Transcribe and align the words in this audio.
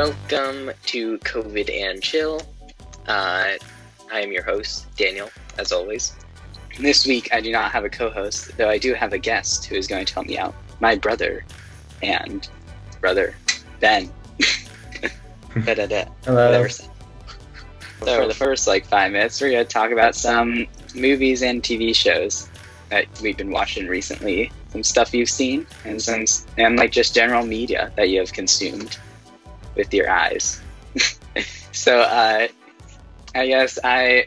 Welcome 0.00 0.70
to 0.86 1.18
COVID 1.18 1.70
and 1.70 2.02
Chill. 2.02 2.40
Uh, 3.06 3.52
I 4.10 4.20
am 4.22 4.32
your 4.32 4.42
host, 4.42 4.86
Daniel, 4.96 5.28
as 5.58 5.72
always. 5.72 6.14
This 6.78 7.06
week, 7.06 7.28
I 7.34 7.42
do 7.42 7.52
not 7.52 7.70
have 7.70 7.84
a 7.84 7.90
co 7.90 8.08
host, 8.08 8.56
though 8.56 8.70
I 8.70 8.78
do 8.78 8.94
have 8.94 9.12
a 9.12 9.18
guest 9.18 9.66
who 9.66 9.74
is 9.74 9.86
going 9.86 10.06
to 10.06 10.14
help 10.14 10.26
me 10.26 10.38
out 10.38 10.54
my 10.80 10.96
brother 10.96 11.44
and 12.02 12.48
brother, 13.02 13.34
Ben. 13.80 14.10
Hello. 16.24 16.66
So, 16.66 16.86
for 18.00 18.26
the 18.26 18.34
first 18.34 18.66
like 18.66 18.86
five 18.86 19.12
minutes, 19.12 19.38
we're 19.38 19.50
going 19.50 19.66
to 19.66 19.70
talk 19.70 19.90
about 19.90 20.14
some 20.14 20.66
movies 20.94 21.42
and 21.42 21.62
TV 21.62 21.94
shows 21.94 22.48
that 22.88 23.04
we've 23.20 23.36
been 23.36 23.50
watching 23.50 23.86
recently, 23.86 24.50
some 24.70 24.82
stuff 24.82 25.12
you've 25.12 25.28
seen, 25.28 25.66
and 25.84 26.00
some 26.00 26.24
and 26.56 26.78
like 26.78 26.90
just 26.90 27.14
general 27.14 27.44
media 27.44 27.92
that 27.96 28.08
you 28.08 28.18
have 28.20 28.32
consumed 28.32 28.98
with 29.80 29.94
your 29.94 30.10
eyes. 30.10 30.60
so 31.72 32.00
uh, 32.00 32.48
I 33.34 33.46
guess 33.46 33.78
I 33.82 34.26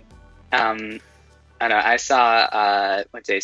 um 0.51 0.99
I 1.61 1.67
don't 1.67 1.77
know 1.77 1.83
I 1.85 1.97
saw 1.97 2.23
uh 2.61 3.03
what 3.11 3.23
day 3.23 3.39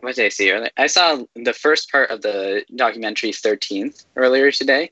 what 0.00 0.16
did 0.16 0.26
I 0.26 0.28
see 0.28 0.50
earlier? 0.50 0.70
I 0.76 0.88
saw 0.88 1.22
the 1.34 1.54
first 1.54 1.90
part 1.90 2.10
of 2.10 2.20
the 2.20 2.64
documentary 2.74 3.30
13th 3.30 4.04
earlier 4.16 4.50
today, 4.50 4.90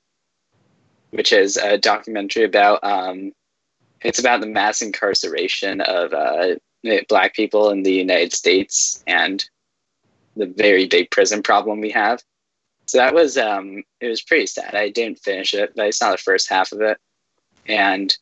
which 1.11 1.33
is 1.33 1.59
a 1.59 1.77
documentary 1.77 2.45
about 2.45 2.83
um 2.83 3.33
it's 4.01 4.19
about 4.19 4.41
the 4.41 4.47
mass 4.47 4.81
incarceration 4.81 5.83
of 5.83 6.15
uh, 6.15 6.55
black 7.11 7.35
people 7.35 7.69
in 7.69 7.83
the 7.83 7.93
United 7.93 8.33
States 8.33 9.05
and 9.07 9.45
the 10.37 10.47
very 10.47 10.87
big 10.87 11.11
prison 11.11 11.43
problem 11.43 11.83
we 11.83 11.91
have. 11.91 12.23
So 12.91 12.99
that 12.99 13.15
was 13.15 13.39
um, 13.39 13.85
it 14.01 14.09
was 14.09 14.21
pretty 14.21 14.47
sad. 14.47 14.75
I 14.75 14.89
didn't 14.89 15.21
finish 15.21 15.55
it, 15.55 15.75
but 15.77 15.87
I 15.87 15.91
saw 15.91 16.11
the 16.11 16.19
first 16.19 16.51
half 16.51 16.73
of 16.73 16.81
it, 16.81 16.99
and 17.65 18.13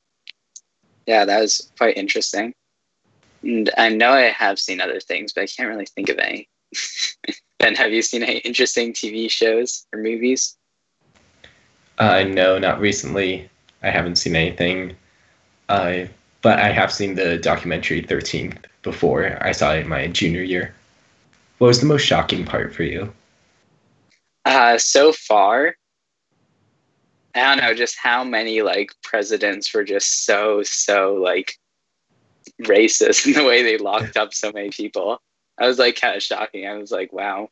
yeah, 1.07 1.25
that 1.25 1.41
was 1.41 1.73
quite 1.79 1.97
interesting. 1.97 2.53
And 3.43 3.71
I 3.79 3.89
know 3.89 4.11
I 4.11 4.25
have 4.25 4.59
seen 4.59 4.83
other 4.83 5.01
things, 5.01 5.33
but 5.33 5.45
I 5.45 5.47
can't 5.47 5.71
really 5.71 5.87
think 5.87 6.11
of 6.11 6.19
any. 6.19 6.51
ben, 7.59 7.77
have 7.77 7.93
you 7.93 8.03
seen 8.03 8.23
any 8.23 8.41
interesting 8.41 8.93
TV 8.93 9.31
shows 9.31 9.87
or 9.95 10.03
movies? 10.03 10.59
Uh, 11.97 12.25
no, 12.25 12.59
not 12.59 12.79
recently. 12.79 13.49
I 13.83 13.89
haven't 13.89 14.17
seen 14.17 14.37
anything. 14.37 14.95
Uh, 15.71 16.05
but 16.43 16.59
I 16.59 16.73
have 16.73 16.93
seen 16.93 17.15
the 17.15 17.39
documentary 17.39 18.03
13th 18.03 18.59
before. 18.83 19.39
I 19.41 19.53
saw 19.53 19.73
it 19.73 19.81
in 19.81 19.89
my 19.89 20.09
junior 20.09 20.43
year. 20.43 20.75
What 21.57 21.69
was 21.69 21.81
the 21.81 21.87
most 21.87 22.03
shocking 22.03 22.45
part 22.45 22.75
for 22.75 22.83
you? 22.83 23.11
Uh, 24.45 24.79
so 24.79 25.13
far, 25.13 25.75
I 27.35 27.55
don't 27.55 27.63
know 27.63 27.75
just 27.75 27.97
how 27.99 28.25
many 28.25 28.63
like 28.63 28.91
presidents 29.03 29.73
were 29.73 29.85
just 29.85 30.25
so 30.25 30.63
so 30.63 31.15
like 31.15 31.55
racist 32.63 33.27
in 33.27 33.33
the 33.35 33.45
way 33.45 33.63
they 33.63 33.79
locked 33.79 34.17
up 34.17 34.35
so 34.35 34.53
many 34.53 34.71
people. 34.71 35.21
I 35.59 35.67
was 35.67 35.79
like 35.79 36.01
kind 36.01 36.17
of 36.17 36.23
shocking. 36.23 36.67
I 36.67 36.77
was 36.77 36.91
like, 36.91 37.13
wow. 37.13 37.49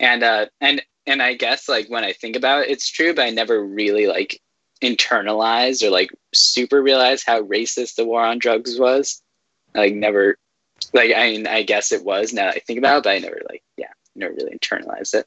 And 0.00 0.22
uh 0.22 0.46
and 0.60 0.82
and 1.06 1.22
I 1.22 1.34
guess 1.34 1.68
like 1.68 1.88
when 1.88 2.04
I 2.04 2.12
think 2.12 2.36
about 2.36 2.62
it, 2.62 2.70
it's 2.70 2.90
true, 2.90 3.14
but 3.14 3.26
I 3.26 3.30
never 3.30 3.64
really 3.64 4.06
like 4.06 4.40
internalized 4.82 5.82
or 5.82 5.90
like 5.90 6.10
super 6.34 6.82
realized 6.82 7.24
how 7.26 7.42
racist 7.42 7.94
the 7.94 8.04
war 8.04 8.22
on 8.22 8.38
drugs 8.38 8.78
was. 8.78 9.22
Like 9.74 9.94
never 9.94 10.36
like 10.92 11.12
I 11.14 11.30
mean 11.30 11.46
I 11.46 11.62
guess 11.62 11.92
it 11.92 12.04
was 12.04 12.32
now 12.32 12.46
that 12.46 12.56
I 12.56 12.60
think 12.60 12.78
about 12.78 12.98
it, 12.98 13.04
but 13.04 13.10
I 13.10 13.18
never 13.18 13.40
like 13.48 13.62
yeah, 13.76 13.92
never 14.14 14.34
really 14.34 14.56
internalized 14.58 15.14
it. 15.14 15.26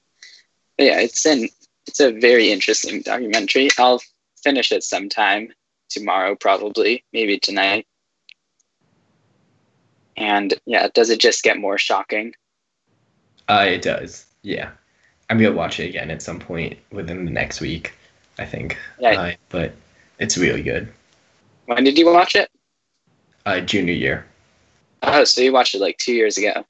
But 0.77 0.85
yeah, 0.85 0.99
it's 0.99 1.25
an 1.25 1.47
it's 1.87 1.99
a 1.99 2.11
very 2.11 2.51
interesting 2.51 3.01
documentary. 3.01 3.69
I'll 3.77 4.01
finish 4.43 4.71
it 4.71 4.83
sometime 4.83 5.53
tomorrow, 5.89 6.35
probably, 6.35 7.03
maybe 7.13 7.39
tonight. 7.39 7.85
And 10.17 10.53
yeah, 10.65 10.87
does 10.93 11.09
it 11.09 11.19
just 11.19 11.43
get 11.43 11.57
more 11.57 11.77
shocking? 11.77 12.33
Uh, 13.47 13.65
it 13.67 13.81
does. 13.81 14.25
Yeah, 14.41 14.71
I'm 15.29 15.37
gonna 15.37 15.55
watch 15.55 15.79
it 15.79 15.89
again 15.89 16.11
at 16.11 16.21
some 16.21 16.39
point 16.39 16.77
within 16.91 17.25
the 17.25 17.31
next 17.31 17.61
week. 17.61 17.93
I 18.37 18.45
think. 18.45 18.77
Yeah. 18.99 19.21
Uh, 19.21 19.31
but 19.49 19.73
it's 20.19 20.37
really 20.37 20.61
good. 20.61 20.91
When 21.65 21.83
did 21.83 21.97
you 21.97 22.05
watch 22.05 22.35
it? 22.35 22.49
Uh, 23.45 23.61
junior 23.61 23.93
year. 23.93 24.25
Oh, 25.03 25.23
so 25.23 25.41
you 25.41 25.53
watched 25.53 25.75
it 25.75 25.81
like 25.81 25.97
two 25.97 26.13
years 26.13 26.37
ago. 26.37 26.65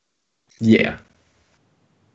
Yeah. 0.59 0.97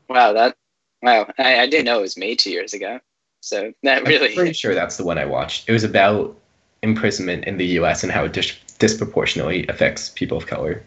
Wow, 0.09 0.33
that 0.33 0.57
wow. 1.03 1.31
I, 1.39 1.61
I 1.61 1.67
didn't 1.67 1.87
know 1.87 1.99
it 1.99 2.03
was 2.03 2.17
made 2.17 2.39
two 2.39 2.51
years 2.51 2.75
ago. 2.75 3.01
So 3.41 3.73
that 3.83 4.07
really 4.07 4.29
I'm 4.29 4.35
pretty 4.35 4.53
sure 4.53 4.75
that's 4.75 4.97
the 4.97 5.05
one 5.05 5.19
I 5.19 5.25
watched. 5.25 5.69
It 5.69 5.73
was 5.73 5.85
about 5.85 6.37
imprisonment 6.83 7.45
in 7.45 7.57
the 7.57 7.67
U.S. 7.67 8.03
and 8.03 8.13
how 8.13 8.25
it 8.25 8.33
dis- 8.33 8.59
disproportionately 8.79 9.67
affects 9.69 10.11
people 10.11 10.37
of 10.37 10.47
color. 10.47 10.83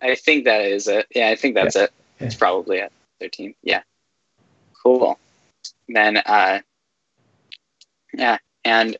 I 0.00 0.14
think 0.14 0.44
that 0.44 0.62
is 0.62 0.88
it. 0.88 1.06
Yeah, 1.14 1.28
I 1.28 1.36
think 1.36 1.54
that's 1.54 1.76
it. 1.76 1.92
Yeah. 2.20 2.26
It's 2.26 2.34
probably 2.34 2.80
at 2.80 2.92
13. 3.20 3.54
Yeah. 3.62 3.82
Cool. 4.82 5.18
Then 5.88 6.18
uh 6.18 6.60
yeah, 8.12 8.38
and 8.64 8.96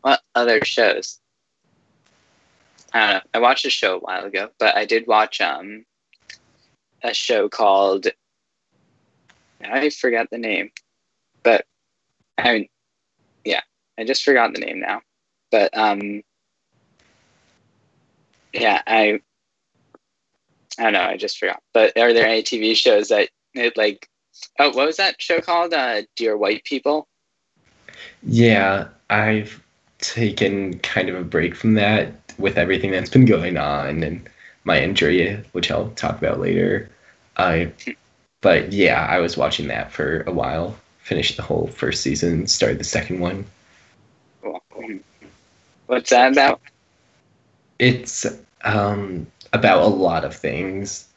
what 0.00 0.20
other 0.34 0.64
shows? 0.64 1.20
I 2.92 3.00
don't 3.00 3.14
know. 3.14 3.20
I 3.34 3.38
watched 3.38 3.66
a 3.66 3.70
show 3.70 3.96
a 3.96 4.00
while 4.00 4.24
ago, 4.24 4.50
but 4.58 4.76
I 4.76 4.84
did 4.84 5.06
watch 5.06 5.40
um 5.40 5.84
a 7.02 7.14
show 7.14 7.48
called 7.48 8.08
I 9.64 9.90
forgot 9.90 10.28
the 10.30 10.38
name. 10.38 10.70
But 11.42 11.66
I 12.36 12.52
mean 12.52 12.68
yeah, 13.44 13.60
I 13.98 14.04
just 14.04 14.24
forgot 14.24 14.52
the 14.54 14.60
name 14.60 14.80
now. 14.80 15.02
But 15.50 15.76
um 15.76 16.22
yeah, 18.52 18.82
I 18.86 19.20
I 20.78 20.84
don't 20.84 20.92
know, 20.92 21.02
I 21.02 21.16
just 21.16 21.38
forgot. 21.38 21.62
But 21.74 21.96
are 21.98 22.12
there 22.12 22.26
any 22.26 22.42
TV 22.42 22.76
shows 22.76 23.08
that 23.08 23.30
it 23.54 23.76
like 23.76 24.08
oh 24.58 24.68
what 24.68 24.86
was 24.86 24.96
that 24.96 25.20
show 25.20 25.40
called? 25.40 25.74
Uh 25.74 26.02
Dear 26.16 26.36
White 26.36 26.64
People? 26.64 27.08
Yeah, 28.22 28.88
I've 29.10 29.62
taken 29.98 30.78
kind 30.80 31.08
of 31.08 31.16
a 31.16 31.24
break 31.24 31.54
from 31.54 31.74
that 31.74 32.12
with 32.38 32.56
everything 32.56 32.90
that's 32.90 33.10
been 33.10 33.24
going 33.24 33.56
on 33.56 34.02
and 34.02 34.28
my 34.64 34.80
injury, 34.80 35.42
which 35.52 35.70
I'll 35.70 35.90
talk 35.90 36.18
about 36.18 36.40
later. 36.40 36.88
I, 37.36 37.72
but 38.40 38.72
yeah, 38.72 39.06
I 39.08 39.18
was 39.18 39.36
watching 39.36 39.68
that 39.68 39.92
for 39.92 40.22
a 40.22 40.32
while. 40.32 40.76
Finished 40.98 41.36
the 41.36 41.42
whole 41.42 41.68
first 41.68 42.02
season, 42.02 42.46
started 42.46 42.78
the 42.78 42.84
second 42.84 43.20
one. 43.20 43.46
What's 45.86 46.10
that 46.10 46.32
about? 46.32 46.60
It's 47.78 48.26
um, 48.62 49.26
about 49.52 49.82
a 49.82 49.86
lot 49.86 50.24
of 50.24 50.36
things. 50.36 51.08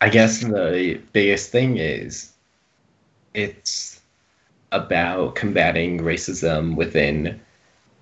I 0.00 0.08
guess 0.08 0.40
the 0.40 1.00
biggest 1.12 1.50
thing 1.50 1.78
is 1.78 2.32
it's 3.34 4.00
about 4.72 5.34
combating 5.34 5.98
racism 5.98 6.76
within 6.76 7.40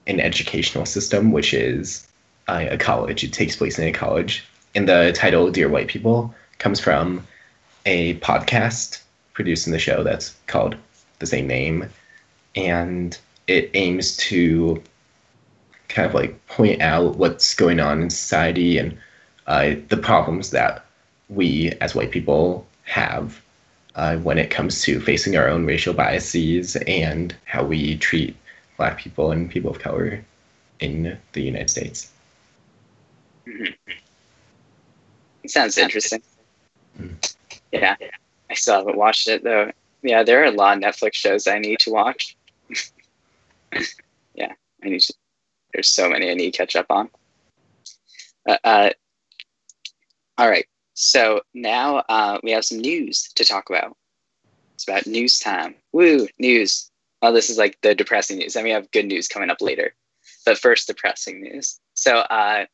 an 0.07 0.21
educational 0.21 0.87
system, 0.87 1.33
which 1.33 1.55
is 1.55 2.07
uh, 2.47 2.67
a 2.71 2.79
college. 2.79 3.25
It 3.25 3.33
takes 3.33 3.57
place 3.57 3.79
in 3.79 3.89
a 3.89 3.93
college. 3.93 4.45
And 4.75 4.89
the 4.89 5.13
title, 5.15 5.51
Dear 5.51 5.69
White 5.69 5.89
People, 5.89 6.35
comes 6.59 6.79
from 6.79 7.27
a 7.89 8.15
podcast 8.17 9.01
produced 9.33 9.67
in 9.67 9.73
the 9.73 9.79
show 9.79 10.03
that's 10.03 10.37
called 10.47 10.77
the 11.21 11.27
same 11.27 11.47
name. 11.47 11.89
And 12.55 13.19
it 13.47 13.71
aims 13.73 14.15
to 14.29 14.83
kind 15.89 16.07
of 16.07 16.13
like 16.13 16.47
point 16.49 16.83
out 16.83 17.17
what's 17.17 17.55
going 17.55 17.81
on 17.81 18.03
in 18.03 18.11
society 18.11 18.77
and 18.77 18.97
uh, 19.47 19.75
the 19.89 19.97
problems 19.97 20.51
that 20.51 20.85
we 21.31 21.73
as 21.81 21.95
white 21.95 22.11
people 22.11 22.67
have 22.85 23.41
uh, 23.95 24.17
when 24.19 24.37
it 24.37 24.51
comes 24.51 24.83
to 24.83 25.01
facing 25.01 25.35
our 25.37 25.49
own 25.49 25.65
racial 25.65 25.95
biases 25.95 26.77
and 26.87 27.35
how 27.47 27.65
we 27.65 27.97
treat 27.97 28.37
black 28.77 28.99
people 28.99 29.33
and 29.33 29.51
people 29.51 29.71
of 29.71 29.79
color 29.79 30.23
in 30.81 31.19
the 31.33 31.43
United 31.43 31.71
States. 31.71 32.13
It 33.47 33.79
sounds 35.47 35.79
interesting. 35.79 36.23
Mm. 37.01 37.35
Yeah, 37.73 37.97
I 38.51 38.55
still 38.55 38.77
haven't 38.77 38.97
watched 38.97 39.29
it 39.29 39.45
though. 39.45 39.71
Yeah, 40.03 40.23
there 40.23 40.43
are 40.43 40.47
a 40.47 40.51
lot 40.51 40.77
of 40.77 40.83
Netflix 40.83 41.15
shows 41.15 41.47
I 41.47 41.59
need 41.59 41.81
to 41.81 41.91
watch. 41.91 42.37
yeah, 44.35 44.53
I 44.83 44.89
need 44.89 45.01
to. 45.01 45.15
There's 45.73 45.89
so 45.89 46.09
many 46.09 46.31
I 46.31 46.35
need 46.35 46.53
to 46.53 46.59
catch 46.59 46.77
up 46.77 46.87
on. 46.91 47.11
Uh, 48.49 48.57
uh, 48.65 48.91
all 50.39 50.49
right, 50.49 50.67
so 50.95 51.43
now 51.55 51.99
uh, 52.09 52.39
we 52.43 52.51
have 52.53 52.65
some 52.65 52.79
news 52.79 53.31
to 53.35 53.45
talk 53.45 53.69
about. 53.71 53.97
It's 54.75 54.87
about 54.89 55.07
news 55.07 55.39
time. 55.39 55.75
Woo, 55.93 56.29
news. 56.39 56.91
Oh, 57.21 57.33
this 57.33 57.51
is 57.51 57.59
like 57.59 57.79
the 57.83 57.95
depressing 57.95 58.39
news. 58.39 58.55
And 58.55 58.65
we 58.65 58.71
have 58.71 58.91
good 58.93 59.07
news 59.07 59.29
coming 59.29 59.51
up 59.51 59.61
later. 59.61 59.95
But 60.47 60.59
first, 60.59 60.87
depressing 60.87 61.41
news. 61.41 61.81
So, 61.95 62.19
uh, 62.19 62.67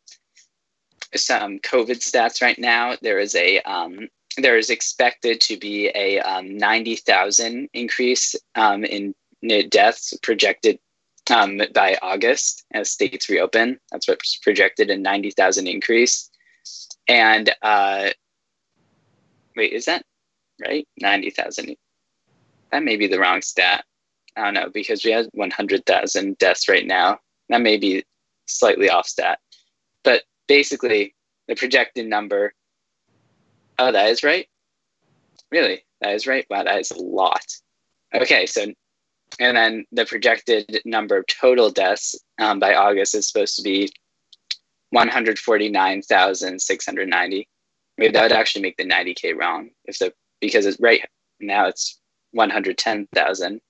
some 1.14 1.58
COVID 1.61 1.99
stats 1.99 2.43
right 2.43 2.58
now. 2.58 2.96
There 3.00 3.19
is 3.19 3.35
a 3.35 3.61
um, 3.61 4.08
there 4.37 4.57
is 4.57 4.71
expected 4.71 5.41
to 5.43 5.57
be 5.57 5.91
a 5.95 6.21
um, 6.21 6.57
ninety 6.57 6.97
thousand 6.97 7.69
increase 7.73 8.35
um, 8.55 8.85
in 8.85 9.15
deaths 9.69 10.15
projected 10.23 10.79
um, 11.31 11.61
by 11.75 11.97
August 12.03 12.65
as 12.73 12.91
states 12.91 13.29
reopen. 13.29 13.79
That's 13.91 14.09
what's 14.09 14.39
projected 14.39 14.91
a 14.91 14.97
90,000 14.97 15.67
increase. 15.67 16.31
And 17.09 17.51
uh, 17.63 18.11
wait, 19.57 19.73
is 19.73 19.87
that 19.87 20.05
right? 20.61 20.87
90,000. 21.01 21.77
That 22.73 22.83
may 22.83 22.97
be 22.97 23.07
the 23.07 23.19
wrong 23.19 23.43
stat. 23.43 23.85
I 24.37 24.45
don't 24.45 24.55
know 24.55 24.71
because 24.73 25.05
we 25.05 25.13
have 25.13 25.27
100,000 25.33 26.39
deaths 26.39 26.69
right 26.69 26.87
now. 26.87 27.21
That 27.49 27.61
may 27.61 27.77
be 27.77 28.05
slightly 28.47 28.91
off 28.91 29.07
stat. 29.07 29.39
But 30.03 30.23
basically, 30.49 31.15
the 31.47 31.55
projected 31.55 32.07
number. 32.07 32.55
Oh, 33.79 33.93
that 33.93 34.11
is 34.11 34.23
right? 34.23 34.47
Really? 35.50 35.85
That 36.00 36.15
is 36.15 36.26
right? 36.26 36.47
Wow, 36.50 36.65
that 36.65 36.81
is 36.81 36.91
a 36.91 37.00
lot. 37.00 37.47
Okay, 38.15 38.47
so 38.47 38.67
and 39.41 39.56
then 39.56 39.85
the 39.91 40.06
projected 40.06 40.81
number 40.85 41.17
of 41.17 41.26
total 41.26 41.71
deaths 41.71 42.15
um, 42.38 42.61
by 42.61 42.75
August 42.75 43.15
is 43.15 43.26
supposed 43.26 43.56
to 43.56 43.62
be 43.62 43.91
149,690. 44.91 47.49
Maybe 47.99 48.12
that 48.12 48.23
would 48.23 48.32
actually 48.32 48.62
make 48.62 48.76
the 48.76 48.85
90k 48.85 49.37
wrong 49.37 49.71
if 49.87 49.99
the 49.99 50.12
because 50.41 50.67
it's 50.67 50.79
right 50.81 51.05
now 51.41 51.67
it's 51.67 51.99
110,000 52.32 53.61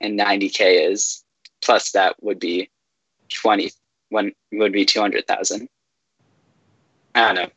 and 0.00 0.18
90k 0.18 0.90
is 0.90 1.22
plus 1.62 1.90
that 1.92 2.16
would 2.22 2.38
be 2.38 2.70
20 3.32 3.70
one 4.10 4.32
would 4.52 4.72
be 4.72 4.84
200,000. 4.84 5.68
I 7.14 7.26
don't 7.26 7.34
know, 7.36 7.48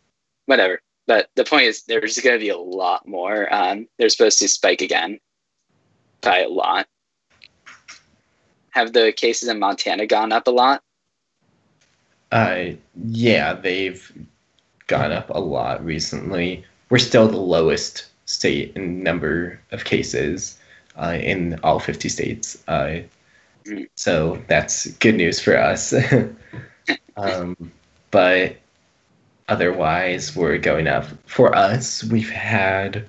whatever. 0.45 0.81
But 1.05 1.29
the 1.35 1.43
point 1.43 1.65
is, 1.65 1.83
there's 1.83 2.19
going 2.19 2.37
to 2.37 2.43
be 2.43 2.49
a 2.49 2.57
lot 2.57 3.07
more. 3.07 3.53
Um, 3.53 3.87
they're 3.97 4.09
supposed 4.09 4.39
to 4.39 4.47
spike 4.47 4.81
again 4.81 5.19
by 6.21 6.39
a 6.39 6.49
lot 6.49 6.87
have 8.73 8.93
the 8.93 9.13
cases 9.13 9.49
in 9.49 9.59
Montana 9.59 10.05
gone 10.07 10.31
up 10.31 10.47
a 10.47 10.51
lot? 10.51 10.83
Uh, 12.31 12.71
yeah, 13.05 13.53
they've 13.53 14.11
gone 14.87 15.11
up 15.11 15.29
a 15.29 15.39
lot 15.39 15.83
recently. 15.85 16.65
We're 16.89 16.97
still 16.97 17.27
the 17.27 17.37
lowest 17.37 18.07
state 18.25 18.75
in 18.75 19.03
number 19.03 19.59
of 19.71 19.85
cases 19.85 20.57
uh, 20.97 21.17
in 21.21 21.59
all 21.63 21.79
50 21.79 22.09
states. 22.09 22.63
Uh, 22.67 23.01
mm. 23.65 23.87
so 23.95 24.41
that's 24.47 24.87
good 24.93 25.15
news 25.15 25.39
for 25.39 25.55
us. 25.55 25.93
um, 27.17 27.71
but 28.09 28.57
otherwise, 29.47 30.35
we're 30.35 30.57
going 30.57 30.87
up. 30.87 31.05
For 31.25 31.55
us, 31.55 32.03
we've 32.03 32.29
had 32.29 33.07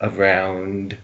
around 0.00 0.96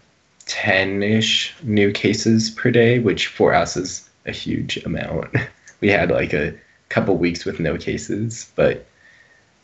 10 0.47 1.03
ish 1.03 1.55
new 1.63 1.93
cases 1.93 2.51
per 2.51 2.71
day, 2.71 2.99
which 2.99 3.29
for 3.29 3.55
us 3.55 3.77
is 3.77 4.09
a 4.27 4.33
huge 4.33 4.77
amount. 4.79 5.35
We 5.81 5.89
had 5.89 6.11
like 6.11 6.35
a 6.35 6.53
couple 6.91 7.17
weeks 7.17 7.47
with 7.47 7.59
no 7.59 7.79
cases, 7.79 8.53
but 8.55 8.85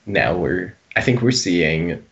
now 0.06 0.34
we're, 0.34 0.74
I 0.96 1.02
think 1.02 1.20
we're 1.20 1.30
seeing 1.30 2.02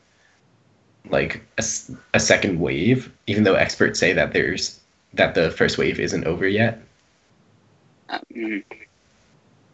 like 1.09 1.43
a, 1.57 1.65
a 2.13 2.21
second 2.21 2.61
wave, 2.61 3.11
even 3.27 3.45
though 3.45 3.55
experts 3.55 3.99
say 3.99 4.13
that 4.13 4.35
there's, 4.35 4.79
that 5.15 5.35
the 5.35 5.51
first 5.51 5.79
wave 5.79 5.99
isn't 5.99 6.27
over 6.27 6.47
yet. 6.47 6.83
Um, 8.11 8.63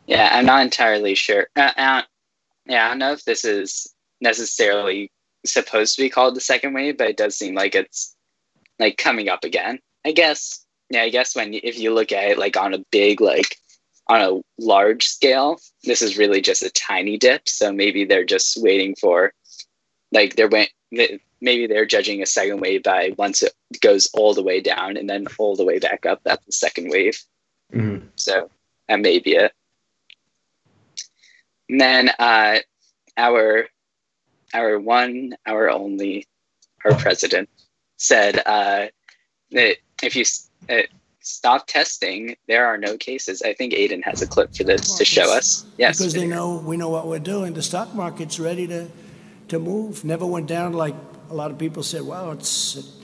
yeah, 0.06 0.30
I'm 0.32 0.46
not 0.46 0.62
entirely 0.62 1.16
sure. 1.16 1.48
Uh, 1.56 1.72
uh, 1.76 2.02
yeah, 2.70 2.86
I 2.86 2.88
don't 2.90 2.98
know 3.00 3.12
if 3.12 3.24
this 3.24 3.44
is 3.44 3.92
necessarily 4.20 5.10
supposed 5.44 5.96
to 5.96 6.02
be 6.02 6.08
called 6.08 6.36
the 6.36 6.40
second 6.40 6.72
wave, 6.72 6.96
but 6.96 7.08
it 7.08 7.16
does 7.16 7.36
seem 7.36 7.54
like 7.54 7.74
it's 7.74 8.14
like 8.78 8.96
coming 8.96 9.28
up 9.28 9.44
again. 9.44 9.80
I 10.04 10.12
guess. 10.12 10.64
Yeah, 10.88 11.02
I 11.02 11.10
guess 11.10 11.34
when 11.34 11.52
if 11.54 11.78
you 11.78 11.92
look 11.92 12.12
at 12.12 12.30
it 12.30 12.38
like 12.38 12.56
on 12.56 12.72
a 12.72 12.84
big 12.90 13.20
like 13.20 13.56
on 14.08 14.20
a 14.22 14.40
large 14.62 15.06
scale, 15.06 15.58
this 15.84 16.00
is 16.00 16.16
really 16.16 16.40
just 16.40 16.62
a 16.62 16.70
tiny 16.70 17.18
dip. 17.18 17.48
So 17.48 17.72
maybe 17.72 18.04
they're 18.04 18.24
just 18.24 18.62
waiting 18.62 18.94
for 19.00 19.32
like 20.12 20.36
they're 20.36 20.48
went 20.48 20.70
maybe 21.40 21.66
they're 21.66 21.86
judging 21.86 22.22
a 22.22 22.26
second 22.26 22.60
wave 22.60 22.82
by 22.82 23.14
once 23.16 23.42
it 23.42 23.52
goes 23.80 24.08
all 24.14 24.34
the 24.34 24.42
way 24.42 24.60
down 24.60 24.96
and 24.96 25.08
then 25.08 25.26
all 25.38 25.56
the 25.56 25.64
way 25.64 25.78
back 25.78 26.06
up. 26.06 26.20
That's 26.24 26.44
the 26.44 26.52
second 26.52 26.90
wave. 26.90 27.18
Mm-hmm. 27.72 28.06
So 28.16 28.50
that 28.88 29.00
may 29.00 29.18
be 29.18 29.34
it. 29.36 29.52
And 31.70 31.80
then 31.80 32.10
uh, 32.18 32.58
our 33.16 33.66
our 34.52 34.80
one, 34.80 35.36
our 35.46 35.70
only, 35.70 36.26
our 36.84 36.94
president 36.94 37.48
said 37.96 38.42
uh, 38.44 38.86
that 39.52 39.76
if 40.02 40.16
you 40.16 40.24
uh, 40.68 40.82
stop 41.20 41.68
testing, 41.68 42.34
there 42.48 42.66
are 42.66 42.76
no 42.76 42.96
cases. 42.96 43.42
I 43.42 43.54
think 43.54 43.72
Aiden 43.72 44.02
has 44.02 44.20
a 44.20 44.26
clip 44.26 44.52
for 44.52 44.64
this 44.64 44.98
to 44.98 45.04
show 45.04 45.32
us. 45.32 45.64
Yes, 45.78 45.98
because 45.98 46.12
they 46.12 46.26
know 46.26 46.56
we 46.58 46.76
know 46.76 46.88
what 46.88 47.06
we're 47.06 47.20
doing. 47.20 47.54
The 47.54 47.62
stock 47.62 47.94
market's 47.94 48.40
ready 48.40 48.66
to 48.66 48.88
to 49.46 49.60
move. 49.60 50.04
Never 50.04 50.26
went 50.26 50.48
down 50.48 50.72
like 50.72 50.96
a 51.30 51.34
lot 51.34 51.52
of 51.52 51.58
people 51.58 51.84
said. 51.84 52.02
Wow, 52.02 52.32
it's 52.32 52.98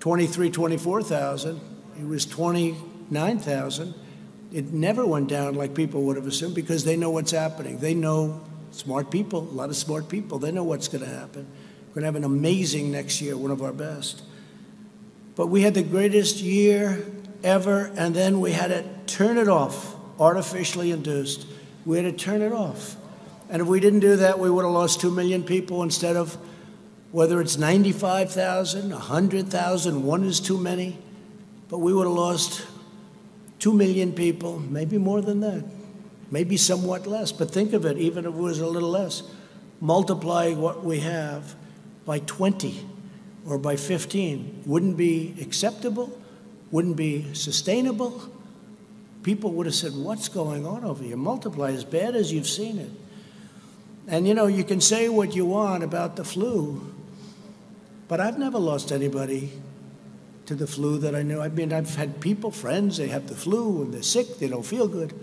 23, 0.00 0.50
24,000. 0.50 1.58
It 1.98 2.06
was 2.06 2.26
29,000. 2.26 3.94
It 4.52 4.72
never 4.72 5.06
went 5.06 5.28
down 5.28 5.54
like 5.54 5.74
people 5.74 6.02
would 6.02 6.16
have 6.16 6.26
assumed 6.26 6.54
because 6.54 6.84
they 6.84 6.96
know 6.96 7.10
what's 7.10 7.30
happening. 7.30 7.78
They 7.78 7.94
know 7.94 8.40
smart 8.72 9.10
people, 9.10 9.40
a 9.40 9.52
lot 9.52 9.68
of 9.68 9.76
smart 9.76 10.08
people. 10.08 10.38
They 10.38 10.50
know 10.50 10.64
what's 10.64 10.88
going 10.88 11.04
to 11.04 11.10
happen. 11.10 11.46
We're 11.88 11.94
going 11.94 12.02
to 12.02 12.06
have 12.06 12.16
an 12.16 12.24
amazing 12.24 12.90
next 12.90 13.20
year, 13.20 13.36
one 13.36 13.50
of 13.50 13.62
our 13.62 13.72
best. 13.72 14.22
But 15.36 15.46
we 15.46 15.62
had 15.62 15.74
the 15.74 15.82
greatest 15.82 16.38
year 16.38 17.04
ever, 17.42 17.92
and 17.96 18.14
then 18.14 18.40
we 18.40 18.52
had 18.52 18.68
to 18.68 18.84
turn 19.06 19.38
it 19.38 19.48
off, 19.48 19.96
artificially 20.18 20.90
induced. 20.90 21.46
We 21.86 21.96
had 21.96 22.04
to 22.04 22.24
turn 22.24 22.42
it 22.42 22.52
off. 22.52 22.96
And 23.48 23.62
if 23.62 23.68
we 23.68 23.80
didn't 23.80 24.00
do 24.00 24.16
that, 24.16 24.38
we 24.38 24.50
would 24.50 24.64
have 24.64 24.72
lost 24.72 25.00
2 25.00 25.10
million 25.10 25.42
people 25.42 25.82
instead 25.82 26.16
of 26.16 26.36
whether 27.10 27.40
it's 27.40 27.56
95,000, 27.56 28.90
100,000, 28.90 30.02
one 30.04 30.22
is 30.22 30.38
too 30.38 30.58
many. 30.58 30.98
But 31.68 31.78
we 31.78 31.92
would 31.92 32.06
have 32.06 32.16
lost 32.16 32.64
2 33.60 33.72
million 33.74 34.12
people, 34.12 34.58
maybe 34.58 34.98
more 34.98 35.20
than 35.20 35.40
that, 35.40 35.64
maybe 36.30 36.56
somewhat 36.56 37.06
less. 37.06 37.30
But 37.30 37.50
think 37.50 37.72
of 37.72 37.84
it, 37.84 37.98
even 37.98 38.24
if 38.24 38.34
it 38.34 38.36
was 38.36 38.58
a 38.58 38.66
little 38.66 38.90
less, 38.90 39.22
multiply 39.80 40.52
what 40.52 40.82
we 40.84 41.00
have 41.00 41.54
by 42.04 42.18
20 42.20 42.86
or 43.46 43.58
by 43.58 43.76
15 43.76 44.62
wouldn't 44.66 44.96
be 44.96 45.34
acceptable, 45.40 46.18
wouldn't 46.70 46.96
be 46.96 47.32
sustainable. 47.34 48.30
People 49.22 49.52
would 49.52 49.66
have 49.66 49.74
said, 49.74 49.92
What's 49.94 50.28
going 50.28 50.66
on 50.66 50.84
over 50.84 51.04
here? 51.04 51.16
Multiply 51.16 51.72
as 51.72 51.84
bad 51.84 52.16
as 52.16 52.32
you've 52.32 52.48
seen 52.48 52.78
it. 52.78 52.90
And 54.08 54.26
you 54.26 54.34
know, 54.34 54.46
you 54.46 54.64
can 54.64 54.80
say 54.80 55.08
what 55.08 55.36
you 55.36 55.44
want 55.44 55.84
about 55.84 56.16
the 56.16 56.24
flu, 56.24 56.94
but 58.08 58.20
I've 58.20 58.38
never 58.38 58.58
lost 58.58 58.90
anybody 58.90 59.52
to 60.50 60.56
the 60.56 60.66
flu 60.66 60.98
that 60.98 61.14
I 61.14 61.22
know. 61.22 61.40
I 61.40 61.48
mean, 61.48 61.72
I've 61.72 61.94
had 61.94 62.20
people, 62.20 62.50
friends, 62.50 62.96
they 62.96 63.06
have 63.06 63.28
the 63.28 63.36
flu 63.36 63.82
and 63.82 63.94
they're 63.94 64.02
sick, 64.02 64.40
they 64.40 64.48
don't 64.48 64.66
feel 64.66 64.88
good. 64.88 65.14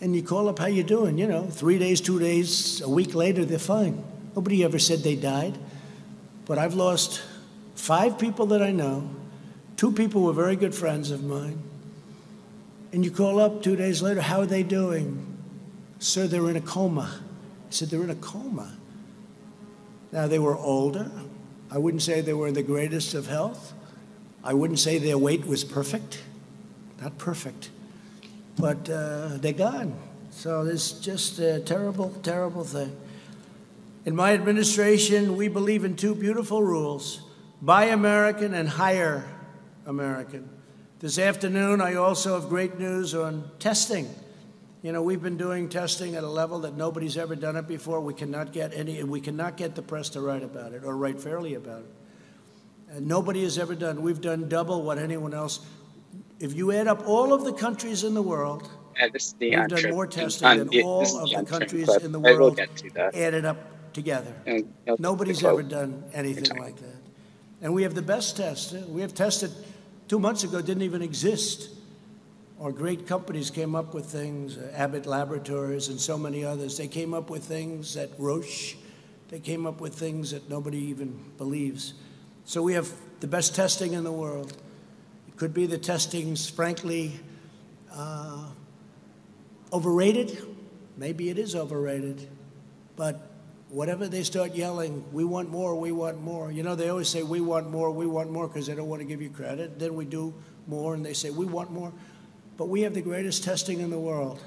And 0.00 0.16
you 0.16 0.24
call 0.24 0.48
up, 0.48 0.58
how 0.58 0.66
you 0.66 0.82
doing? 0.82 1.18
You 1.18 1.28
know, 1.28 1.46
three 1.46 1.78
days, 1.78 2.00
two 2.00 2.18
days, 2.18 2.80
a 2.80 2.88
week 2.88 3.14
later, 3.14 3.44
they're 3.44 3.60
fine. 3.60 4.02
Nobody 4.34 4.64
ever 4.64 4.80
said 4.80 5.04
they 5.04 5.14
died. 5.14 5.56
But 6.46 6.58
I've 6.58 6.74
lost 6.74 7.22
five 7.76 8.18
people 8.18 8.46
that 8.46 8.60
I 8.60 8.72
know. 8.72 9.08
Two 9.76 9.92
people 9.92 10.22
were 10.22 10.32
very 10.32 10.56
good 10.56 10.74
friends 10.74 11.12
of 11.12 11.22
mine. 11.22 11.62
And 12.92 13.04
you 13.04 13.12
call 13.12 13.38
up 13.38 13.62
two 13.62 13.76
days 13.76 14.02
later, 14.02 14.20
how 14.20 14.40
are 14.40 14.46
they 14.46 14.64
doing? 14.64 15.24
Sir, 16.00 16.26
they're 16.26 16.50
in 16.50 16.56
a 16.56 16.60
coma. 16.60 17.20
I 17.68 17.70
said, 17.70 17.88
they're 17.88 18.02
in 18.02 18.10
a 18.10 18.16
coma. 18.16 18.76
Now, 20.10 20.26
they 20.26 20.40
were 20.40 20.56
older. 20.56 21.08
I 21.70 21.78
wouldn't 21.78 22.02
say 22.02 22.20
they 22.20 22.34
were 22.34 22.48
in 22.48 22.54
the 22.54 22.64
greatest 22.64 23.14
of 23.14 23.28
health. 23.28 23.74
I 24.44 24.54
wouldn't 24.54 24.78
say 24.78 24.98
their 24.98 25.18
weight 25.18 25.46
was 25.46 25.64
perfect. 25.64 26.22
Not 27.00 27.18
perfect. 27.18 27.70
But 28.58 28.88
uh, 28.90 29.38
they're 29.38 29.52
gone. 29.52 29.94
So 30.30 30.62
it's 30.62 30.92
just 30.92 31.38
a 31.38 31.60
terrible, 31.60 32.10
terrible 32.22 32.64
thing. 32.64 32.96
In 34.04 34.16
my 34.16 34.32
administration, 34.32 35.36
we 35.36 35.48
believe 35.48 35.84
in 35.84 35.94
two 35.94 36.14
beautiful 36.14 36.62
rules 36.62 37.22
buy 37.60 37.84
American 37.84 38.54
and 38.54 38.68
hire 38.68 39.24
American. 39.86 40.48
This 40.98 41.18
afternoon, 41.18 41.80
I 41.80 41.94
also 41.94 42.38
have 42.38 42.48
great 42.48 42.78
news 42.78 43.14
on 43.14 43.48
testing. 43.60 44.08
You 44.82 44.90
know, 44.90 45.02
we've 45.02 45.22
been 45.22 45.36
doing 45.36 45.68
testing 45.68 46.16
at 46.16 46.24
a 46.24 46.28
level 46.28 46.60
that 46.60 46.76
nobody's 46.76 47.16
ever 47.16 47.36
done 47.36 47.54
it 47.54 47.68
before. 47.68 48.00
We 48.00 48.14
cannot 48.14 48.52
get 48.52 48.74
any, 48.74 49.02
we 49.04 49.20
cannot 49.20 49.56
get 49.56 49.76
the 49.76 49.82
press 49.82 50.08
to 50.10 50.20
write 50.20 50.42
about 50.42 50.72
it 50.72 50.82
or 50.84 50.96
write 50.96 51.20
fairly 51.20 51.54
about 51.54 51.82
it. 51.82 51.90
And 52.94 53.06
nobody 53.06 53.42
has 53.44 53.58
ever 53.58 53.74
done. 53.74 54.02
We've 54.02 54.20
done 54.20 54.48
double 54.48 54.82
what 54.82 54.98
anyone 54.98 55.32
else. 55.32 55.60
If 56.38 56.54
you 56.54 56.72
add 56.72 56.88
up 56.88 57.06
all 57.08 57.32
of 57.32 57.44
the 57.44 57.52
countries 57.52 58.04
in 58.04 58.14
the 58.14 58.22
world, 58.22 58.68
yeah, 59.40 59.60
we've 59.60 59.68
done 59.68 59.90
more 59.90 60.06
testing 60.06 60.58
than 60.58 60.82
all 60.84 61.02
of 61.18 61.30
the 61.30 61.44
countries 61.44 61.88
in 61.96 62.12
the 62.12 62.20
world 62.20 62.60
added 63.14 63.44
up 63.44 63.92
together. 63.94 64.34
And, 64.46 64.72
Nobody's 64.98 65.42
ever 65.44 65.62
done 65.62 66.04
anything 66.12 66.58
like 66.58 66.76
that. 66.76 66.96
And 67.62 67.72
we 67.72 67.84
have 67.84 67.94
the 67.94 68.02
best 68.02 68.36
test. 68.36 68.72
We 68.88 69.00
have 69.02 69.14
tested 69.14 69.52
two 70.08 70.18
months 70.18 70.44
ago, 70.44 70.60
didn't 70.60 70.82
even 70.82 71.00
exist. 71.00 71.70
Our 72.60 72.72
great 72.72 73.06
companies 73.06 73.50
came 73.50 73.74
up 73.74 73.94
with 73.94 74.06
things, 74.06 74.56
uh, 74.56 74.70
Abbott 74.74 75.06
Laboratories 75.06 75.88
and 75.88 76.00
so 76.00 76.18
many 76.18 76.44
others. 76.44 76.76
They 76.76 76.88
came 76.88 77.14
up 77.14 77.30
with 77.30 77.44
things 77.44 77.94
that 77.94 78.10
Roche, 78.18 78.76
they 79.30 79.40
came 79.40 79.66
up 79.66 79.80
with 79.80 79.94
things 79.94 80.30
that 80.32 80.48
nobody 80.48 80.78
even 80.78 81.18
believes. 81.38 81.94
So 82.44 82.62
we 82.62 82.74
have 82.74 82.90
the 83.20 83.26
best 83.26 83.54
testing 83.54 83.92
in 83.92 84.04
the 84.04 84.12
world. 84.12 84.52
It 85.28 85.36
could 85.36 85.54
be 85.54 85.66
the 85.66 85.78
testing's, 85.78 86.48
frankly, 86.48 87.20
uh, 87.92 88.46
overrated. 89.72 90.38
Maybe 90.96 91.30
it 91.30 91.38
is 91.38 91.54
overrated. 91.54 92.28
But 92.96 93.30
whatever 93.68 94.06
they 94.08 94.22
start 94.22 94.54
yelling, 94.54 95.04
we 95.12 95.24
want 95.24 95.50
more, 95.50 95.74
we 95.74 95.92
want 95.92 96.20
more. 96.20 96.52
You 96.52 96.62
know, 96.62 96.74
they 96.74 96.88
always 96.88 97.08
say, 97.08 97.22
we 97.22 97.40
want 97.40 97.70
more, 97.70 97.90
we 97.90 98.06
want 98.06 98.30
more, 98.30 98.48
because 98.48 98.66
they 98.66 98.74
don't 98.74 98.88
want 98.88 99.00
to 99.00 99.06
give 99.06 99.22
you 99.22 99.30
credit. 99.30 99.78
Then 99.78 99.94
we 99.94 100.04
do 100.04 100.34
more, 100.66 100.94
and 100.94 101.04
they 101.04 101.14
say, 101.14 101.30
we 101.30 101.46
want 101.46 101.70
more. 101.70 101.92
But 102.56 102.68
we 102.68 102.82
have 102.82 102.92
the 102.92 103.00
greatest 103.00 103.44
testing 103.44 103.80
in 103.80 103.90
the 103.90 103.98
world. 103.98 104.42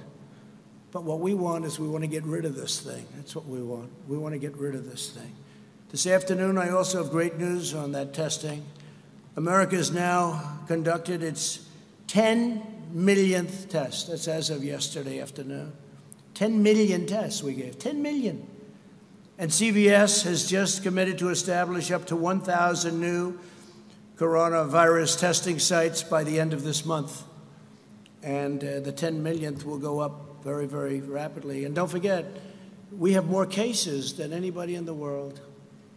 But 0.91 1.03
what 1.03 1.19
we 1.19 1.33
want 1.33 1.65
is 1.65 1.79
we 1.79 1.87
want 1.87 2.03
to 2.03 2.07
get 2.07 2.23
rid 2.23 2.45
of 2.45 2.55
this 2.55 2.79
thing. 2.79 3.05
That's 3.15 3.35
what 3.35 3.47
we 3.47 3.61
want. 3.61 3.89
We 4.07 4.17
want 4.17 4.33
to 4.33 4.39
get 4.39 4.55
rid 4.55 4.75
of 4.75 4.89
this 4.89 5.09
thing. 5.09 5.35
This 5.95 6.07
afternoon, 6.07 6.57
I 6.57 6.71
also 6.71 7.01
have 7.01 7.09
great 7.09 7.37
news 7.37 7.73
on 7.73 7.93
that 7.93 8.13
testing. 8.13 8.65
America 9.37 9.77
has 9.77 9.91
now 9.91 10.59
conducted 10.67 11.23
its 11.23 11.69
10 12.07 12.89
millionth 12.91 13.69
test. 13.69 14.09
That's 14.09 14.27
as 14.27 14.49
of 14.49 14.61
yesterday 14.61 15.21
afternoon. 15.21 15.71
10 16.33 16.61
million 16.61 17.05
tests 17.05 17.41
we 17.41 17.53
gave. 17.53 17.79
10 17.79 18.01
million. 18.01 18.45
And 19.37 19.49
CVS 19.49 20.25
has 20.25 20.49
just 20.49 20.83
committed 20.83 21.17
to 21.19 21.29
establish 21.29 21.89
up 21.91 22.07
to 22.07 22.17
1,000 22.17 22.99
new 22.99 23.39
coronavirus 24.17 25.17
testing 25.17 25.59
sites 25.59 26.03
by 26.03 26.25
the 26.25 26.41
end 26.41 26.51
of 26.51 26.65
this 26.65 26.85
month. 26.85 27.23
And 28.21 28.61
uh, 28.61 28.81
the 28.81 28.91
10 28.91 29.23
millionth 29.23 29.65
will 29.65 29.79
go 29.79 29.99
up 29.99 30.43
very, 30.43 30.65
very 30.65 30.99
rapidly. 30.99 31.63
And 31.63 31.73
don't 31.73 31.89
forget, 31.89 32.25
we 32.91 33.13
have 33.13 33.27
more 33.27 33.45
cases 33.45 34.15
than 34.15 34.33
anybody 34.33 34.75
in 34.75 34.83
the 34.83 34.93
world. 34.93 35.39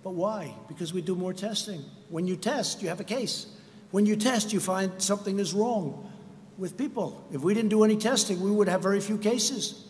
But 0.02 0.10
why? 0.10 0.54
Because 0.68 0.92
we 0.92 1.02
do 1.02 1.14
more 1.14 1.32
testing. 1.32 1.84
When 2.08 2.26
you 2.26 2.36
test, 2.36 2.82
you 2.82 2.88
have 2.88 3.00
a 3.00 3.04
case. 3.04 3.46
When 3.90 4.06
you 4.06 4.16
test, 4.16 4.52
you 4.52 4.60
find 4.60 4.92
something 5.00 5.38
is 5.38 5.52
wrong 5.52 6.10
with 6.56 6.76
people. 6.76 7.24
If 7.32 7.40
we 7.42 7.54
didn't 7.54 7.70
do 7.70 7.84
any 7.84 7.96
testing, 7.96 8.40
we 8.40 8.50
would 8.50 8.68
have 8.68 8.82
very 8.82 9.00
few 9.00 9.18
cases. 9.18 9.84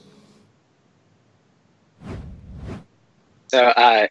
So, 3.48 3.64
uh, 3.64 4.06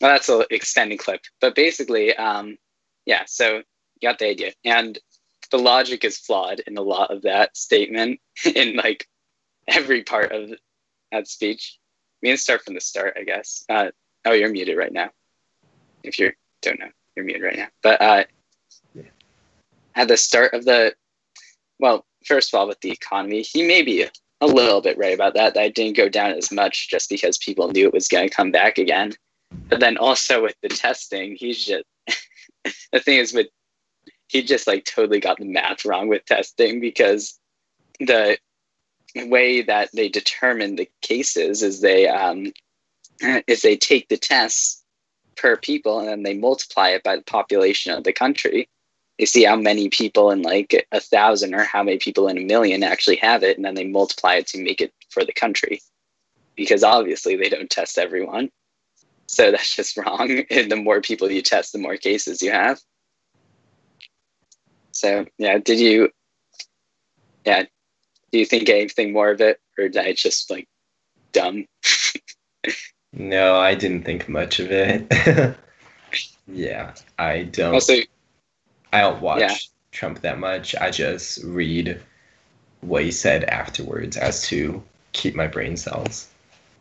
well, 0.00 0.12
that's 0.12 0.28
an 0.28 0.44
extended 0.50 0.98
clip, 0.98 1.22
but 1.40 1.54
basically, 1.54 2.14
um, 2.16 2.56
yeah. 3.06 3.22
So 3.26 3.56
you 3.56 4.08
got 4.08 4.18
the 4.18 4.28
idea, 4.28 4.52
and 4.64 4.98
the 5.50 5.58
logic 5.58 6.04
is 6.04 6.18
flawed 6.18 6.60
in 6.60 6.76
a 6.76 6.82
lot 6.82 7.10
of 7.10 7.22
that 7.22 7.56
statement, 7.56 8.20
in 8.54 8.76
like 8.76 9.06
every 9.66 10.04
part 10.04 10.32
of 10.32 10.50
that 11.10 11.26
speech. 11.26 11.78
We 12.22 12.28
can 12.28 12.36
start 12.36 12.64
from 12.64 12.74
the 12.74 12.80
start, 12.80 13.16
I 13.18 13.24
guess. 13.24 13.64
Uh, 13.68 13.90
oh, 14.28 14.34
you're 14.34 14.50
muted 14.50 14.76
right 14.76 14.92
now. 14.92 15.10
If 16.02 16.18
you 16.18 16.32
don't 16.62 16.78
know, 16.78 16.90
you're 17.16 17.24
muted 17.24 17.42
right 17.42 17.56
now. 17.56 17.68
But 17.82 18.00
uh, 18.00 18.24
at 19.94 20.08
the 20.08 20.16
start 20.16 20.54
of 20.54 20.64
the, 20.64 20.94
well, 21.78 22.04
first 22.24 22.52
of 22.52 22.58
all, 22.58 22.68
with 22.68 22.80
the 22.80 22.90
economy, 22.90 23.42
he 23.42 23.66
may 23.66 23.82
be 23.82 24.06
a 24.40 24.46
little 24.46 24.80
bit 24.80 24.98
right 24.98 25.14
about 25.14 25.34
that. 25.34 25.54
That 25.54 25.74
didn't 25.74 25.96
go 25.96 26.08
down 26.08 26.32
as 26.32 26.52
much 26.52 26.88
just 26.90 27.08
because 27.08 27.38
people 27.38 27.68
knew 27.68 27.86
it 27.86 27.94
was 27.94 28.08
going 28.08 28.28
to 28.28 28.34
come 28.34 28.50
back 28.50 28.78
again. 28.78 29.14
But 29.68 29.80
then 29.80 29.96
also 29.96 30.42
with 30.42 30.56
the 30.62 30.68
testing, 30.68 31.36
he's 31.36 31.64
just 31.64 31.84
the 32.92 33.00
thing 33.00 33.18
is 33.18 33.32
with 33.32 33.48
he 34.28 34.42
just 34.42 34.66
like 34.66 34.84
totally 34.84 35.20
got 35.20 35.38
the 35.38 35.46
math 35.46 35.86
wrong 35.86 36.06
with 36.08 36.24
testing 36.26 36.80
because 36.80 37.38
the 37.98 38.38
way 39.16 39.62
that 39.62 39.88
they 39.94 40.08
determine 40.08 40.76
the 40.76 40.88
cases 41.00 41.62
is 41.62 41.80
they 41.80 42.06
um, 42.06 42.52
is 43.46 43.62
they 43.62 43.76
take 43.76 44.08
the 44.08 44.16
tests 44.16 44.82
per 45.36 45.56
people 45.56 46.00
and 46.00 46.08
then 46.08 46.22
they 46.22 46.34
multiply 46.34 46.88
it 46.88 47.02
by 47.02 47.16
the 47.16 47.22
population 47.22 47.92
of 47.92 48.04
the 48.04 48.12
country 48.12 48.68
they 49.18 49.24
see 49.24 49.44
how 49.44 49.56
many 49.56 49.88
people 49.88 50.30
in 50.30 50.42
like 50.42 50.86
a 50.92 51.00
thousand 51.00 51.54
or 51.54 51.64
how 51.64 51.82
many 51.82 51.98
people 51.98 52.28
in 52.28 52.38
a 52.38 52.44
million 52.44 52.84
actually 52.84 53.16
have 53.16 53.42
it 53.42 53.56
and 53.56 53.64
then 53.64 53.74
they 53.74 53.84
multiply 53.84 54.34
it 54.34 54.46
to 54.48 54.62
make 54.62 54.80
it 54.80 54.92
for 55.10 55.24
the 55.24 55.32
country. 55.32 55.82
Because 56.54 56.84
obviously 56.84 57.36
they 57.36 57.48
don't 57.48 57.68
test 57.68 57.98
everyone. 57.98 58.50
So 59.26 59.50
that's 59.50 59.74
just 59.74 59.96
wrong. 59.96 60.44
And 60.50 60.70
the 60.70 60.76
more 60.76 61.00
people 61.00 61.30
you 61.30 61.42
test 61.42 61.72
the 61.72 61.78
more 61.78 61.96
cases 61.96 62.42
you 62.42 62.52
have. 62.52 62.80
So 64.92 65.26
yeah 65.36 65.58
did 65.58 65.80
you 65.80 66.10
yeah 67.44 67.64
do 68.32 68.38
you 68.38 68.44
think 68.44 68.68
anything 68.68 69.12
more 69.12 69.30
of 69.30 69.40
it 69.40 69.60
or 69.78 69.88
did 69.88 70.04
i 70.04 70.12
just 70.12 70.50
like 70.50 70.68
dumb 71.32 71.66
no 73.18 73.56
i 73.56 73.74
didn't 73.74 74.04
think 74.04 74.28
much 74.28 74.60
of 74.60 74.70
it 74.70 75.56
yeah 76.46 76.94
i 77.18 77.42
don't 77.42 77.74
also 77.74 77.94
I 78.92 79.00
don't 79.00 79.20
watch 79.20 79.40
Yeah. 79.40 79.56
Trump 79.92 80.20
that 80.20 80.38
much. 80.38 80.74
I 80.74 80.90
just 80.90 81.42
read 81.44 82.00
what 82.80 83.02
he 83.02 83.10
said 83.10 83.44
afterwards 83.44 84.16
as 84.16 84.42
to 84.48 84.82
keep 85.12 85.34
my 85.34 85.46
brain 85.46 85.76
cells. 85.76 86.28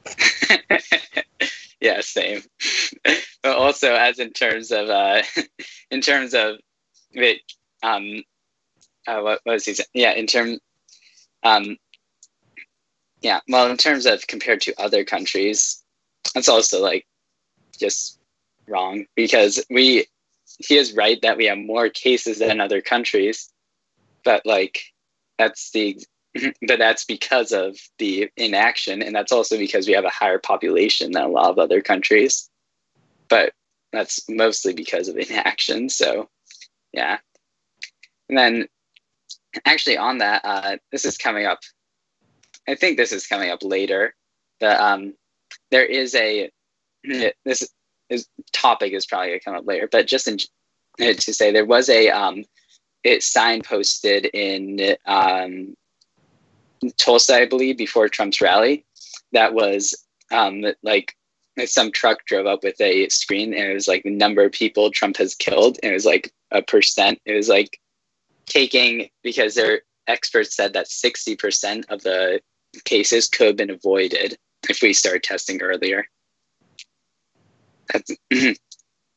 yeah, 1.81 2.01
same. 2.01 2.43
but 3.43 3.55
also, 3.57 3.93
as 3.93 4.19
in 4.19 4.31
terms 4.31 4.71
of, 4.71 4.89
uh, 4.89 5.23
in 5.91 6.01
terms 6.01 6.33
of, 6.33 6.57
wait, 7.15 7.41
um, 7.83 8.23
uh, 9.07 9.21
what, 9.21 9.39
what 9.43 9.53
was 9.53 9.65
he 9.65 9.73
saying? 9.73 9.87
Yeah, 9.93 10.11
in 10.11 10.27
terms, 10.27 10.59
um, 11.43 11.77
yeah, 13.21 13.39
well, 13.49 13.69
in 13.69 13.77
terms 13.77 14.05
of 14.05 14.27
compared 14.27 14.61
to 14.61 14.79
other 14.79 15.03
countries, 15.03 15.83
that's 16.33 16.49
also 16.49 16.81
like 16.81 17.05
just 17.77 18.19
wrong 18.67 19.05
because 19.15 19.63
we, 19.69 20.05
he 20.59 20.77
is 20.77 20.93
right 20.93 21.21
that 21.21 21.37
we 21.37 21.45
have 21.45 21.57
more 21.57 21.89
cases 21.89 22.39
than 22.39 22.59
other 22.59 22.81
countries, 22.81 23.51
but 24.23 24.45
like 24.45 24.81
that's 25.37 25.71
the 25.71 25.99
but 26.67 26.79
that's 26.79 27.05
because 27.05 27.51
of 27.51 27.77
the 27.97 28.29
inaction 28.37 29.01
and 29.01 29.15
that's 29.15 29.31
also 29.31 29.57
because 29.57 29.87
we 29.87 29.93
have 29.93 30.05
a 30.05 30.09
higher 30.09 30.39
population 30.39 31.11
than 31.11 31.23
a 31.23 31.27
lot 31.27 31.49
of 31.49 31.57
other 31.57 31.81
countries 31.81 32.49
but 33.29 33.53
that's 33.91 34.27
mostly 34.29 34.73
because 34.73 35.07
of 35.07 35.17
inaction 35.29 35.89
so 35.89 36.29
yeah. 36.93 37.17
And 38.29 38.37
then 38.37 38.67
actually 39.65 39.97
on 39.97 40.19
that 40.19 40.41
uh, 40.43 40.77
this 40.91 41.05
is 41.05 41.17
coming 41.17 41.45
up 41.45 41.59
i 42.67 42.75
think 42.75 42.97
this 42.97 43.11
is 43.11 43.25
coming 43.25 43.49
up 43.49 43.63
later 43.63 44.13
the 44.59 44.83
um 44.83 45.13
there 45.71 45.85
is 45.85 46.15
a 46.15 46.49
this 47.45 47.67
is 48.09 48.27
topic 48.53 48.93
is 48.93 49.05
probably 49.05 49.29
going 49.29 49.39
to 49.39 49.45
come 49.45 49.55
up 49.55 49.67
later 49.67 49.87
but 49.91 50.07
just 50.07 50.27
in, 50.27 50.37
to 50.97 51.33
say 51.33 51.51
there 51.51 51.65
was 51.65 51.89
a 51.89 52.09
um 52.09 52.43
it 53.03 53.21
signposted 53.21 54.29
in 54.33 54.95
um 55.05 55.75
Tulsa, 56.97 57.35
I 57.35 57.45
believe, 57.45 57.77
before 57.77 58.09
Trump's 58.09 58.41
rally, 58.41 58.85
that 59.31 59.53
was 59.53 59.95
um, 60.31 60.65
like 60.83 61.15
some 61.65 61.91
truck 61.91 62.23
drove 62.25 62.45
up 62.45 62.63
with 62.63 62.79
a 62.79 63.09
screen 63.09 63.53
and 63.53 63.71
it 63.71 63.73
was 63.73 63.87
like 63.87 64.03
the 64.03 64.11
number 64.11 64.43
of 64.43 64.51
people 64.51 64.91
Trump 64.91 65.17
has 65.17 65.35
killed. 65.35 65.79
And 65.81 65.91
it 65.91 65.95
was 65.95 66.05
like 66.05 66.31
a 66.51 66.61
percent. 66.61 67.19
It 67.25 67.33
was 67.33 67.49
like 67.49 67.79
taking, 68.45 69.09
because 69.23 69.55
their 69.55 69.81
experts 70.07 70.55
said 70.55 70.73
that 70.73 70.87
60% 70.87 71.85
of 71.89 72.03
the 72.03 72.41
cases 72.85 73.27
could 73.27 73.47
have 73.47 73.55
been 73.57 73.71
avoided 73.71 74.37
if 74.69 74.81
we 74.81 74.93
started 74.93 75.23
testing 75.23 75.61
earlier. 75.61 76.05
That's, 77.91 78.11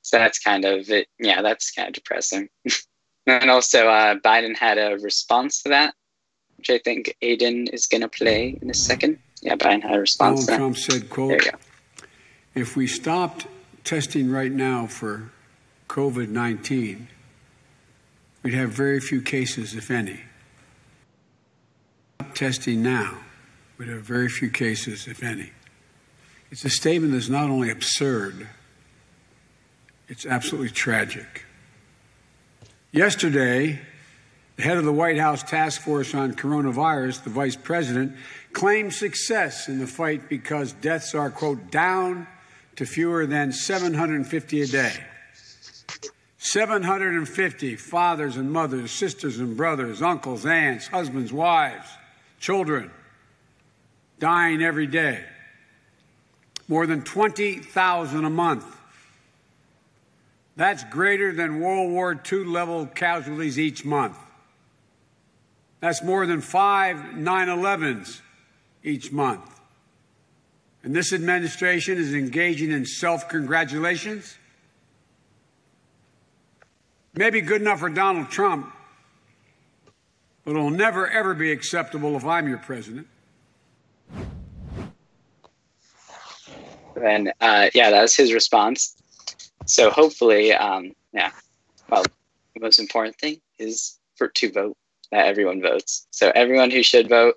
so 0.02 0.18
that's 0.18 0.38
kind 0.38 0.64
of 0.64 0.88
it. 0.90 1.08
Yeah, 1.18 1.42
that's 1.42 1.70
kind 1.70 1.88
of 1.88 1.94
depressing. 1.94 2.48
and 3.26 3.50
also, 3.50 3.88
uh, 3.88 4.16
Biden 4.16 4.56
had 4.56 4.78
a 4.78 4.96
response 4.98 5.62
to 5.62 5.70
that 5.70 5.94
which 6.60 6.68
I 6.68 6.76
think 6.76 7.16
Aiden 7.22 7.72
is 7.72 7.86
going 7.86 8.02
to 8.02 8.08
play 8.08 8.58
in 8.60 8.68
a 8.68 8.74
second. 8.74 9.18
Yeah, 9.40 9.56
Biden 9.56 9.82
had 9.82 9.96
a 9.96 10.00
response. 10.00 10.44
Donald 10.44 10.76
to 10.76 10.90
that. 10.90 10.92
Trump 10.92 11.02
said, 11.02 11.08
quote, 11.08 11.48
if 12.54 12.76
we 12.76 12.86
stopped 12.86 13.46
testing 13.82 14.30
right 14.30 14.52
now 14.52 14.86
for 14.86 15.30
COVID-19, 15.88 17.06
we'd 18.42 18.52
have 18.52 18.72
very 18.72 19.00
few 19.00 19.22
cases, 19.22 19.74
if 19.74 19.90
any. 19.90 20.20
Stop 22.20 22.34
testing 22.34 22.82
now, 22.82 23.16
we'd 23.80 23.88
have 23.88 24.02
very 24.02 24.28
few 24.28 24.50
cases, 24.50 25.08
if 25.08 25.22
any. 25.22 25.50
It's 26.50 26.66
a 26.66 26.70
statement 26.70 27.14
that's 27.14 27.30
not 27.30 27.48
only 27.48 27.70
absurd, 27.70 28.46
it's 30.06 30.26
absolutely 30.26 30.68
tragic. 30.68 31.46
Yesterday, 32.92 33.80
the 34.56 34.62
head 34.62 34.76
of 34.76 34.84
the 34.84 34.92
White 34.92 35.16
House 35.16 35.42
task 35.42 35.80
force 35.80 36.14
on 36.14 36.34
coronavirus, 36.34 37.24
the 37.24 37.30
vice 37.30 37.56
president, 37.56 38.16
claimed 38.52 38.92
success 38.92 39.66
in 39.66 39.78
the 39.78 39.86
fight 39.86 40.28
because 40.28 40.74
deaths 40.74 41.14
are, 41.14 41.30
quote, 41.30 41.70
down 41.70 42.26
to 42.76 42.84
fewer 42.84 43.24
than 43.24 43.50
750 43.50 44.60
a 44.60 44.66
day. 44.66 44.92
750 46.36 47.76
fathers 47.76 48.36
and 48.36 48.52
mothers, 48.52 48.90
sisters 48.90 49.38
and 49.38 49.56
brothers, 49.56 50.02
uncles, 50.02 50.44
aunts, 50.44 50.88
husbands, 50.88 51.32
wives, 51.32 51.88
children 52.40 52.90
dying 54.20 54.62
every 54.62 54.86
day. 54.86 55.24
More 56.68 56.86
than 56.86 57.02
20,000 57.02 58.24
a 58.24 58.30
month. 58.30 58.64
That's 60.54 60.84
greater 60.84 61.32
than 61.32 61.58
World 61.58 61.90
War 61.90 62.20
II 62.30 62.44
level 62.44 62.86
casualties 62.86 63.58
each 63.58 63.84
month. 63.84 64.16
That's 65.80 66.02
more 66.02 66.26
than 66.26 66.42
five 66.42 67.16
9 67.16 67.48
11s 67.48 68.20
each 68.84 69.10
month. 69.10 69.60
And 70.82 70.94
this 70.94 71.12
administration 71.12 71.98
is 71.98 72.14
engaging 72.14 72.70
in 72.70 72.84
self 72.84 73.28
congratulations. 73.28 74.36
Maybe 77.14 77.40
good 77.40 77.60
enough 77.60 77.80
for 77.80 77.88
Donald 77.88 78.30
Trump, 78.30 78.72
but 80.44 80.52
it'll 80.52 80.70
never, 80.70 81.08
ever 81.08 81.34
be 81.34 81.50
acceptable 81.50 82.16
if 82.16 82.24
I'm 82.24 82.48
your 82.48 82.58
president. 82.58 83.08
And 87.02 87.32
uh, 87.40 87.70
yeah, 87.74 87.90
that 87.90 88.02
was 88.02 88.16
his 88.16 88.32
response. 88.32 88.96
So 89.66 89.90
hopefully, 89.90 90.52
um, 90.52 90.92
yeah, 91.12 91.32
well, 91.88 92.04
the 92.54 92.60
most 92.60 92.78
important 92.78 93.16
thing 93.16 93.40
is 93.58 93.98
for 94.16 94.28
to 94.28 94.50
vote, 94.50 94.76
that 95.12 95.26
everyone 95.26 95.60
votes. 95.60 96.06
So 96.10 96.32
everyone 96.34 96.70
who 96.70 96.82
should 96.82 97.08
vote 97.08 97.36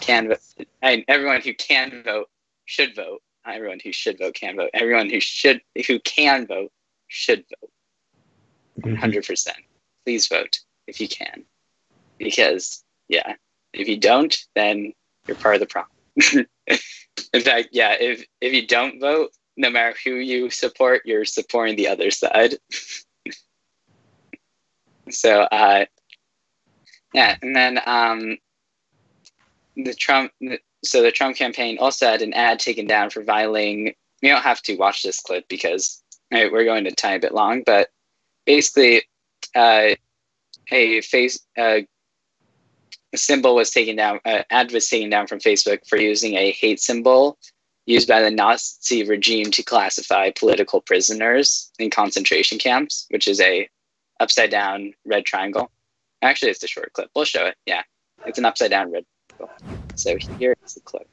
can 0.00 0.28
vote. 0.28 0.40
I 0.82 1.04
everyone 1.08 1.40
who 1.40 1.54
can 1.54 2.02
vote 2.04 2.28
should 2.64 2.94
vote. 2.94 3.22
Not 3.46 3.56
everyone 3.56 3.80
who 3.82 3.92
should 3.92 4.18
vote 4.18 4.34
can 4.34 4.56
vote. 4.56 4.70
Everyone 4.74 5.10
who 5.10 5.20
should 5.20 5.60
who 5.86 5.98
can 6.00 6.46
vote 6.46 6.72
should 7.08 7.44
vote. 7.60 7.70
100 8.76 8.98
mm-hmm. 8.98 9.26
percent. 9.26 9.58
Please 10.04 10.26
vote 10.26 10.60
if 10.86 11.00
you 11.00 11.08
can, 11.08 11.44
because 12.18 12.84
yeah, 13.08 13.34
if 13.72 13.88
you 13.88 13.96
don't, 13.96 14.36
then 14.54 14.92
you're 15.26 15.36
part 15.36 15.54
of 15.54 15.60
the 15.60 15.66
problem. 15.66 16.46
In 16.68 17.40
fact, 17.40 17.68
yeah, 17.72 17.96
if 17.98 18.24
if 18.40 18.52
you 18.52 18.66
don't 18.66 19.00
vote, 19.00 19.30
no 19.56 19.70
matter 19.70 19.96
who 20.04 20.14
you 20.14 20.50
support, 20.50 21.02
you're 21.04 21.24
supporting 21.24 21.76
the 21.76 21.88
other 21.88 22.10
side. 22.10 22.56
so, 25.10 25.42
uh, 25.42 25.84
yeah, 27.12 27.36
and 27.42 27.54
then 27.54 27.80
um, 27.86 28.38
the 29.76 29.94
Trump, 29.94 30.32
so 30.84 31.02
the 31.02 31.12
Trump 31.12 31.36
campaign 31.36 31.78
also 31.78 32.06
had 32.06 32.22
an 32.22 32.34
ad 32.34 32.58
taken 32.58 32.86
down 32.86 33.10
for 33.10 33.22
violating. 33.22 33.94
You 34.22 34.30
don't 34.30 34.42
have 34.42 34.62
to 34.62 34.76
watch 34.76 35.02
this 35.02 35.20
clip 35.20 35.46
because 35.48 36.02
right, 36.32 36.50
we're 36.50 36.64
going 36.64 36.84
to 36.84 36.92
time 36.92 37.16
a 37.16 37.20
bit 37.20 37.34
long, 37.34 37.62
but 37.64 37.88
basically, 38.46 39.02
uh, 39.54 39.94
a 40.72 41.00
face 41.02 41.40
uh, 41.58 41.80
symbol 43.16 43.54
was 43.54 43.70
taken 43.70 43.96
down. 43.96 44.20
Uh, 44.24 44.42
ad 44.50 44.72
was 44.72 44.88
taken 44.88 45.10
down 45.10 45.26
from 45.26 45.38
Facebook 45.38 45.80
for 45.88 45.96
using 45.96 46.34
a 46.34 46.52
hate 46.52 46.80
symbol 46.80 47.38
used 47.86 48.08
by 48.08 48.22
the 48.22 48.30
Nazi 48.30 49.04
regime 49.04 49.50
to 49.50 49.62
classify 49.62 50.30
political 50.30 50.80
prisoners 50.80 51.70
in 51.78 51.90
concentration 51.90 52.58
camps, 52.58 53.06
which 53.10 53.28
is 53.28 53.40
a 53.40 53.68
upside 54.20 54.50
down 54.50 54.92
red 55.04 55.24
triangle. 55.24 55.70
Actually, 56.22 56.50
it's 56.50 56.62
a 56.62 56.68
short 56.68 56.92
clip. 56.94 57.10
We'll 57.14 57.24
show 57.24 57.46
it. 57.46 57.56
Yeah, 57.66 57.82
it's 58.26 58.38
an 58.38 58.44
upside 58.44 58.70
down 58.70 58.90
red. 58.90 59.04
Triangle. 59.28 59.56
So 59.96 60.16
here 60.38 60.56
is 60.64 60.74
the 60.74 60.80
clip. 60.80 61.08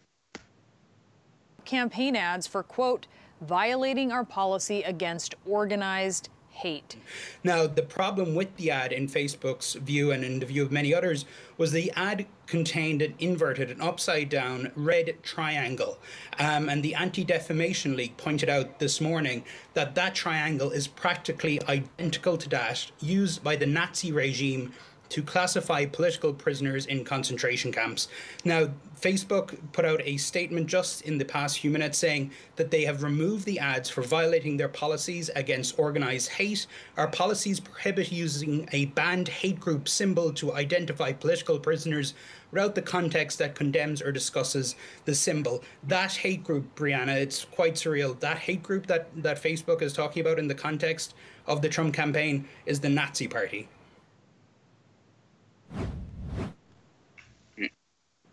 Campaign 1.65 2.15
ads 2.15 2.47
for 2.47 2.63
quote 2.63 3.07
violating 3.41 4.11
our 4.11 4.23
policy 4.23 4.83
against 4.83 5.35
organized 5.45 6.29
hate. 6.61 6.95
Now, 7.43 7.65
the 7.65 7.81
problem 7.81 8.35
with 8.35 8.55
the 8.55 8.69
ad 8.69 8.93
in 8.93 9.07
Facebook's 9.07 9.73
view 9.73 10.11
and 10.11 10.23
in 10.23 10.39
the 10.39 10.45
view 10.45 10.63
of 10.63 10.71
many 10.71 10.93
others 10.93 11.25
was 11.57 11.71
the 11.71 11.91
ad 11.95 12.27
contained 12.45 13.01
an 13.01 13.15
inverted, 13.17 13.71
an 13.71 13.81
upside 13.81 14.29
down 14.29 14.71
red 14.75 15.15
triangle. 15.23 15.97
Um, 16.37 16.69
and 16.69 16.83
the 16.83 16.95
Anti 16.95 17.23
Defamation 17.23 17.95
League 17.95 18.15
pointed 18.17 18.49
out 18.49 18.79
this 18.79 19.01
morning 19.01 19.43
that 19.73 19.95
that 19.95 20.13
triangle 20.13 20.69
is 20.69 20.87
practically 20.87 21.59
identical 21.67 22.37
to 22.37 22.49
that 22.49 22.91
used 22.99 23.43
by 23.43 23.55
the 23.55 23.65
Nazi 23.65 24.11
regime 24.11 24.73
to 25.11 25.21
classify 25.21 25.85
political 25.85 26.33
prisoners 26.33 26.85
in 26.85 27.03
concentration 27.03 27.71
camps. 27.71 28.07
Now, 28.45 28.69
Facebook 28.99 29.57
put 29.73 29.83
out 29.83 29.99
a 30.05 30.15
statement 30.17 30.67
just 30.67 31.01
in 31.01 31.17
the 31.17 31.25
past 31.25 31.59
few 31.59 31.69
minutes 31.69 31.97
saying 31.97 32.31
that 32.55 32.71
they 32.71 32.85
have 32.85 33.03
removed 33.03 33.45
the 33.45 33.59
ads 33.59 33.89
for 33.89 34.03
violating 34.03 34.55
their 34.55 34.69
policies 34.69 35.29
against 35.35 35.77
organized 35.77 36.29
hate. 36.29 36.65
Our 36.97 37.09
policies 37.09 37.59
prohibit 37.59 38.11
using 38.11 38.69
a 38.71 38.85
banned 38.85 39.27
hate 39.27 39.59
group 39.59 39.89
symbol 39.89 40.31
to 40.33 40.53
identify 40.53 41.11
political 41.11 41.59
prisoners 41.59 42.13
without 42.51 42.75
the 42.75 42.81
context 42.81 43.39
that 43.39 43.55
condemns 43.55 44.01
or 44.01 44.13
discusses 44.13 44.75
the 45.05 45.15
symbol. 45.15 45.63
That 45.87 46.13
hate 46.13 46.43
group, 46.43 46.73
Brianna, 46.75 47.15
it's 47.15 47.43
quite 47.43 47.75
surreal. 47.75 48.17
That 48.21 48.37
hate 48.37 48.63
group 48.63 48.87
that, 48.87 49.09
that 49.23 49.41
Facebook 49.41 49.81
is 49.81 49.93
talking 49.93 50.21
about 50.21 50.39
in 50.39 50.47
the 50.47 50.55
context 50.55 51.15
of 51.47 51.61
the 51.61 51.69
Trump 51.69 51.93
campaign 51.93 52.47
is 52.65 52.79
the 52.79 52.89
Nazi 52.89 53.27
Party. 53.27 53.67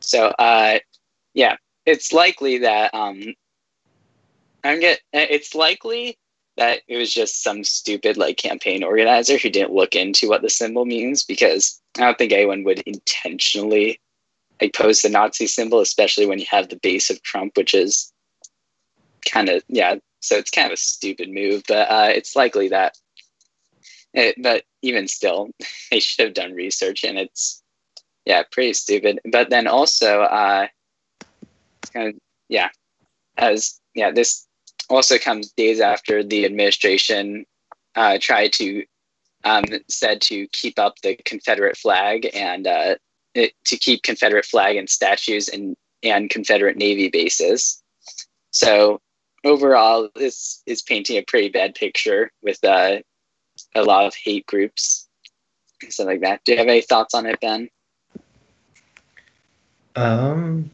So, 0.08 0.28
uh, 0.38 0.78
yeah, 1.34 1.56
it's 1.84 2.14
likely 2.14 2.56
that 2.58 2.94
um, 2.94 3.34
I'm 4.64 4.80
get. 4.80 5.00
It's 5.12 5.54
likely 5.54 6.16
that 6.56 6.80
it 6.88 6.96
was 6.96 7.12
just 7.12 7.42
some 7.42 7.62
stupid 7.62 8.16
like 8.16 8.38
campaign 8.38 8.82
organizer 8.82 9.36
who 9.36 9.50
didn't 9.50 9.74
look 9.74 9.94
into 9.94 10.26
what 10.26 10.40
the 10.40 10.48
symbol 10.48 10.86
means 10.86 11.24
because 11.24 11.78
I 11.98 12.06
don't 12.06 12.16
think 12.16 12.32
anyone 12.32 12.64
would 12.64 12.78
intentionally 12.86 14.00
like 14.62 14.72
post 14.72 15.02
the 15.02 15.10
Nazi 15.10 15.46
symbol, 15.46 15.80
especially 15.80 16.24
when 16.24 16.38
you 16.38 16.46
have 16.48 16.70
the 16.70 16.80
base 16.82 17.10
of 17.10 17.22
Trump, 17.22 17.58
which 17.58 17.74
is 17.74 18.10
kind 19.30 19.50
of 19.50 19.62
yeah. 19.68 19.96
So 20.20 20.36
it's 20.36 20.50
kind 20.50 20.68
of 20.68 20.72
a 20.72 20.78
stupid 20.78 21.28
move, 21.30 21.64
but 21.68 21.86
uh, 21.90 22.08
it's 22.14 22.34
likely 22.34 22.68
that. 22.68 22.96
It, 24.14 24.36
but 24.42 24.64
even 24.80 25.06
still, 25.06 25.50
they 25.90 26.00
should 26.00 26.24
have 26.24 26.34
done 26.34 26.54
research, 26.54 27.04
and 27.04 27.18
it's 27.18 27.62
yeah, 28.28 28.42
pretty 28.52 28.74
stupid. 28.74 29.20
But 29.32 29.48
then 29.48 29.66
also, 29.66 30.20
uh, 30.20 30.68
kind 31.94 32.08
of, 32.08 32.14
yeah, 32.50 32.68
as 33.38 33.80
yeah, 33.94 34.10
this 34.10 34.46
also 34.90 35.16
comes 35.16 35.50
days 35.52 35.80
after 35.80 36.22
the 36.22 36.44
administration 36.44 37.46
uh, 37.94 38.18
tried 38.20 38.52
to 38.52 38.84
um, 39.44 39.64
said 39.88 40.20
to 40.22 40.46
keep 40.48 40.78
up 40.78 40.96
the 41.02 41.16
Confederate 41.24 41.78
flag 41.78 42.28
and 42.34 42.66
uh, 42.66 42.96
it, 43.34 43.54
to 43.64 43.78
keep 43.78 44.02
Confederate 44.02 44.44
flag 44.44 44.76
and 44.76 44.90
statues 44.90 45.48
and 45.48 45.74
and 46.02 46.28
Confederate 46.28 46.76
Navy 46.76 47.08
bases. 47.08 47.82
So 48.50 49.00
overall, 49.42 50.10
this 50.14 50.62
is 50.66 50.82
painting 50.82 51.16
a 51.16 51.22
pretty 51.22 51.48
bad 51.48 51.74
picture 51.74 52.30
with 52.42 52.62
uh, 52.62 52.98
a 53.74 53.82
lot 53.82 54.04
of 54.04 54.14
hate 54.14 54.44
groups, 54.44 55.08
and 55.80 55.90
stuff 55.90 56.08
like 56.08 56.20
that. 56.20 56.42
Do 56.44 56.52
you 56.52 56.58
have 56.58 56.68
any 56.68 56.82
thoughts 56.82 57.14
on 57.14 57.24
it, 57.24 57.40
Ben? 57.40 57.70
Um, 59.98 60.70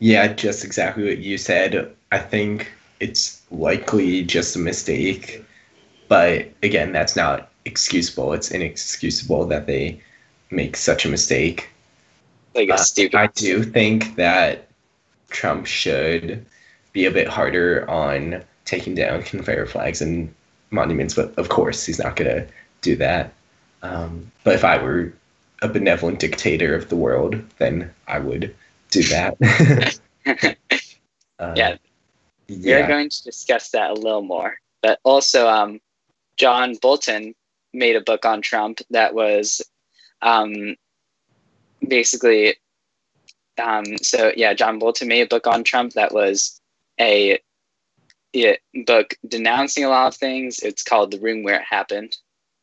yeah, 0.00 0.32
just 0.32 0.64
exactly 0.64 1.04
what 1.04 1.18
you 1.18 1.38
said. 1.38 1.94
I 2.10 2.18
think 2.18 2.72
it's 3.00 3.42
likely 3.50 4.24
just 4.24 4.56
a 4.56 4.58
mistake, 4.58 5.44
but 6.08 6.48
again, 6.62 6.92
that's 6.92 7.14
not 7.14 7.50
excusable. 7.64 8.32
It's 8.32 8.50
inexcusable 8.50 9.46
that 9.46 9.66
they 9.66 10.00
make 10.50 10.76
such 10.76 11.04
a 11.04 11.08
mistake. 11.08 11.70
Like 12.54 12.68
a 12.68 12.74
uh. 12.74 13.18
I 13.18 13.28
do 13.28 13.62
think 13.62 14.16
that 14.16 14.68
Trump 15.28 15.66
should 15.66 16.44
be 16.92 17.06
a 17.06 17.10
bit 17.10 17.28
harder 17.28 17.88
on 17.88 18.42
taking 18.64 18.94
down 18.94 19.22
Confederate 19.22 19.70
flags 19.70 20.00
and 20.00 20.32
monuments, 20.70 21.14
but 21.14 21.36
of 21.38 21.48
course 21.48 21.86
he's 21.86 21.98
not 21.98 22.16
gonna 22.16 22.46
do 22.80 22.96
that. 22.96 23.32
Um, 23.82 24.30
but 24.42 24.54
if 24.54 24.64
I 24.64 24.82
were 24.82 25.12
a 25.64 25.68
benevolent 25.68 26.20
dictator 26.20 26.74
of 26.74 26.88
the 26.88 26.96
world, 26.96 27.42
then 27.58 27.92
I 28.06 28.18
would 28.18 28.54
do 28.90 29.02
that. 29.04 29.36
uh, 31.38 31.54
yeah. 31.56 31.76
yeah. 32.46 32.80
We're 32.80 32.88
going 32.88 33.08
to 33.08 33.22
discuss 33.24 33.70
that 33.70 33.90
a 33.90 33.94
little 33.94 34.22
more. 34.22 34.58
But 34.82 35.00
also, 35.02 35.48
um, 35.48 35.80
John 36.36 36.74
Bolton 36.80 37.34
made 37.72 37.96
a 37.96 38.00
book 38.00 38.26
on 38.26 38.42
Trump 38.42 38.80
that 38.90 39.14
was 39.14 39.62
um, 40.22 40.76
basically. 41.86 42.56
Um, 43.56 43.98
so, 43.98 44.32
yeah, 44.36 44.52
John 44.52 44.80
Bolton 44.80 45.08
made 45.08 45.22
a 45.22 45.28
book 45.28 45.46
on 45.46 45.62
Trump 45.62 45.92
that 45.92 46.12
was 46.12 46.60
a 47.00 47.38
book 48.84 49.14
denouncing 49.26 49.84
a 49.84 49.88
lot 49.88 50.08
of 50.08 50.16
things. 50.16 50.58
It's 50.58 50.82
called 50.82 51.12
The 51.12 51.20
Room 51.20 51.44
Where 51.44 51.60
It 51.60 51.62
Happened, 51.62 52.16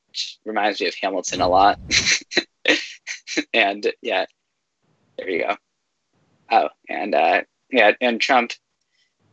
which 0.09 0.37
reminds 0.45 0.81
me 0.81 0.87
of 0.87 0.95
Hamilton 0.95 1.39
a 1.39 1.47
lot. 1.47 1.79
and 3.53 3.91
yeah, 4.01 4.25
there 5.17 5.29
you 5.29 5.39
go. 5.43 5.57
Oh, 6.51 6.69
and 6.89 7.15
uh, 7.15 7.41
yeah, 7.71 7.93
and 8.01 8.19
Trump 8.19 8.53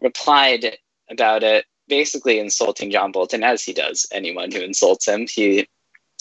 replied 0.01 0.79
about 1.11 1.43
it 1.43 1.65
basically 1.89 2.39
insulting 2.39 2.91
John 2.91 3.13
Bolton 3.13 3.43
as 3.43 3.65
he 3.65 3.73
does 3.73 4.07
anyone 4.13 4.53
who 4.53 4.61
insults 4.61 5.09
him. 5.09 5.27
He 5.27 5.67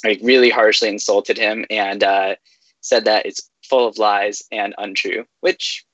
like 0.04 0.20
really 0.24 0.50
harshly 0.50 0.90
insulted 0.90 1.38
him 1.38 1.66
and 1.70 2.04
uh, 2.04 2.36
said 2.82 3.06
that 3.06 3.26
it's 3.26 3.50
full 3.64 3.88
of 3.88 3.98
lies 3.98 4.44
and 4.52 4.74
untrue. 4.78 5.26
Which, 5.42 5.86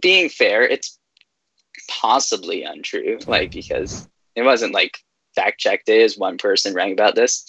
being 0.00 0.28
fair, 0.28 0.62
it's 0.62 0.98
possibly 1.88 2.62
untrue. 2.62 3.18
Like 3.26 3.50
because 3.50 4.08
it 4.34 4.42
wasn't 4.42 4.74
like 4.74 4.98
fact 5.34 5.60
checked. 5.60 5.88
It 5.88 6.00
is 6.00 6.18
one 6.18 6.38
person 6.38 6.74
writing 6.74 6.92
about 6.92 7.14
this. 7.14 7.44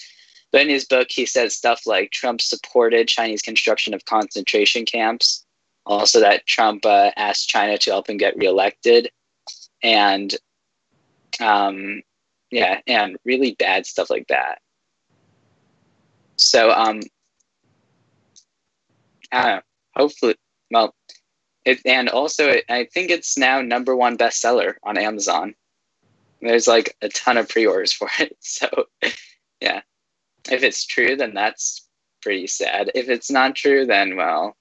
But 0.51 0.62
in 0.62 0.69
his 0.69 0.86
book, 0.86 1.07
he 1.10 1.25
said 1.25 1.51
stuff 1.51 1.86
like 1.86 2.12
Trump 2.12 2.41
supported 2.41 3.07
Chinese 3.07 3.41
construction 3.41 3.93
of 3.93 4.05
concentration 4.05 4.86
camps, 4.86 5.45
also 5.86 6.19
that 6.19 6.45
Trump 6.45 6.86
uh, 6.86 7.12
asked 7.17 7.49
China 7.49 7.77
to 7.77 7.91
help 7.91 8.10
him 8.10 8.17
get 8.17 8.38
reelected, 8.38 9.10
and 9.83 10.33
um, 11.39 12.01
yeah, 12.49 12.79
and 12.88 13.17
really 13.25 13.55
bad 13.55 13.86
stuff 13.86 14.10
like 14.10 14.27
that. 14.27 14.60
So 16.38 16.71
um, 16.71 17.01
I 19.31 19.55
know. 19.55 19.62
Hopefully, 19.95 20.36
well, 20.69 20.93
it, 21.65 21.79
and 21.86 22.07
also 22.07 22.47
it, 22.47 22.65
I 22.69 22.86
think 22.86 23.10
it's 23.10 23.38
now 23.38 23.62
number 23.62 23.95
one 23.95 24.17
bestseller 24.17 24.75
on 24.83 24.97
Amazon. 24.97 25.55
There's 26.41 26.67
like 26.67 26.95
a 27.01 27.10
ton 27.10 27.38
of 27.38 27.49
pre-orders 27.49 27.91
for 27.91 28.10
it. 28.19 28.38
So 28.41 28.86
yeah, 29.60 29.81
if 30.51 30.63
it's 30.63 30.86
true, 30.86 31.15
then 31.15 31.33
that's 31.33 31.88
pretty 32.21 32.47
sad. 32.47 32.91
If 32.95 33.10
it's 33.10 33.31
not 33.31 33.55
true, 33.55 33.86
then 33.86 34.15
well, 34.15 34.55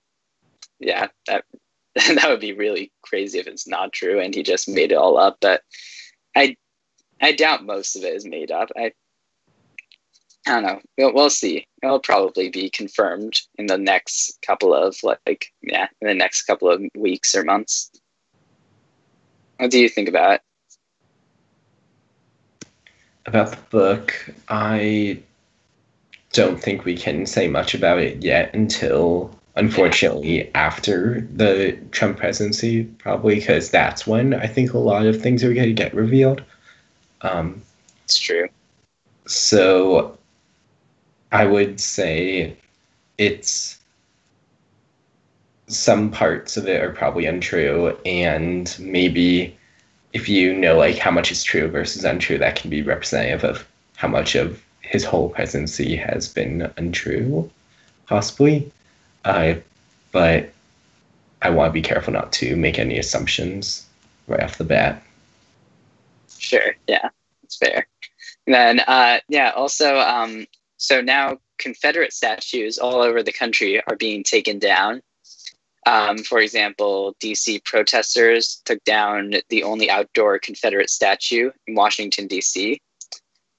yeah, 0.78 1.08
that 1.26 1.44
that 1.94 2.28
would 2.28 2.40
be 2.40 2.52
really 2.52 2.92
crazy 3.02 3.38
if 3.38 3.46
it's 3.46 3.66
not 3.66 3.92
true 3.92 4.20
and 4.20 4.34
he 4.34 4.42
just 4.42 4.68
made 4.68 4.92
it 4.92 4.96
all 4.96 5.18
up. 5.18 5.38
But 5.40 5.62
I 6.36 6.56
I 7.20 7.32
doubt 7.32 7.64
most 7.64 7.96
of 7.96 8.04
it 8.04 8.14
is 8.14 8.26
made 8.26 8.50
up. 8.50 8.70
I 8.76 8.92
I 10.46 10.52
don't 10.52 10.62
know. 10.62 10.80
We'll, 10.96 11.12
we'll 11.12 11.30
see. 11.30 11.66
It'll 11.82 11.98
probably 11.98 12.50
be 12.50 12.70
confirmed 12.70 13.40
in 13.58 13.66
the 13.66 13.78
next 13.78 14.38
couple 14.46 14.74
of 14.74 14.96
like 15.02 15.46
yeah, 15.62 15.88
in 16.00 16.08
the 16.08 16.14
next 16.14 16.42
couple 16.42 16.70
of 16.70 16.82
weeks 16.96 17.34
or 17.34 17.42
months. 17.42 17.90
What 19.56 19.70
do 19.70 19.80
you 19.80 19.88
think 19.88 20.08
about 20.08 20.34
it? 20.34 20.42
About 23.24 23.50
the 23.50 23.58
book, 23.70 24.34
I 24.48 25.20
don't 26.32 26.60
think 26.60 26.84
we 26.84 26.96
can 26.96 27.26
say 27.26 27.48
much 27.48 27.74
about 27.74 27.98
it 27.98 28.22
yet 28.22 28.54
until 28.54 29.34
unfortunately 29.56 30.54
after 30.54 31.26
the 31.32 31.78
Trump 31.90 32.18
presidency, 32.18 32.84
probably 32.84 33.36
because 33.36 33.70
that's 33.70 34.06
when 34.06 34.34
I 34.34 34.46
think 34.46 34.74
a 34.74 34.78
lot 34.78 35.06
of 35.06 35.20
things 35.20 35.42
are 35.42 35.54
going 35.54 35.68
to 35.68 35.72
get 35.72 35.94
revealed. 35.94 36.42
Um, 37.22 37.62
it's 38.04 38.18
true. 38.18 38.48
So 39.26 40.16
I 41.32 41.46
would 41.46 41.80
say 41.80 42.56
it's 43.18 43.78
some 45.68 46.10
parts 46.10 46.56
of 46.56 46.68
it 46.68 46.82
are 46.82 46.92
probably 46.92 47.26
untrue, 47.26 47.96
and 48.04 48.76
maybe 48.78 49.56
if 50.12 50.28
you 50.28 50.54
know 50.54 50.76
like 50.76 50.98
how 50.98 51.10
much 51.10 51.32
is 51.32 51.42
true 51.42 51.68
versus 51.68 52.04
untrue, 52.04 52.38
that 52.38 52.56
can 52.56 52.70
be 52.70 52.82
representative 52.82 53.42
of 53.42 53.66
how 53.96 54.08
much 54.08 54.34
of 54.34 54.62
his 54.86 55.04
whole 55.04 55.28
presidency 55.28 55.96
has 55.96 56.28
been 56.28 56.70
untrue, 56.76 57.50
possibly. 58.06 58.70
Uh, 59.24 59.54
but 60.12 60.50
I 61.42 61.50
want 61.50 61.70
to 61.70 61.72
be 61.72 61.82
careful 61.82 62.12
not 62.12 62.32
to 62.34 62.56
make 62.56 62.78
any 62.78 62.98
assumptions 62.98 63.84
right 64.28 64.42
off 64.42 64.58
the 64.58 64.64
bat. 64.64 65.02
Sure. 66.38 66.76
Yeah, 66.86 67.08
that's 67.42 67.56
fair. 67.56 67.86
And 68.46 68.54
then, 68.54 68.80
uh, 68.80 69.18
yeah, 69.28 69.50
also, 69.50 69.98
um, 69.98 70.46
so 70.76 71.00
now 71.00 71.38
Confederate 71.58 72.12
statues 72.12 72.78
all 72.78 73.02
over 73.02 73.22
the 73.22 73.32
country 73.32 73.82
are 73.88 73.96
being 73.96 74.22
taken 74.22 74.58
down. 74.58 75.02
Um, 75.86 76.18
for 76.18 76.40
example, 76.40 77.16
DC 77.20 77.64
protesters 77.64 78.60
took 78.64 78.82
down 78.84 79.34
the 79.48 79.62
only 79.62 79.90
outdoor 79.90 80.38
Confederate 80.38 80.90
statue 80.90 81.50
in 81.66 81.74
Washington, 81.74 82.28
DC. 82.28 82.78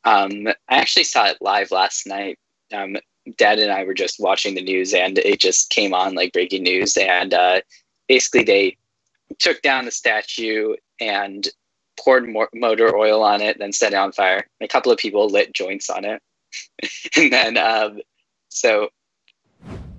Um, 0.07 0.47
I 0.47 0.77
actually 0.77 1.03
saw 1.03 1.25
it 1.25 1.37
live 1.41 1.69
last 1.69 2.07
night. 2.07 2.39
Um, 2.73 2.95
Dad 3.37 3.59
and 3.59 3.71
I 3.71 3.83
were 3.83 3.93
just 3.93 4.21
watching 4.21 4.55
the 4.55 4.63
news, 4.63 4.93
and 4.93 5.17
it 5.17 5.41
just 5.41 5.69
came 5.69 5.93
on 5.93 6.15
like 6.15 6.31
breaking 6.31 6.63
news. 6.63 6.95
And 6.95 7.33
uh, 7.33 7.59
basically, 8.07 8.43
they 8.43 8.77
took 9.37 9.61
down 9.61 9.83
the 9.83 9.91
statue 9.91 10.75
and 11.01 11.45
poured 11.99 12.33
motor 12.53 12.95
oil 12.95 13.21
on 13.21 13.41
it, 13.41 13.59
then 13.59 13.73
set 13.73 13.91
it 13.91 13.97
on 13.97 14.13
fire. 14.13 14.47
A 14.61 14.67
couple 14.69 14.93
of 14.93 14.97
people 14.97 15.27
lit 15.27 15.53
joints 15.53 15.89
on 15.89 16.05
it, 16.05 16.21
and 17.17 17.33
then 17.33 17.57
um, 17.57 17.99
so 18.47 18.87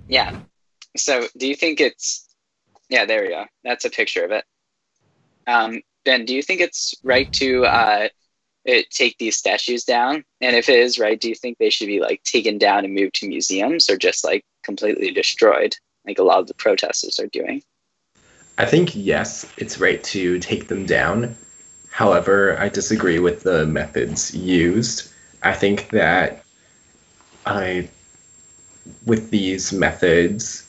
yeah. 0.09 0.33
So, 0.97 1.27
do 1.37 1.47
you 1.47 1.55
think 1.55 1.83
it's 1.83 2.27
yeah? 2.88 3.05
There 3.05 3.25
we 3.25 3.29
go. 3.29 3.44
That's 3.62 3.85
a 3.85 3.90
picture 3.90 4.25
of 4.25 4.31
it. 4.31 4.44
Um, 5.47 5.83
ben, 6.07 6.25
do 6.25 6.35
you 6.35 6.42
think 6.42 6.62
it's 6.62 6.94
right 7.03 7.31
to 7.33 7.66
uh, 7.66 8.09
it, 8.69 8.91
take 8.91 9.17
these 9.19 9.37
statues 9.37 9.85
down? 9.85 10.25
And 10.41 10.55
if 10.55 10.69
it 10.69 10.79
is 10.79 10.99
right, 10.99 11.21
do 11.21 11.29
you 11.29 11.35
think 11.35 11.59
they 11.59 11.71
should 11.71 11.87
be 11.87 12.01
like 12.01 12.23
taken 12.23 12.59
down 12.59 12.85
and 12.85 12.95
moved 12.95 13.15
to 13.17 13.29
museums 13.29 13.89
or 13.89 13.97
just 13.97 14.25
like 14.25 14.45
completely 14.63 15.11
destroyed, 15.11 15.75
like 16.07 16.19
a 16.19 16.23
lot 16.23 16.39
of 16.41 16.47
the 16.47 16.55
protesters 16.55 17.19
are 17.19 17.29
doing? 17.29 17.63
I 18.59 18.67
think 18.67 18.95
yes, 18.95 19.51
it's 19.57 19.81
right 19.81 20.03
to 20.05 20.39
take 20.41 20.69
them 20.69 20.85
down. 20.85 21.37
However, 21.91 22.59
I 22.61 22.69
disagree 22.69 23.19
with 23.19 23.43
the 23.43 23.67
methods 23.67 24.35
used. 24.35 25.11
I 25.43 25.53
think 25.53 25.89
that 25.91 26.45
I, 27.47 27.89
with 29.07 29.31
these 29.31 29.73
methods, 29.73 30.68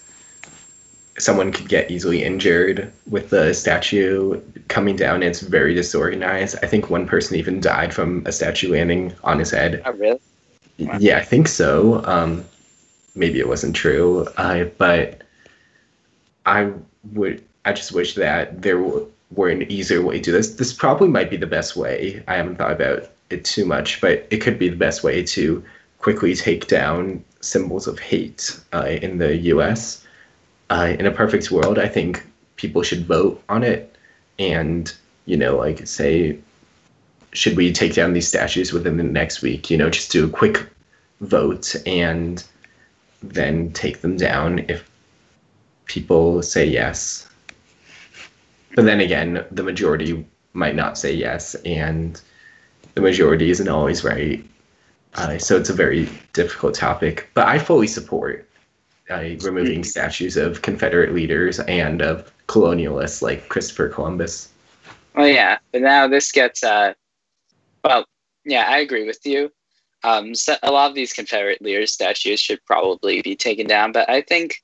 someone 1.20 1.52
could 1.52 1.68
get 1.68 1.92
easily 1.92 2.24
injured 2.24 2.92
with 3.10 3.30
the 3.30 3.54
statue 3.54 4.42
coming 4.70 4.96
down. 4.96 5.22
It's 5.22 5.42
very 5.42 5.74
disorganized. 5.74 6.56
I 6.64 6.68
think 6.68 6.90
one 6.90 7.06
person 7.06 7.36
even 7.36 7.60
died 7.60 7.94
from 7.94 8.24
a 8.26 8.32
statue 8.32 8.72
landing 8.72 9.14
on 9.24 9.38
his 9.38 9.52
head. 9.52 9.82
Oh, 9.86 9.92
really? 9.92 10.20
Wow. 10.80 10.98
Yeah, 11.00 11.18
I 11.18 11.24
think 11.24 11.48
so. 11.48 12.04
Um, 12.06 12.46
maybe 13.16 13.40
it 13.40 13.48
wasn't 13.48 13.76
true, 13.76 14.28
uh, 14.38 14.66
but 14.78 15.22
I 16.46 16.72
would. 17.14 17.44
I 17.66 17.74
just 17.74 17.92
wish 17.92 18.16
that 18.16 18.62
there 18.62 18.80
were 18.80 19.50
an 19.50 19.70
easier 19.70 20.02
way 20.02 20.16
to 20.16 20.24
do 20.24 20.32
this. 20.32 20.56
This 20.56 20.72
probably 20.72 21.10
might 21.10 21.30
be 21.30 21.36
the 21.36 21.46
best 21.46 21.76
way. 21.76 22.24
I 22.28 22.36
haven't 22.36 22.56
thought 22.56 22.72
about 22.72 23.10
it 23.30 23.44
too 23.44 23.66
much, 23.66 24.00
but 24.00 24.26
it 24.30 24.38
could 24.38 24.58
be 24.58 24.70
the 24.70 24.78
best 24.78 25.04
way 25.04 25.22
to 25.24 25.64
quickly 26.00 26.34
take 26.34 26.68
down 26.68 27.24
symbols 27.42 27.86
of 27.86 28.00
hate 28.00 28.58
uh, 28.74 28.86
in 29.02 29.18
the 29.18 29.36
U.S 29.36 30.06
uh, 30.70 30.96
in 31.00 31.06
a 31.06 31.12
perfect 31.12 31.52
world, 31.52 31.80
I 31.80 31.88
think 31.88 32.26
people 32.56 32.84
should 32.84 33.06
vote 33.06 33.42
on 33.50 33.64
it 33.64 33.96
and, 34.38 34.94
you 35.26 35.38
know, 35.38 35.58
like 35.58 35.88
say, 35.88 36.38
should 37.32 37.56
we 37.56 37.72
take 37.72 37.94
down 37.94 38.14
these 38.14 38.28
statues 38.28 38.74
within 38.74 38.98
the 38.98 39.04
next 39.04 39.42
week? 39.42 39.70
You 39.70 39.78
know, 39.78 39.90
just 39.90 40.12
do 40.12 40.26
a 40.26 40.30
quick 40.30 40.68
vote 41.22 41.76
and 41.86 42.44
then 43.22 43.72
take 43.74 44.02
them 44.02 44.18
down 44.18 44.60
if 44.68 44.90
people 45.86 46.42
say 46.42 46.66
yes. 46.66 47.28
But 48.76 48.86
then 48.86 49.00
again, 49.00 49.46
the 49.52 49.64
majority 49.64 50.26
might 50.54 50.76
not 50.76 50.98
say 50.98 51.14
yes, 51.14 51.56
and 51.66 52.20
the 52.96 53.02
majority 53.02 53.50
isn't 53.50 53.68
always 53.68 54.04
right. 54.04 54.44
Uh, 55.16 55.38
so 55.38 55.58
it's 55.58 55.70
a 55.70 55.74
very 55.74 56.08
difficult 56.34 56.76
topic. 56.76 57.30
But 57.34 57.48
I 57.48 57.60
fully 57.60 57.88
support 57.88 58.49
uh, 59.10 59.36
removing 59.42 59.84
statues 59.84 60.38
of 60.38 60.62
Confederate 60.62 61.14
leaders 61.14 61.60
and 61.62 62.02
of 62.02 62.32
colonialists 62.48 63.22
like 63.22 63.50
Christopher 63.50 63.90
Columbus. 63.90 64.50
Well, 65.16 65.28
yeah, 65.28 65.58
but 65.72 65.82
now 65.82 66.08
this 66.08 66.32
gets, 66.32 66.64
uh, 66.64 66.94
well, 67.84 68.06
yeah, 68.46 68.66
I 68.68 68.80
agree 68.80 69.06
with 69.06 69.20
you. 69.26 69.52
Um, 70.04 70.34
so 70.34 70.56
a 70.64 70.72
lot 70.72 70.90
of 70.90 70.96
these 70.96 71.14
Confederate 71.14 71.62
leaders 71.62 71.92
statues 71.92 72.40
should 72.40 72.64
probably 72.66 73.22
be 73.22 73.36
taken 73.36 73.68
down, 73.68 73.92
but 73.92 74.10
I 74.10 74.22
think, 74.22 74.64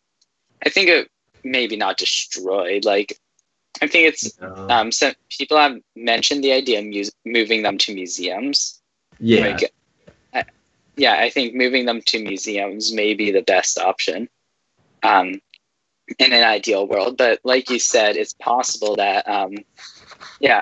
I 0.65 0.69
think 0.69 0.89
it 0.89 1.09
maybe 1.43 1.75
not 1.75 1.97
destroyed. 1.97 2.85
Like, 2.85 3.19
I 3.81 3.87
think 3.87 4.07
it's 4.07 4.39
no. 4.39 4.67
um, 4.69 4.91
some 4.91 5.13
people 5.29 5.57
have 5.57 5.77
mentioned 5.95 6.43
the 6.43 6.53
idea 6.53 6.79
of 6.79 6.85
mu- 6.85 7.03
moving 7.25 7.63
them 7.63 7.77
to 7.79 7.93
museums. 7.93 8.81
Yeah. 9.19 9.47
Like, 9.47 9.73
I, 10.33 10.45
yeah, 10.95 11.15
I 11.19 11.29
think 11.29 11.55
moving 11.55 11.85
them 11.85 12.01
to 12.05 12.23
museums 12.23 12.93
may 12.93 13.13
be 13.13 13.31
the 13.31 13.41
best 13.41 13.77
option 13.77 14.29
um, 15.03 15.39
in 16.19 16.33
an 16.33 16.43
ideal 16.43 16.87
world. 16.87 17.17
But 17.17 17.39
like 17.43 17.69
you 17.69 17.79
said, 17.79 18.15
it's 18.15 18.33
possible 18.33 18.95
that, 18.97 19.27
um, 19.27 19.53
yeah, 20.39 20.61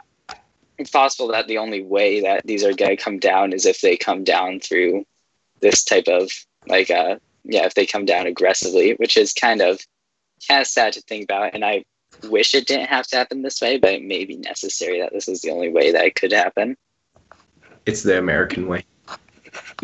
it's 0.78 0.90
possible 0.90 1.28
that 1.30 1.48
the 1.48 1.58
only 1.58 1.84
way 1.84 2.22
that 2.22 2.46
these 2.46 2.64
are 2.64 2.74
going 2.74 2.96
to 2.96 3.04
come 3.04 3.20
down 3.20 3.54
is 3.54 3.66
if 3.66 3.82
they 3.82 3.98
come 3.98 4.24
down 4.24 4.60
through 4.60 5.06
this 5.62 5.84
type 5.84 6.08
of 6.08 6.32
like, 6.68 6.90
uh, 6.90 7.18
yeah, 7.44 7.66
if 7.66 7.74
they 7.74 7.86
come 7.86 8.06
down 8.06 8.26
aggressively, 8.26 8.94
which 8.94 9.18
is 9.18 9.34
kind 9.34 9.62
of 9.62 9.80
kind 10.48 10.62
of 10.62 10.68
sad 10.68 10.94
to 10.94 11.02
think 11.02 11.26
about. 11.26 11.54
And 11.54 11.64
I 11.64 11.84
wish 12.24 12.54
it 12.54 12.68
didn't 12.68 12.88
have 12.88 13.08
to 13.08 13.16
happen 13.18 13.42
this 13.42 13.62
way, 13.62 13.78
but 13.78 13.94
it 13.94 14.04
may 14.04 14.26
be 14.26 14.38
necessary 14.38 15.02
that 15.02 15.14
this 15.14 15.28
is 15.28 15.42
the 15.42 15.52
only 15.52 15.70
way 15.70 15.92
that 15.92 16.06
it 16.06 16.16
could 16.16 16.32
happen. 16.32 16.78
it's 17.86 18.04
the 18.04 18.18
American 18.18 18.68
way. 18.68 18.86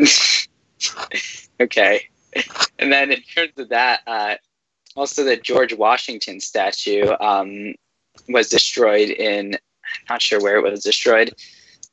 okay. 1.60 2.08
And 2.78 2.90
then 2.90 3.12
in 3.12 3.20
terms 3.20 3.52
of 3.58 3.68
that, 3.68 4.00
uh, 4.06 4.36
also 4.96 5.22
the 5.22 5.36
George 5.36 5.74
Washington 5.74 6.40
statue 6.40 7.10
um, 7.20 7.74
was 8.28 8.48
destroyed 8.48 9.10
in, 9.10 9.54
I'm 9.54 10.04
not 10.08 10.22
sure 10.22 10.40
where 10.40 10.56
it 10.56 10.62
was 10.62 10.82
destroyed, 10.82 11.34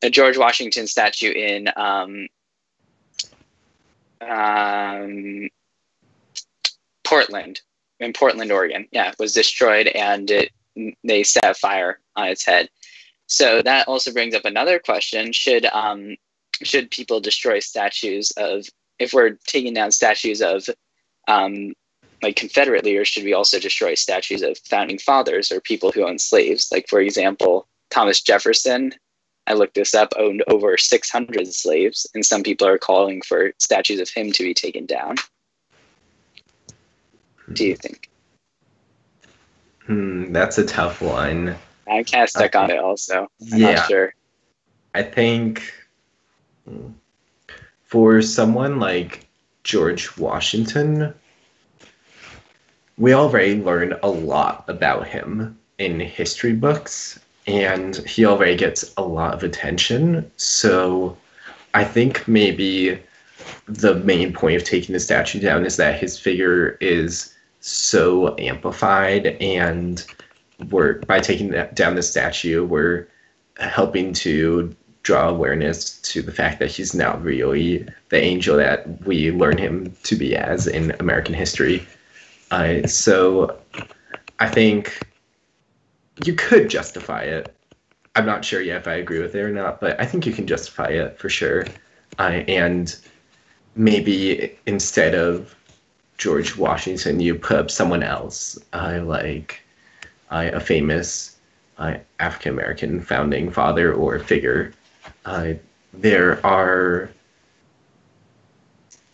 a 0.01 0.09
George 0.09 0.37
Washington 0.37 0.87
statue 0.87 1.31
in 1.31 1.67
um, 1.75 2.27
um, 4.21 5.49
Portland, 7.03 7.61
in 7.99 8.13
Portland, 8.13 8.51
Oregon. 8.51 8.87
Yeah, 8.91 9.11
was 9.19 9.33
destroyed 9.33 9.87
and 9.87 10.31
it, 10.31 10.51
they 11.03 11.23
set 11.23 11.57
fire 11.57 11.99
on 12.15 12.27
its 12.27 12.45
head. 12.45 12.69
So 13.27 13.61
that 13.61 13.87
also 13.87 14.13
brings 14.13 14.33
up 14.35 14.45
another 14.45 14.79
question: 14.79 15.33
Should 15.33 15.65
um, 15.65 16.15
should 16.63 16.91
people 16.91 17.19
destroy 17.19 17.59
statues 17.59 18.31
of 18.37 18.65
if 18.99 19.13
we're 19.13 19.37
taking 19.47 19.73
down 19.73 19.91
statues 19.91 20.41
of 20.41 20.67
um, 21.27 21.73
like 22.21 22.35
Confederate 22.35 22.83
leaders, 22.83 23.07
should 23.07 23.23
we 23.23 23.33
also 23.33 23.59
destroy 23.59 23.95
statues 23.95 24.41
of 24.41 24.57
founding 24.59 24.97
fathers 24.97 25.51
or 25.51 25.61
people 25.61 25.91
who 25.91 26.07
owned 26.07 26.21
slaves? 26.21 26.69
Like, 26.71 26.87
for 26.89 26.99
example, 26.99 27.67
Thomas 27.89 28.21
Jefferson, 28.21 28.93
I 29.45 29.53
looked 29.53 29.75
this 29.75 29.93
up, 29.93 30.13
owned 30.17 30.43
over 30.47 30.77
600 30.77 31.53
slaves, 31.53 32.07
and 32.13 32.25
some 32.25 32.43
people 32.43 32.67
are 32.67 32.77
calling 32.77 33.21
for 33.21 33.53
statues 33.59 33.99
of 33.99 34.09
him 34.09 34.31
to 34.31 34.43
be 34.43 34.53
taken 34.53 34.85
down. 34.85 35.15
Do 37.53 37.65
you 37.65 37.75
think? 37.75 38.09
Hmm, 39.85 40.33
that's 40.33 40.57
a 40.57 40.65
tough 40.65 41.01
one. 41.01 41.55
I'm 41.89 42.03
kind 42.03 42.23
of 42.23 42.29
stuck 42.29 42.55
on 42.55 42.71
it 42.71 42.79
also. 42.79 43.27
I'm 43.53 43.57
yeah. 43.57 43.71
not 43.71 43.87
sure. 43.87 44.13
I 44.93 45.03
think 45.03 45.73
hmm, 46.67 46.89
for 47.87 48.21
someone 48.21 48.79
like 48.79 49.27
George 49.63 50.17
Washington, 50.17 51.13
we 52.97 53.13
already 53.13 53.61
learn 53.61 53.95
a 54.03 54.09
lot 54.09 54.65
about 54.67 55.07
him 55.07 55.57
in 55.77 55.99
history 55.99 56.53
books, 56.53 57.19
and 57.45 57.97
he 57.97 58.25
already 58.25 58.55
gets 58.55 58.93
a 58.97 59.01
lot 59.01 59.33
of 59.33 59.43
attention. 59.43 60.29
So 60.35 61.15
I 61.73 61.85
think 61.85 62.27
maybe 62.27 62.99
the 63.67 63.95
main 63.95 64.33
point 64.33 64.57
of 64.57 64.67
taking 64.67 64.93
the 64.93 64.99
statue 64.99 65.39
down 65.39 65.65
is 65.65 65.77
that 65.77 65.99
his 65.99 66.19
figure 66.19 66.77
is 66.81 67.33
so 67.61 68.35
amplified 68.37 69.27
and 69.39 70.05
we're 70.69 70.99
by 71.01 71.19
taking 71.19 71.51
down 71.73 71.95
the 71.95 72.01
statue 72.01 72.63
we're 72.63 73.07
helping 73.59 74.13
to 74.13 74.75
draw 75.07 75.29
awareness 75.29 75.99
to 76.01 76.21
the 76.21 76.33
fact 76.33 76.59
that 76.59 76.69
he's 76.69 76.93
not 76.93 77.23
really 77.23 77.87
the 78.09 78.21
angel 78.21 78.57
that 78.57 79.01
we 79.05 79.31
learn 79.31 79.57
him 79.57 79.95
to 80.03 80.17
be 80.17 80.35
as 80.35 80.67
in 80.67 80.93
American 80.99 81.33
history. 81.33 81.87
Uh, 82.51 82.85
so 82.85 83.57
I 84.39 84.49
think 84.49 84.99
you 86.25 86.33
could 86.33 86.69
justify 86.69 87.21
it. 87.21 87.55
I'm 88.17 88.25
not 88.25 88.43
sure 88.43 88.59
yet 88.59 88.81
if 88.81 88.87
I 88.89 88.95
agree 88.95 89.19
with 89.19 89.33
it 89.33 89.39
or 89.39 89.53
not, 89.53 89.79
but 89.79 89.97
I 89.97 90.05
think 90.05 90.25
you 90.25 90.33
can 90.33 90.45
justify 90.45 90.89
it 90.89 91.17
for 91.17 91.29
sure. 91.29 91.65
Uh, 92.19 92.43
and 92.49 92.93
maybe 93.77 94.57
instead 94.65 95.15
of 95.15 95.55
George 96.17 96.57
Washington, 96.57 97.21
you 97.21 97.33
put 97.33 97.55
up 97.55 97.71
someone 97.71 98.03
else, 98.03 98.59
uh, 98.73 98.99
like 99.05 99.61
uh, 100.31 100.49
a 100.51 100.59
famous 100.59 101.37
uh, 101.77 101.95
African 102.19 102.51
American 102.51 102.99
founding 102.99 103.49
father 103.49 103.93
or 103.93 104.19
figure 104.19 104.73
uh, 105.25 105.53
there 105.93 106.45
are. 106.45 107.09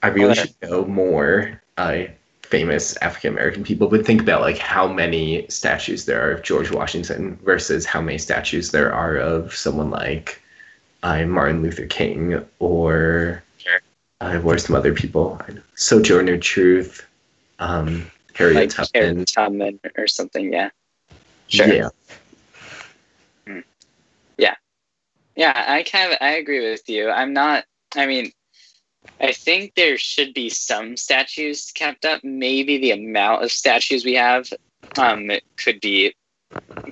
I 0.01 0.07
really 0.07 0.35
should 0.35 0.53
know 0.61 0.85
more 0.85 1.61
uh, 1.77 2.03
famous 2.41 2.97
African 2.97 3.33
American 3.33 3.63
people, 3.63 3.87
but 3.87 4.05
think 4.05 4.21
about 4.21 4.41
like 4.41 4.57
how 4.57 4.87
many 4.87 5.47
statues 5.49 6.05
there 6.05 6.27
are 6.27 6.31
of 6.33 6.43
George 6.43 6.71
Washington 6.71 7.37
versus 7.43 7.85
how 7.85 8.01
many 8.01 8.17
statues 8.17 8.71
there 8.71 8.93
are 8.93 9.15
of 9.15 9.55
someone 9.55 9.89
like 9.89 10.41
uh, 11.03 11.25
Martin 11.25 11.61
Luther 11.61 11.85
King 11.85 12.45
or 12.59 13.43
uh, 14.21 14.41
are 14.45 14.57
some 14.57 14.75
other 14.75 14.93
people? 14.93 15.39
Sojourner 15.75 16.37
Truth, 16.37 17.05
um, 17.59 18.09
Harriet 18.33 18.55
like 18.55 18.69
Tubman. 18.69 18.89
Harriet 18.93 19.31
Tubman 19.33 19.79
or 19.97 20.07
something, 20.07 20.53
yeah. 20.53 20.69
Sure. 21.47 21.67
Yeah. 21.67 21.89
Yeah, 25.35 25.53
I 25.55 25.83
kind 25.83 26.11
of 26.11 26.17
I 26.21 26.35
agree 26.35 26.69
with 26.69 26.87
you. 26.87 27.09
I'm 27.09 27.33
not. 27.33 27.65
I 27.95 28.05
mean, 28.05 28.31
I 29.19 29.31
think 29.31 29.73
there 29.75 29.97
should 29.97 30.33
be 30.33 30.49
some 30.49 30.97
statues 30.97 31.71
kept 31.73 32.05
up. 32.05 32.23
Maybe 32.23 32.77
the 32.77 32.91
amount 32.91 33.43
of 33.43 33.51
statues 33.51 34.05
we 34.05 34.13
have 34.15 34.51
um, 34.97 35.31
could 35.57 35.81
be 35.81 36.15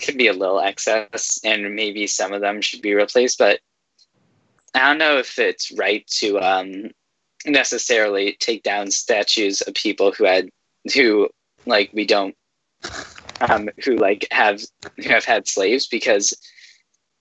could 0.01 0.17
be 0.17 0.27
a 0.27 0.33
little 0.33 0.59
excess, 0.59 1.39
and 1.43 1.75
maybe 1.75 2.07
some 2.07 2.33
of 2.33 2.41
them 2.41 2.61
should 2.61 2.81
be 2.81 2.93
replaced. 2.93 3.37
But 3.37 3.59
I 4.73 4.87
don't 4.87 4.97
know 4.97 5.17
if 5.17 5.37
it's 5.37 5.71
right 5.71 6.05
to 6.19 6.39
um, 6.39 6.91
necessarily 7.45 8.37
take 8.39 8.63
down 8.63 8.89
statues 8.91 9.61
of 9.61 9.73
people 9.73 10.11
who 10.11 10.25
had 10.25 10.49
who 10.93 11.29
like 11.65 11.91
we 11.93 12.05
don't 12.05 12.35
um, 13.41 13.69
who 13.83 13.97
like 13.97 14.27
have 14.31 14.61
who 14.97 15.09
have 15.09 15.25
had 15.25 15.47
slaves 15.47 15.87
because 15.87 16.33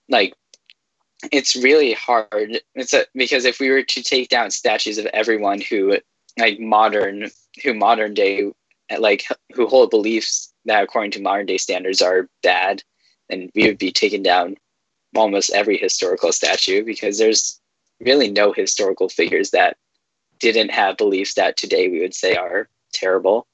like 0.09 0.33
it's 1.31 1.55
really 1.55 1.93
hard. 1.93 2.61
It's 2.75 2.93
a, 2.93 3.05
because 3.13 3.45
if 3.45 3.59
we 3.59 3.69
were 3.69 3.83
to 3.83 4.03
take 4.03 4.29
down 4.29 4.51
statues 4.51 4.97
of 4.97 5.05
everyone 5.07 5.61
who 5.61 5.97
like 6.39 6.59
modern 6.59 7.29
who 7.63 7.73
modern 7.73 8.13
day 8.13 8.51
like 8.97 9.25
who 9.53 9.67
hold 9.67 9.89
beliefs 9.89 10.53
that 10.65 10.83
according 10.83 11.11
to 11.11 11.21
modern 11.21 11.45
day 11.45 11.57
standards 11.57 12.01
are 12.01 12.29
bad, 12.43 12.83
then 13.29 13.49
we 13.55 13.67
would 13.67 13.77
be 13.77 13.91
taking 13.91 14.23
down 14.23 14.55
almost 15.15 15.51
every 15.51 15.77
historical 15.77 16.31
statue 16.31 16.83
because 16.83 17.17
there's 17.17 17.59
really 17.99 18.29
no 18.29 18.51
historical 18.51 19.09
figures 19.09 19.51
that 19.51 19.77
didn't 20.39 20.71
have 20.71 20.97
beliefs 20.97 21.35
that 21.35 21.57
today 21.57 21.87
we 21.87 21.99
would 21.99 22.15
say 22.15 22.35
are 22.35 22.67
terrible. 22.93 23.45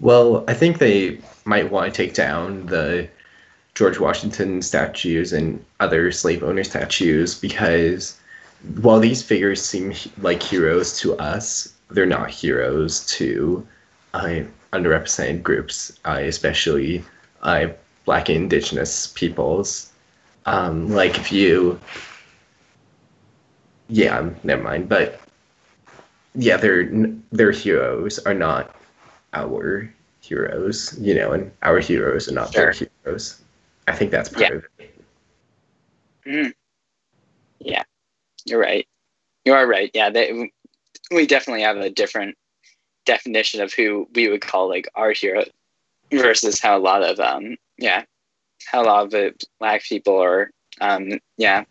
Well, 0.00 0.44
I 0.48 0.54
think 0.54 0.78
they 0.78 1.20
might 1.44 1.70
want 1.70 1.92
to 1.92 1.96
take 1.96 2.14
down 2.14 2.66
the 2.66 3.08
George 3.74 3.98
Washington 3.98 4.60
statues 4.62 5.32
and 5.32 5.64
other 5.80 6.12
slave 6.12 6.42
owner 6.42 6.64
statues 6.64 7.34
because 7.38 8.18
while 8.80 9.00
these 9.00 9.22
figures 9.22 9.62
seem 9.64 9.94
like 10.20 10.42
heroes 10.42 10.98
to 11.00 11.16
us, 11.16 11.72
they're 11.90 12.06
not 12.06 12.30
heroes 12.30 13.06
to 13.06 13.66
uh, 14.14 14.40
underrepresented 14.72 15.42
groups, 15.42 15.98
uh, 16.04 16.18
especially 16.20 17.04
uh, 17.42 17.68
Black 18.04 18.28
and 18.28 18.36
Indigenous 18.38 19.08
peoples. 19.08 19.90
Um, 20.46 20.90
like 20.90 21.18
if 21.18 21.32
you, 21.32 21.80
yeah, 23.88 24.28
never 24.42 24.62
mind. 24.62 24.88
But 24.88 25.20
yeah, 26.34 26.56
their 26.56 26.90
their 27.30 27.52
heroes 27.52 28.18
are 28.20 28.34
not 28.34 28.74
our 29.32 29.92
heroes, 30.20 30.96
you 31.00 31.14
know, 31.14 31.32
and 31.32 31.50
our 31.62 31.78
heroes 31.78 32.28
are 32.28 32.34
not 32.34 32.52
sure. 32.52 32.72
their 32.72 32.88
heroes. 33.04 33.41
I 33.88 33.92
think 33.92 34.10
that's 34.10 34.28
part 34.28 34.50
yeah. 34.50 34.56
of 34.56 34.64
it. 34.78 35.04
Mm. 36.26 36.52
Yeah, 37.58 37.82
you're 38.44 38.60
right. 38.60 38.86
You 39.44 39.54
are 39.54 39.66
right. 39.66 39.90
Yeah, 39.92 40.10
they, 40.10 40.52
we 41.10 41.26
definitely 41.26 41.62
have 41.62 41.76
a 41.76 41.90
different 41.90 42.36
definition 43.04 43.60
of 43.60 43.72
who 43.72 44.08
we 44.14 44.28
would 44.28 44.40
call 44.40 44.68
like 44.68 44.88
our 44.94 45.12
hero 45.12 45.44
versus 46.10 46.60
how 46.60 46.76
a 46.76 46.78
lot 46.78 47.02
of 47.02 47.18
um 47.18 47.56
yeah 47.78 48.04
how 48.66 48.82
a 48.82 48.84
lot 48.84 49.12
of 49.12 49.34
black 49.58 49.82
people 49.82 50.14
or 50.14 50.50
um 50.80 51.18
yeah 51.36 51.64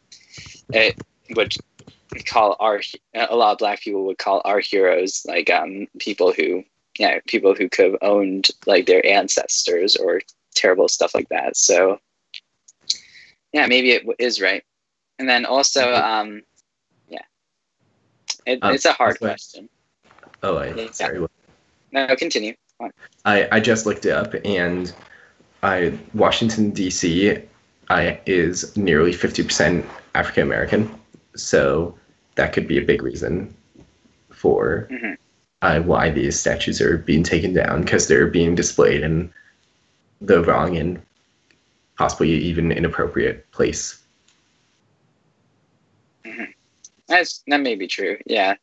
it 0.73 0.99
would 1.35 1.55
call 2.25 2.55
our 2.59 2.81
a 3.13 3.35
lot 3.35 3.53
of 3.53 3.57
black 3.59 3.79
people 3.81 4.05
would 4.05 4.17
call 4.17 4.41
our 4.43 4.59
heroes 4.59 5.25
like 5.27 5.49
um 5.49 5.87
people 5.99 6.33
who 6.33 6.63
yeah 6.99 7.19
people 7.27 7.55
who 7.55 7.69
could 7.69 7.91
have 7.91 7.97
owned 8.01 8.49
like 8.65 8.85
their 8.85 9.05
ancestors 9.05 9.95
or 9.95 10.19
terrible 10.61 10.87
stuff 10.87 11.15
like 11.15 11.27
that. 11.29 11.57
So 11.57 11.99
yeah, 13.51 13.65
maybe 13.65 13.91
it 13.91 14.03
is 14.19 14.39
right. 14.39 14.63
And 15.19 15.27
then 15.27 15.45
also, 15.45 15.93
um, 15.93 16.43
yeah, 17.09 17.21
it, 18.45 18.59
um, 18.61 18.73
it's 18.73 18.85
a 18.85 18.93
hard 18.93 19.19
question. 19.19 19.69
Oh, 20.43 20.57
I, 20.57 20.73
yeah. 20.73 20.91
sorry. 20.91 21.25
No, 21.91 22.15
continue. 22.15 22.53
I, 23.25 23.47
I 23.51 23.59
just 23.59 23.85
looked 23.85 24.05
it 24.05 24.11
up 24.11 24.33
and 24.45 24.93
I 25.61 25.97
Washington 26.13 26.71
D.C. 26.71 27.37
I 27.89 28.19
is 28.25 28.75
nearly 28.75 29.13
fifty 29.13 29.43
percent 29.43 29.85
African 30.15 30.43
American, 30.43 30.89
so 31.35 31.95
that 32.35 32.53
could 32.53 32.67
be 32.67 32.79
a 32.79 32.81
big 32.81 33.03
reason 33.03 33.53
for 34.31 34.87
mm-hmm. 34.89 35.13
uh, 35.61 35.81
why 35.81 36.09
these 36.09 36.39
statues 36.39 36.81
are 36.81 36.97
being 36.97 37.21
taken 37.21 37.53
down 37.53 37.81
because 37.81 38.07
they're 38.07 38.27
being 38.27 38.55
displayed 38.55 39.03
in 39.03 39.31
the 40.21 40.43
wrong 40.43 40.77
and 40.77 41.01
possibly 41.97 42.29
even 42.29 42.71
inappropriate 42.71 43.49
place. 43.51 44.01
Mm-hmm. 46.25 46.51
That's 47.07 47.43
that 47.47 47.61
may 47.61 47.75
be 47.75 47.87
true. 47.87 48.17
Yeah, 48.25 48.55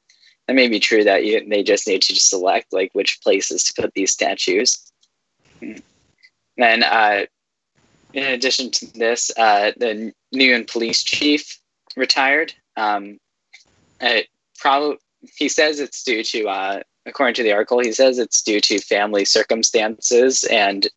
that 0.47 0.55
may 0.55 0.69
be 0.69 0.81
true 0.81 1.05
that 1.05 1.25
you, 1.25 1.47
they 1.49 1.63
just 1.63 1.87
need 1.87 2.03
to 2.03 2.17
select 2.17 2.73
like 2.73 2.91
which 2.95 3.21
places 3.21 3.65
to 3.65 3.83
put 3.83 3.95
these 3.95 4.13
statues. 4.13 4.91
Mm-hmm. 5.61 5.81
Then, 6.57 6.83
uh, 6.83 7.27
in 8.15 8.25
addition 8.25 8.71
to 8.71 8.93
this, 8.95 9.31
uh, 9.37 9.73
the 9.77 10.13
Newton 10.33 10.65
police 10.65 11.03
chief 11.03 11.61
retired. 11.97 12.53
Um, 12.77 13.19
probably 14.59 14.99
he 15.37 15.49
says 15.49 15.81
it's 15.81 16.03
due 16.03 16.23
to, 16.23 16.49
uh, 16.49 16.81
according 17.07 17.35
to 17.35 17.43
the 17.43 17.53
article, 17.53 17.81
he 17.81 17.93
says 17.93 18.19
it's 18.19 18.43
due 18.43 18.61
to 18.61 18.79
family 18.79 19.25
circumstances 19.25 20.45
and 20.45 20.89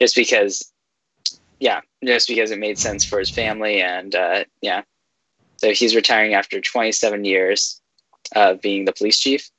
just 0.00 0.14
because, 0.14 0.72
yeah, 1.60 1.80
just 2.04 2.28
because 2.28 2.50
it 2.50 2.58
made 2.58 2.78
sense 2.78 3.04
for 3.04 3.18
his 3.18 3.30
family 3.30 3.80
and 3.80 4.14
uh, 4.14 4.44
yeah. 4.60 4.82
So 5.56 5.72
he's 5.72 5.96
retiring 5.96 6.34
after 6.34 6.60
27 6.60 7.24
years 7.24 7.80
of 8.34 8.60
being 8.60 8.84
the 8.84 8.92
police 8.92 9.18
chief, 9.18 9.50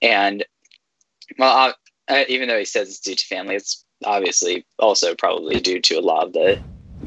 and 0.00 0.44
well, 1.38 1.74
uh, 2.08 2.24
even 2.28 2.48
though 2.48 2.58
he 2.58 2.64
says 2.64 2.88
it's 2.88 3.00
due 3.00 3.14
to 3.14 3.26
family, 3.26 3.56
it's 3.56 3.84
obviously 4.04 4.64
also 4.78 5.14
probably 5.14 5.60
due 5.60 5.80
to 5.80 5.94
a 5.96 6.00
lot 6.00 6.26
of 6.26 6.32
the 6.32 6.58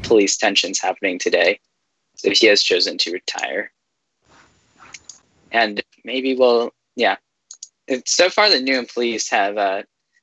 police 0.02 0.36
tensions 0.36 0.78
happening 0.78 1.18
today. 1.18 1.58
So 2.16 2.30
he 2.30 2.46
has 2.46 2.62
chosen 2.62 2.98
to 2.98 3.12
retire. 3.12 3.72
And 5.52 5.82
maybe 6.04 6.34
we'll, 6.36 6.72
yeah. 6.96 7.16
so 8.06 8.28
far, 8.28 8.50
the 8.50 8.60
Newton 8.60 8.86
police 8.92 9.28
have, 9.30 9.56
uh, 9.56 9.82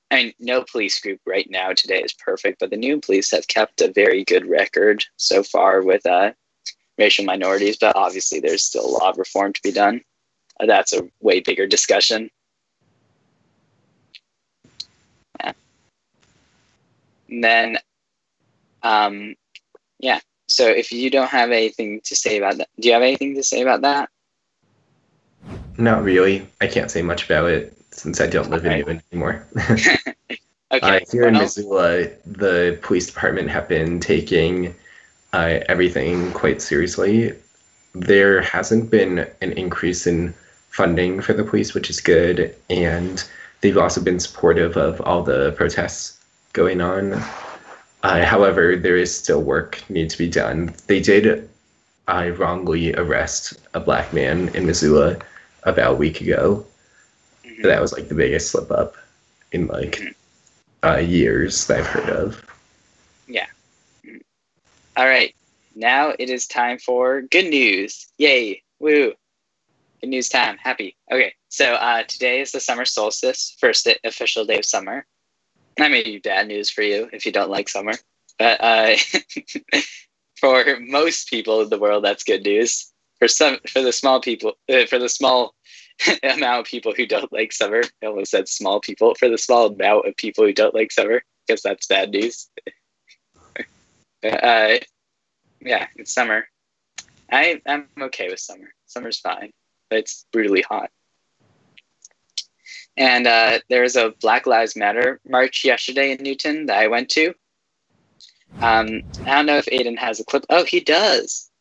I 0.10 0.16
mean, 0.16 0.34
no 0.40 0.64
police 0.64 1.00
group 1.00 1.20
right 1.26 1.48
now 1.50 1.74
today 1.74 2.02
is 2.02 2.14
perfect, 2.14 2.60
but 2.60 2.70
the 2.70 2.78
new 2.78 3.00
police 3.00 3.32
have 3.32 3.48
kept 3.48 3.82
a 3.82 3.92
very 3.92 4.24
good 4.24 4.46
record 4.46 5.04
so 5.18 5.44
far 5.44 5.82
with 5.82 6.06
uh, 6.06 6.32
racial 6.98 7.26
minorities, 7.26 7.78
but 7.78 7.96
obviously 7.96 8.40
there's 8.40 8.64
still 8.64 8.86
a 8.86 8.96
lot 8.98 9.12
of 9.12 9.18
reform 9.18 9.52
to 9.54 9.62
be 9.62 9.72
done. 9.72 10.02
Uh, 10.60 10.66
that's 10.66 10.94
a 10.94 11.04
way 11.20 11.42
bigger 11.42 11.68
discussion. 11.68 12.30
And 17.30 17.44
then, 17.44 17.78
um, 18.84 19.36
yeah. 20.00 20.20
So 20.48 20.66
if 20.68 20.94
you 20.94 21.10
don't 21.10 21.30
have 21.30 21.52
anything 21.52 22.00
to 22.06 22.16
say 22.16 22.38
about 22.38 22.58
that, 22.58 22.70
do 22.80 22.88
you 22.88 22.94
have 22.94 23.04
anything 23.04 23.36
to 23.36 23.44
say 23.44 23.62
about 23.62 23.82
that? 23.82 24.10
Not 25.78 26.04
really. 26.04 26.48
I 26.62 26.68
can't 26.68 26.90
say 26.90 27.02
much 27.02 27.26
about 27.26 27.50
it 27.50 27.78
since 27.98 28.22
I 28.22 28.28
don't 28.28 28.50
live 28.50 28.66
okay. 28.66 28.74
in 28.74 28.80
Newton 28.80 29.02
anymore. 29.12 29.48
okay. 29.70 29.98
Uh, 30.72 31.00
here 31.12 31.28
in 31.28 31.34
Missoula, 31.34 32.08
the 32.26 32.80
police 32.82 33.08
department 33.08 33.50
have 33.50 33.68
been 33.68 34.00
taking 34.00 34.76
uh, 35.34 35.60
everything 35.68 36.32
quite 36.34 36.62
seriously. 36.62 37.34
There 37.94 38.42
hasn't 38.42 38.90
been 38.90 39.28
an 39.42 39.52
increase 39.54 40.08
in 40.08 40.34
funding 40.70 41.22
for 41.22 41.34
the 41.34 41.44
police, 41.44 41.74
which 41.74 41.90
is 41.90 42.00
good, 42.00 42.56
and 42.70 43.24
they've 43.62 43.78
also 43.78 44.02
been 44.02 44.20
supportive 44.20 44.78
of 44.78 45.02
all 45.02 45.24
the 45.24 45.52
protests 45.54 46.20
going 46.54 46.82
on. 46.82 47.14
Uh, 48.04 48.24
however, 48.24 48.76
there 48.76 48.96
is 48.96 49.16
still 49.16 49.42
work 49.42 49.84
need 49.90 50.10
to 50.10 50.18
be 50.18 50.30
done. 50.30 50.74
They 50.86 51.00
did 51.00 51.50
uh, 52.08 52.32
wrongly 52.38 52.94
arrest 52.94 53.58
a 53.74 53.80
black 53.80 54.14
man 54.14 54.50
in 54.50 54.66
Missoula 54.66 55.18
about 55.64 55.94
a 55.94 55.96
week 55.96 56.22
ago. 56.22 56.66
That 57.64 57.82
was 57.82 57.94
like 57.94 58.08
the 58.08 58.16
biggest 58.16 58.52
slip 58.52 58.72
up 58.72 58.96
in 59.52 59.68
like 59.68 59.98
mm-hmm. 59.98 60.90
uh, 60.90 60.98
years 60.98 61.68
that 61.68 61.80
I've 61.80 61.88
heard 61.88 62.10
of. 62.10 62.46
Yeah. 63.28 63.48
All 64.96 65.06
right. 65.06 65.34
Now 65.76 66.14
it 66.18 66.30
is 66.30 66.48
time 66.48 66.80
for 66.80 67.22
good 67.22 67.48
news. 67.50 68.08
Yay. 68.18 68.64
Woo. 68.80 69.14
Good 70.02 70.10
news 70.10 70.30
time. 70.30 70.58
Happy. 70.58 70.96
Okay. 71.12 71.34
So 71.50 71.74
uh, 71.74 72.04
today 72.04 72.42
is 72.42 72.52
the 72.52 72.60
summer 72.60 72.86
solstice, 72.86 73.56
first 73.60 73.88
official 74.04 74.46
day 74.46 74.58
of 74.58 74.66
summer. 74.66 75.06
I 75.80 75.90
mean, 75.90 76.22
bad 76.24 76.48
news 76.48 76.70
for 76.70 76.82
you 76.82 77.10
if 77.14 77.26
you 77.26 77.32
don't 77.32 77.50
like 77.50 77.70
summer. 77.70 77.94
But 78.40 78.62
uh, 78.62 78.96
for 80.40 80.80
most 80.80 81.30
people 81.30 81.62
in 81.62 81.70
the 81.70 81.80
world, 81.80 82.04
that's 82.04 82.24
good 82.24 82.44
news. 82.44 82.92
For 83.20 83.28
some, 83.28 83.58
for 83.68 83.82
the 83.82 83.92
small 83.92 84.22
people, 84.22 84.54
uh, 84.70 84.86
for 84.86 85.00
the 85.00 85.10
small 85.10 85.56
amount 86.24 86.60
of 86.60 86.66
people 86.66 86.94
who 86.96 87.06
don't 87.06 87.32
like 87.32 87.52
summer, 87.52 87.82
I 88.04 88.08
almost 88.08 88.32
said 88.32 88.48
small 88.48 88.80
people. 88.80 89.16
For 89.16 89.30
the 89.30 89.38
small 89.38 89.68
amount 89.68 90.08
of 90.08 90.16
people 90.18 90.46
who 90.46 90.54
don't 90.54 90.76
like 90.76 90.92
summer, 90.92 91.22
because 91.46 91.62
that's 91.62 91.88
bad 91.88 92.12
news. 92.12 92.50
uh, 94.24 94.78
yeah, 95.62 95.88
it's 95.96 96.14
summer. 96.14 96.48
I 97.32 97.62
I'm 97.66 97.88
okay 98.00 98.30
with 98.30 98.40
summer. 98.40 98.74
Summer's 98.86 99.20
fine, 99.20 99.52
but 99.90 100.00
it's 100.00 100.26
brutally 100.32 100.62
hot. 100.62 100.90
And 102.96 103.28
uh, 103.28 103.60
there 103.70 103.84
was 103.84 103.96
a 103.96 104.14
Black 104.22 104.48
Lives 104.48 104.76
Matter 104.76 105.20
march 105.28 105.64
yesterday 105.64 106.12
in 106.12 106.24
Newton 106.24 106.66
that 106.66 106.80
I 106.80 106.88
went 106.88 107.10
to. 107.10 107.34
Um, 108.60 109.04
I 109.24 109.36
don't 109.36 109.46
know 109.46 109.58
if 109.58 109.68
Aiden 109.68 109.98
has 110.00 110.20
a 110.20 110.26
clip. 110.26 110.46
Oh, 110.50 110.64
he 110.64 110.80
does. 110.80 111.52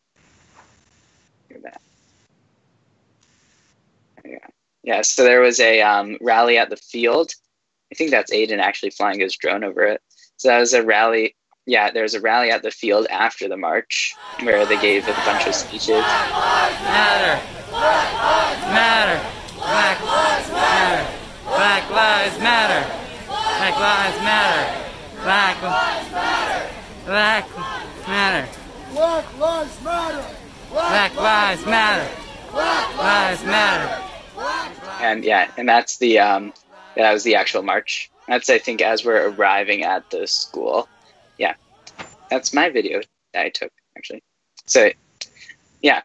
Hear 1.48 1.60
that. 1.64 1.80
Yeah. 4.26 4.46
Yeah. 4.82 5.02
So 5.02 5.24
there 5.24 5.40
was 5.40 5.60
a 5.60 5.82
um, 5.82 6.18
rally 6.20 6.58
at 6.58 6.70
the 6.70 6.76
field. 6.76 7.32
I 7.92 7.94
think 7.94 8.10
that's 8.10 8.32
Aiden 8.32 8.58
actually 8.58 8.90
flying 8.90 9.20
his 9.20 9.36
drone 9.36 9.64
over 9.64 9.82
it. 9.84 10.00
So 10.36 10.48
that 10.48 10.58
was 10.58 10.74
a 10.74 10.84
rally 10.84 11.36
yeah, 11.66 11.90
there 11.90 12.04
was 12.04 12.14
a 12.14 12.20
rally 12.20 12.50
at 12.50 12.62
the 12.62 12.70
field 12.70 13.08
after 13.10 13.48
the 13.48 13.56
march 13.56 14.14
where 14.42 14.64
they 14.64 14.80
gave 14.80 15.06
a 15.08 15.12
bunch 15.26 15.48
of 15.48 15.54
speeches. 15.54 15.88
Matter. 15.88 17.42
Matter. 18.70 19.26
Black 19.56 20.00
lives 20.04 20.50
matter. 20.50 21.12
Black 21.44 21.90
lives 21.90 22.38
matter. 22.38 22.86
Black 23.26 23.80
lives 23.80 24.18
matter. 24.22 24.92
Black 25.22 25.62
lives 25.62 26.12
matter. 26.12 26.72
Black 27.04 27.48
matter. 28.06 28.48
Black 28.92 29.38
lives 29.40 29.82
matter. 29.82 30.36
Black 30.70 31.16
lives 31.16 31.66
matter. 31.66 32.10
Black 32.52 32.96
lives 32.96 33.44
matter. 33.44 34.05
And 34.98 35.24
yeah, 35.24 35.48
and 35.56 35.68
that's 35.68 35.98
the 35.98 36.18
um 36.18 36.52
that 36.96 37.12
was 37.12 37.24
the 37.24 37.36
actual 37.36 37.62
march. 37.62 38.10
That's 38.28 38.50
I 38.50 38.58
think 38.58 38.82
as 38.82 39.04
we're 39.04 39.28
arriving 39.28 39.82
at 39.82 40.08
the 40.10 40.26
school 40.26 40.88
yeah, 41.38 41.54
that's 42.30 42.54
my 42.54 42.70
video 42.70 43.00
that 43.34 43.46
I 43.46 43.48
took 43.50 43.72
actually. 43.96 44.22
So, 44.66 44.90
yeah, 45.82 46.02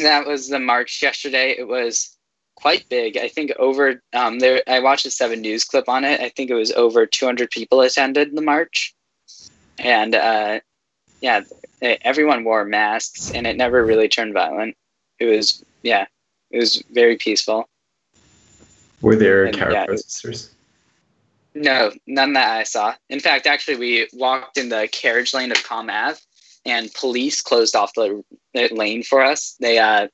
that 0.00 0.26
was 0.26 0.48
the 0.48 0.58
march 0.58 1.02
yesterday. 1.02 1.54
It 1.56 1.66
was 1.66 2.16
quite 2.56 2.88
big. 2.88 3.16
I 3.16 3.28
think 3.28 3.52
over 3.58 4.00
um, 4.12 4.38
there. 4.38 4.62
I 4.66 4.80
watched 4.80 5.06
a 5.06 5.10
Seven 5.10 5.40
News 5.40 5.64
clip 5.64 5.88
on 5.88 6.04
it. 6.04 6.20
I 6.20 6.28
think 6.28 6.50
it 6.50 6.54
was 6.54 6.72
over 6.72 7.06
200 7.06 7.50
people 7.50 7.80
attended 7.80 8.34
the 8.34 8.42
march, 8.42 8.94
and 9.78 10.14
uh, 10.14 10.60
yeah, 11.20 11.40
everyone 11.80 12.44
wore 12.44 12.64
masks, 12.64 13.30
and 13.32 13.46
it 13.46 13.56
never 13.56 13.84
really 13.84 14.08
turned 14.08 14.34
violent. 14.34 14.76
It 15.18 15.26
was 15.26 15.64
yeah, 15.82 16.06
it 16.54 16.58
was 16.58 16.82
very 16.92 17.16
peaceful. 17.16 17.68
Were 19.00 19.16
there 19.16 19.44
and, 19.44 19.56
yeah, 19.56 19.84
protesters? 19.84 20.54
No, 21.54 21.90
none 22.06 22.32
that 22.34 22.58
I 22.58 22.62
saw. 22.62 22.94
In 23.10 23.18
fact, 23.18 23.46
actually, 23.46 23.76
we 23.76 24.08
walked 24.12 24.56
in 24.56 24.68
the 24.68 24.88
carriage 24.92 25.34
lane 25.34 25.50
of 25.50 25.58
Comm 25.58 25.90
Ave, 25.90 26.20
and 26.64 26.94
police 26.94 27.42
closed 27.42 27.74
off 27.74 27.92
the 27.94 28.22
lane 28.54 29.02
for 29.02 29.22
us. 29.22 29.56
They 29.60 29.78
uh, 29.78 30.08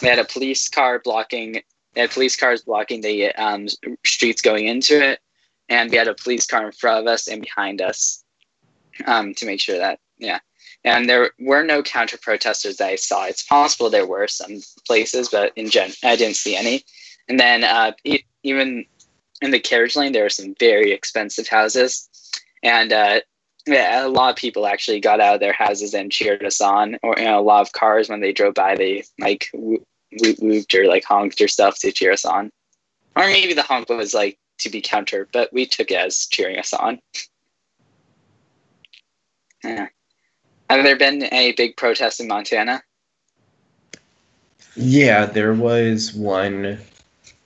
they 0.00 0.08
had 0.08 0.18
a 0.18 0.24
police 0.24 0.68
car 0.68 1.00
blocking. 1.02 1.62
They 1.94 2.00
had 2.00 2.10
police 2.10 2.34
cars 2.36 2.62
blocking 2.62 3.00
the 3.00 3.32
um, 3.36 3.68
streets 4.04 4.42
going 4.42 4.66
into 4.66 5.00
it, 5.00 5.20
and 5.68 5.90
we 5.90 5.96
had 5.96 6.08
a 6.08 6.14
police 6.14 6.44
car 6.44 6.66
in 6.66 6.72
front 6.72 7.00
of 7.00 7.06
us 7.06 7.28
and 7.28 7.40
behind 7.40 7.80
us 7.80 8.24
um, 9.06 9.32
to 9.34 9.46
make 9.46 9.60
sure 9.60 9.78
that 9.78 10.00
yeah. 10.18 10.40
And 10.84 11.08
there 11.08 11.30
were 11.38 11.62
no 11.62 11.82
counter 11.82 12.18
protesters 12.18 12.76
that 12.76 12.88
I 12.88 12.96
saw. 12.96 13.24
It's 13.24 13.42
possible 13.42 13.88
there 13.88 14.06
were 14.06 14.28
some 14.28 14.60
places, 14.86 15.30
but 15.30 15.52
in 15.56 15.70
gen, 15.70 15.92
I 16.02 16.16
didn't 16.16 16.36
see 16.36 16.56
any. 16.56 16.84
And 17.28 17.40
then 17.40 17.64
uh, 17.64 17.92
even 18.42 18.84
in 19.40 19.50
the 19.50 19.58
carriage 19.58 19.96
lane, 19.96 20.12
there 20.12 20.26
are 20.26 20.30
some 20.30 20.54
very 20.60 20.92
expensive 20.92 21.48
houses, 21.48 22.08
and 22.62 22.92
uh, 22.92 23.20
yeah, 23.66 24.06
a 24.06 24.08
lot 24.08 24.30
of 24.30 24.36
people 24.36 24.66
actually 24.66 25.00
got 25.00 25.20
out 25.20 25.34
of 25.34 25.40
their 25.40 25.52
houses 25.52 25.94
and 25.94 26.12
cheered 26.12 26.44
us 26.44 26.60
on. 26.60 26.98
Or 27.02 27.14
you 27.16 27.24
know, 27.24 27.40
a 27.40 27.42
lot 27.42 27.62
of 27.62 27.72
cars 27.72 28.08
when 28.08 28.20
they 28.20 28.32
drove 28.32 28.54
by, 28.54 28.76
they 28.76 29.04
like 29.18 29.48
whooped 29.54 30.74
or 30.74 30.86
like 30.86 31.04
honked 31.04 31.40
or 31.40 31.48
stuff 31.48 31.78
to 31.80 31.92
cheer 31.92 32.12
us 32.12 32.24
on. 32.24 32.50
Or 33.16 33.24
maybe 33.26 33.54
the 33.54 33.62
honk 33.62 33.88
was 33.88 34.12
like 34.12 34.38
to 34.58 34.70
be 34.70 34.80
counter, 34.80 35.28
but 35.32 35.52
we 35.52 35.66
took 35.66 35.90
it 35.90 35.96
as 35.96 36.26
cheering 36.26 36.58
us 36.58 36.72
on. 36.72 37.00
yeah. 39.62 39.88
Have 40.70 40.84
there 40.84 40.96
been 40.96 41.22
any 41.24 41.52
big 41.52 41.76
protests 41.76 42.20
in 42.20 42.28
Montana? 42.28 42.82
Yeah, 44.76 45.26
there 45.26 45.54
was 45.54 46.14
one 46.14 46.78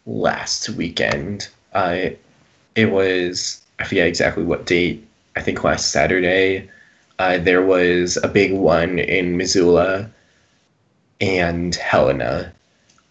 last 0.07 0.71
weekend. 0.71 1.49
Uh, 1.75 2.11
it 2.75 2.87
was 2.87 3.63
I 3.79 3.85
forget 3.85 4.09
exactly 4.09 4.45
what 4.45 4.67
date. 4.67 5.07
I 5.37 5.41
think 5.41 5.63
last 5.63 5.93
Saturday. 5.93 6.69
Uh, 7.19 7.39
there 7.39 7.63
was 7.63 8.17
a 8.23 8.29
big 8.29 8.53
one 8.53 8.99
in 8.99 9.37
Missoula 9.37 10.09
and 11.21 11.75
Helena. 11.75 12.53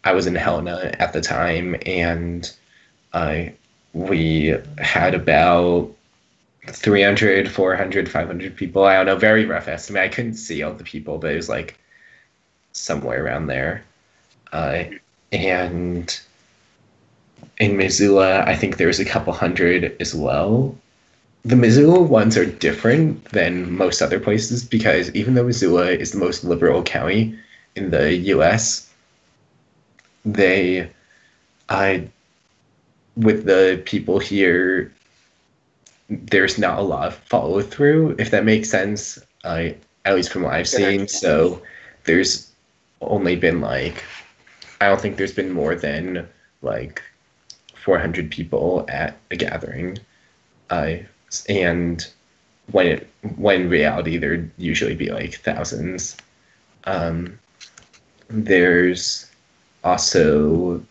I 0.04 0.14
was 0.14 0.28
in 0.28 0.36
Helena 0.36 0.94
at 1.00 1.12
the 1.14 1.22
time, 1.22 1.76
and 1.86 2.50
I 3.14 3.54
we 3.94 4.56
had 4.78 5.14
about 5.14 5.94
300, 6.68 7.50
400, 7.50 8.10
500 8.10 8.56
people. 8.56 8.84
I 8.84 8.96
don't 8.96 9.06
know, 9.06 9.16
very 9.16 9.46
rough 9.46 9.68
estimate. 9.68 10.04
I 10.04 10.08
couldn't 10.10 10.36
see 10.36 10.64
all 10.64 10.74
the 10.74 10.84
people, 10.84 11.18
but 11.18 11.32
it 11.32 11.36
was 11.36 11.50
like 11.50 11.78
somewhere 12.74 13.24
around 13.24 13.48
there. 13.48 13.84
Uh, 14.52 14.84
and 15.32 16.20
in 17.60 17.78
Missoula, 17.78 18.44
I 18.46 18.56
think 18.56 18.78
there 18.78 18.88
was 18.88 19.00
a 19.00 19.06
couple 19.06 19.34
hundred 19.34 19.96
as 20.00 20.14
well. 20.14 20.76
The 21.44 21.56
Missoula 21.56 22.02
ones 22.02 22.38
are 22.38 22.46
different 22.46 23.24
than 23.26 23.72
most 23.76 24.02
other 24.02 24.20
places 24.20 24.64
because 24.64 25.14
even 25.16 25.34
though 25.34 25.46
Missoula 25.46 25.88
is 25.92 26.12
the 26.12 26.20
most 26.20 26.44
liberal 26.44 26.84
county 26.84 27.38
in 27.76 27.92
the 27.92 28.14
U.S., 28.16 28.92
they, 30.26 30.90
I, 31.70 32.10
with 33.16 33.46
the 33.46 33.82
people 33.86 34.20
here, 34.20 34.92
there's 36.10 36.58
not 36.58 36.80
a 36.80 36.82
lot 36.82 37.08
of 37.08 37.16
follow 37.16 37.62
through, 37.62 38.16
if 38.20 38.32
that 38.32 38.46
makes 38.46 38.70
sense. 38.70 39.20
I, 39.44 39.76
at 40.06 40.16
least 40.16 40.32
from 40.32 40.44
what 40.44 40.54
I've 40.54 40.68
seen. 40.68 41.08
So 41.08 41.62
there's 42.06 42.52
only 43.02 43.36
been 43.36 43.62
like, 43.62 44.04
I 44.80 44.88
don't 44.88 45.02
think 45.02 45.18
there's 45.18 45.34
been 45.34 45.52
more 45.52 45.76
than 45.76 46.28
like 46.62 47.02
400 47.76 48.32
people 48.32 48.86
at 48.88 49.18
a 49.32 49.36
gathering. 49.36 50.00
Uh, 50.70 50.96
and 51.50 52.08
when 52.72 52.88
it 52.88 53.10
when 53.38 53.62
in 53.62 53.70
reality 53.70 54.18
there'd 54.18 54.52
usually 54.58 54.96
be 54.96 55.10
like 55.10 55.36
thousands. 55.36 56.16
Um, 56.86 57.40
there's 58.30 59.30
also 59.84 60.84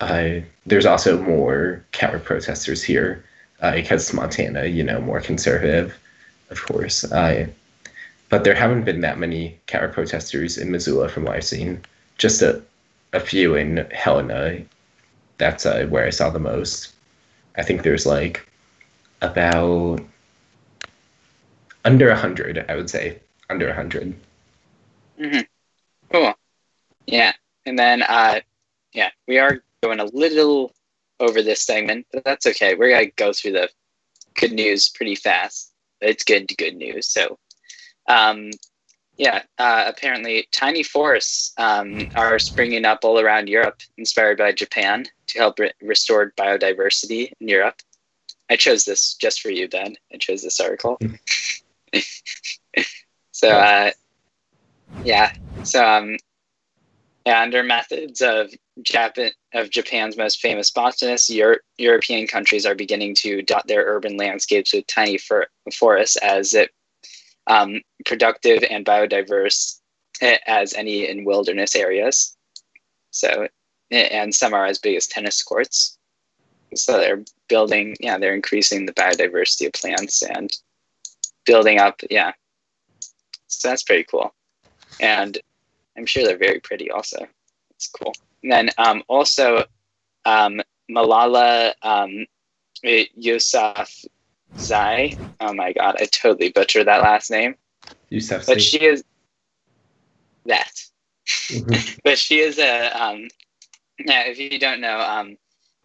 uh, 0.00 0.40
there's 0.66 0.86
also 0.86 1.20
more 1.22 1.84
counter 1.92 2.18
protesters 2.18 2.82
here 2.82 3.24
uh, 3.60 3.72
because 3.72 4.12
Montana, 4.12 4.66
you 4.66 4.82
know, 4.82 5.00
more 5.00 5.20
conservative, 5.20 5.98
of 6.50 6.62
course. 6.62 7.04
Uh, 7.10 7.46
but 8.28 8.44
there 8.44 8.54
haven't 8.54 8.84
been 8.84 9.00
that 9.02 9.18
many 9.18 9.58
counter 9.66 9.88
protesters 9.88 10.58
in 10.58 10.70
Missoula 10.70 11.08
from 11.08 11.24
what 11.24 11.36
I've 11.36 11.44
seen. 11.44 11.80
Just 12.18 12.42
a, 12.42 12.62
a 13.12 13.20
few 13.20 13.54
in 13.54 13.86
Helena. 13.92 14.58
That's 15.38 15.64
uh, 15.66 15.86
where 15.88 16.06
I 16.06 16.10
saw 16.10 16.30
the 16.30 16.38
most. 16.38 16.94
I 17.56 17.62
think 17.62 17.82
there's 17.82 18.06
like 18.06 18.46
about 19.22 20.00
under 21.84 22.10
a 22.10 22.16
hundred. 22.16 22.64
I 22.68 22.74
would 22.74 22.90
say 22.90 23.18
under 23.48 23.66
a 23.66 23.70
100 23.70 24.14
Mm-hmm. 25.18 25.40
Cool. 26.12 26.34
Yeah, 27.06 27.32
and 27.64 27.78
then 27.78 28.02
uh, 28.02 28.40
yeah, 28.92 29.10
we 29.26 29.38
are 29.38 29.62
going 29.86 30.00
a 30.00 30.16
little 30.16 30.74
over 31.20 31.42
this 31.42 31.62
segment, 31.62 32.06
but 32.12 32.24
that's 32.24 32.46
okay. 32.46 32.74
We're 32.74 32.90
gonna 32.90 33.10
go 33.16 33.32
through 33.32 33.52
the 33.52 33.68
good 34.34 34.52
news 34.52 34.88
pretty 34.88 35.14
fast. 35.14 35.72
It's 36.00 36.24
good 36.24 36.48
to 36.48 36.54
good 36.56 36.76
news. 36.76 37.08
So, 37.08 37.38
um, 38.08 38.50
yeah, 39.16 39.42
uh, 39.58 39.84
apparently 39.86 40.46
tiny 40.52 40.82
forests 40.82 41.52
um, 41.56 42.08
are 42.14 42.38
springing 42.38 42.84
up 42.84 43.00
all 43.02 43.18
around 43.18 43.48
Europe, 43.48 43.80
inspired 43.96 44.36
by 44.36 44.52
Japan 44.52 45.06
to 45.28 45.38
help 45.38 45.58
re- 45.58 45.72
restore 45.80 46.32
biodiversity 46.38 47.32
in 47.40 47.48
Europe. 47.48 47.76
I 48.50 48.56
chose 48.56 48.84
this 48.84 49.14
just 49.14 49.40
for 49.40 49.50
you, 49.50 49.68
Ben. 49.68 49.96
I 50.12 50.18
chose 50.18 50.42
this 50.42 50.60
article. 50.60 50.98
so, 53.32 53.48
uh, 53.48 53.90
yeah. 55.02 55.32
So, 55.62 55.84
um, 55.84 56.16
yeah, 57.26 57.42
under 57.42 57.64
methods 57.64 58.22
of 58.22 58.50
Japan 58.82 59.32
of 59.52 59.68
Japan's 59.68 60.16
most 60.16 60.40
famous 60.40 60.70
botanists, 60.70 61.28
Euro- 61.30 61.58
European 61.76 62.28
countries 62.28 62.64
are 62.64 62.74
beginning 62.76 63.16
to 63.16 63.42
dot 63.42 63.66
their 63.66 63.84
urban 63.84 64.16
landscapes 64.16 64.72
with 64.72 64.86
tiny 64.86 65.18
for- 65.18 65.48
forests 65.74 66.16
as 66.18 66.54
it 66.54 66.70
um, 67.48 67.80
productive 68.04 68.62
and 68.70 68.86
biodiverse 68.86 69.80
as 70.46 70.72
any 70.74 71.08
in 71.08 71.24
wilderness 71.24 71.74
areas. 71.74 72.36
So, 73.10 73.48
and 73.90 74.32
some 74.32 74.54
are 74.54 74.66
as 74.66 74.78
big 74.78 74.96
as 74.96 75.08
tennis 75.08 75.42
courts. 75.42 75.98
So 76.74 76.98
they're 76.98 77.24
building, 77.48 77.96
yeah, 78.00 78.18
they're 78.18 78.34
increasing 78.34 78.86
the 78.86 78.92
biodiversity 78.92 79.66
of 79.66 79.72
plants 79.72 80.22
and 80.22 80.50
building 81.44 81.78
up, 81.80 82.00
yeah. 82.08 82.32
So 83.48 83.68
that's 83.68 83.82
pretty 83.82 84.04
cool. 84.04 84.34
And 85.00 85.38
I'm 85.96 86.06
sure 86.06 86.24
they're 86.24 86.38
very 86.38 86.60
pretty 86.60 86.90
also. 86.90 87.26
It's 87.70 87.88
cool. 87.88 88.12
And 88.42 88.52
then 88.52 88.70
um, 88.78 89.02
also 89.08 89.64
um, 90.24 90.60
Malala 90.90 91.72
um, 91.82 92.26
Yousaf 92.84 94.04
Zai. 94.58 95.18
Oh 95.40 95.52
my 95.52 95.72
god, 95.72 95.96
I 96.00 96.06
totally 96.06 96.50
butchered 96.50 96.86
that 96.86 97.02
last 97.02 97.30
name. 97.30 97.56
Yousaf 98.10 98.46
But 98.46 98.60
she 98.60 98.84
is 98.84 99.04
that. 100.46 100.72
but 102.04 102.18
she 102.18 102.40
is 102.40 102.58
a 102.58 102.90
um, 102.90 103.28
yeah. 103.98 104.24
If 104.26 104.38
you 104.38 104.58
don't 104.58 104.80
know, 104.80 105.00
um, 105.00 105.36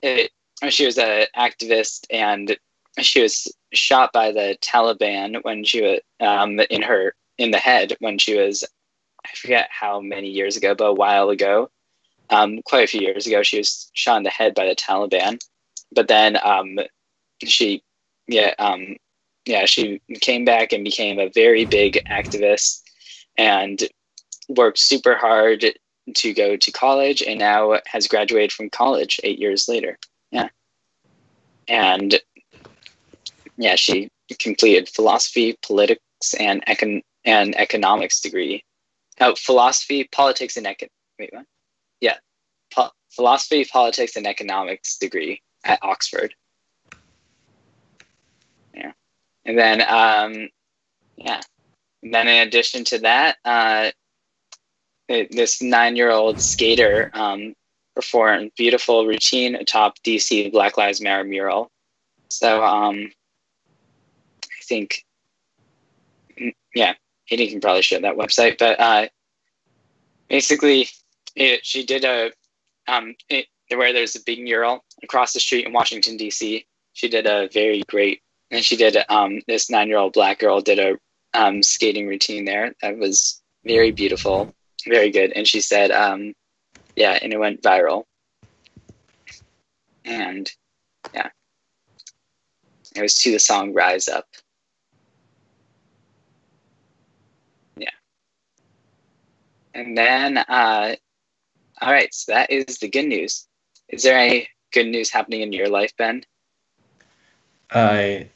it, 0.01 0.31
she 0.69 0.85
was 0.85 0.97
an 0.97 1.25
activist 1.35 2.05
and 2.11 2.55
she 2.99 3.21
was 3.21 3.51
shot 3.73 4.11
by 4.13 4.31
the 4.31 4.57
Taliban 4.61 5.43
when 5.43 5.63
she 5.63 5.81
was 5.81 5.99
um, 6.19 6.59
in 6.59 6.81
her 6.81 7.15
in 7.37 7.51
the 7.51 7.57
head 7.57 7.95
when 7.99 8.17
she 8.17 8.37
was 8.37 8.63
I 9.31 9.35
forget 9.37 9.69
how 9.71 10.01
many 10.01 10.29
years 10.29 10.57
ago, 10.57 10.75
but 10.75 10.85
a 10.85 10.93
while 10.93 11.29
ago, 11.29 11.69
um, 12.29 12.61
quite 12.63 12.83
a 12.83 12.87
few 12.87 13.01
years 13.01 13.27
ago, 13.27 13.43
she 13.43 13.57
was 13.57 13.89
shot 13.93 14.17
in 14.17 14.23
the 14.23 14.29
head 14.29 14.53
by 14.53 14.65
the 14.65 14.75
Taliban. 14.75 15.39
But 15.93 16.07
then 16.07 16.37
um, 16.43 16.79
she, 17.43 17.83
yeah, 18.27 18.53
um, 18.59 18.97
yeah, 19.45 19.65
she 19.65 20.01
came 20.21 20.45
back 20.45 20.71
and 20.71 20.83
became 20.83 21.19
a 21.19 21.29
very 21.29 21.65
big 21.65 21.99
activist 22.11 22.81
and 23.37 23.83
worked 24.49 24.79
super 24.79 25.15
hard 25.15 25.65
to 26.13 26.33
go 26.33 26.55
to 26.55 26.71
college 26.71 27.21
and 27.21 27.39
now 27.39 27.79
has 27.85 28.07
graduated 28.07 28.51
from 28.51 28.69
college 28.69 29.19
eight 29.23 29.39
years 29.39 29.67
later. 29.67 29.97
Yeah. 30.31 30.49
And 31.67 32.19
yeah, 33.57 33.75
she 33.75 34.09
completed 34.39 34.89
philosophy, 34.89 35.57
politics, 35.65 36.33
and 36.39 36.65
econ- 36.65 37.03
and 37.25 37.55
economics 37.55 38.19
degree 38.19 38.63
oh, 39.21 39.35
philosophy, 39.35 40.07
politics, 40.11 40.57
and 40.57 40.65
econ. 40.65 40.89
Wait, 41.19 41.29
what? 41.31 41.45
Yeah, 42.01 42.17
po- 42.73 42.91
philosophy, 43.09 43.65
politics, 43.65 44.15
and 44.15 44.27
economics 44.27 44.97
degree 44.97 45.41
at 45.63 45.79
Oxford. 45.81 46.33
Yeah, 48.73 48.91
and 49.45 49.57
then 49.57 49.81
um, 49.81 50.49
yeah, 51.17 51.41
and 52.03 52.13
then 52.13 52.27
in 52.27 52.47
addition 52.47 52.83
to 52.85 52.99
that, 52.99 53.37
uh, 53.45 53.91
this 55.07 55.61
nine-year-old 55.61 56.39
skater 56.39 57.11
um, 57.13 57.53
performed 57.95 58.51
beautiful 58.57 59.05
routine 59.05 59.55
atop 59.55 59.97
DC 60.03 60.51
Black 60.51 60.77
Lives 60.77 61.01
Matter 61.01 61.23
mural. 61.23 61.69
So 62.29 62.63
um, 62.63 63.11
I 64.45 64.63
think, 64.63 65.03
mm, 66.39 66.53
yeah, 66.73 66.93
Hayden 67.31 67.47
can 67.47 67.61
probably 67.61 67.81
share 67.81 68.01
that 68.01 68.17
website, 68.17 68.57
but 68.57 68.77
uh, 68.79 69.07
basically, 70.27 70.89
it, 71.35 71.65
she 71.65 71.85
did 71.85 72.03
a 72.03 72.31
um, 72.87 73.15
it, 73.29 73.45
where 73.73 73.93
there's 73.93 74.17
a 74.17 74.23
big 74.25 74.43
mural 74.43 74.83
across 75.01 75.31
the 75.31 75.39
street 75.39 75.65
in 75.65 75.71
Washington 75.71 76.17
D.C. 76.17 76.65
She 76.91 77.07
did 77.07 77.25
a 77.25 77.47
very 77.53 77.83
great, 77.87 78.21
and 78.51 78.63
she 78.63 78.75
did 78.75 78.97
um, 79.07 79.41
this 79.47 79.69
nine-year-old 79.69 80.11
black 80.11 80.39
girl 80.39 80.59
did 80.59 80.77
a 80.77 80.97
um, 81.33 81.63
skating 81.63 82.05
routine 82.05 82.43
there 82.43 82.73
that 82.81 82.97
was 82.97 83.41
very 83.63 83.91
beautiful, 83.91 84.53
very 84.85 85.09
good, 85.09 85.31
and 85.31 85.47
she 85.47 85.61
said, 85.61 85.89
um, 85.89 86.33
yeah, 86.97 87.17
and 87.21 87.31
it 87.31 87.39
went 87.39 87.61
viral, 87.61 88.03
and 90.03 90.51
yeah, 91.13 91.29
it 92.93 93.01
was 93.01 93.17
to 93.19 93.31
the 93.31 93.39
song 93.39 93.73
"Rise 93.73 94.09
Up." 94.09 94.25
And 99.73 99.97
then, 99.97 100.37
uh, 100.37 100.95
all 101.81 101.91
right, 101.91 102.13
so 102.13 102.31
that 102.33 102.49
is 102.51 102.77
the 102.79 102.89
good 102.89 103.05
news. 103.05 103.47
Is 103.89 104.03
there 104.03 104.17
any 104.17 104.49
good 104.71 104.87
news 104.87 105.09
happening 105.11 105.41
in 105.41 105.51
your 105.53 105.69
life, 105.69 105.91
Ben? 105.97 106.23
I, 107.71 108.29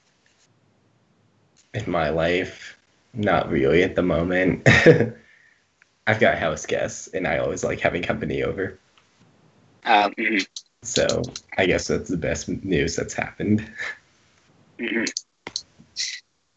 in 1.73 1.89
my 1.89 2.09
life, 2.09 2.77
not 3.13 3.49
really 3.49 3.83
at 3.83 3.95
the 3.95 4.01
moment. 4.01 4.67
I've 6.07 6.19
got 6.19 6.37
house 6.37 6.65
guests, 6.65 7.07
and 7.07 7.27
I 7.27 7.37
always 7.37 7.63
like 7.63 7.79
having 7.79 8.01
company 8.03 8.43
over. 8.43 8.77
Um, 9.85 10.13
mhm, 10.17 10.45
So 10.83 11.33
I 11.57 11.65
guess 11.65 11.87
that's 11.87 12.09
the 12.09 12.17
best 12.17 12.47
news 12.47 12.95
that's 12.95 13.13
happened. 13.13 13.67
mhm. 14.79 15.05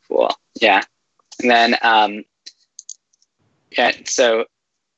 Cool. 0.09 0.31
Yeah. 0.61 0.83
And 1.41 1.51
then, 1.51 1.77
um, 1.83 2.25
Okay, 3.73 4.03
so 4.07 4.45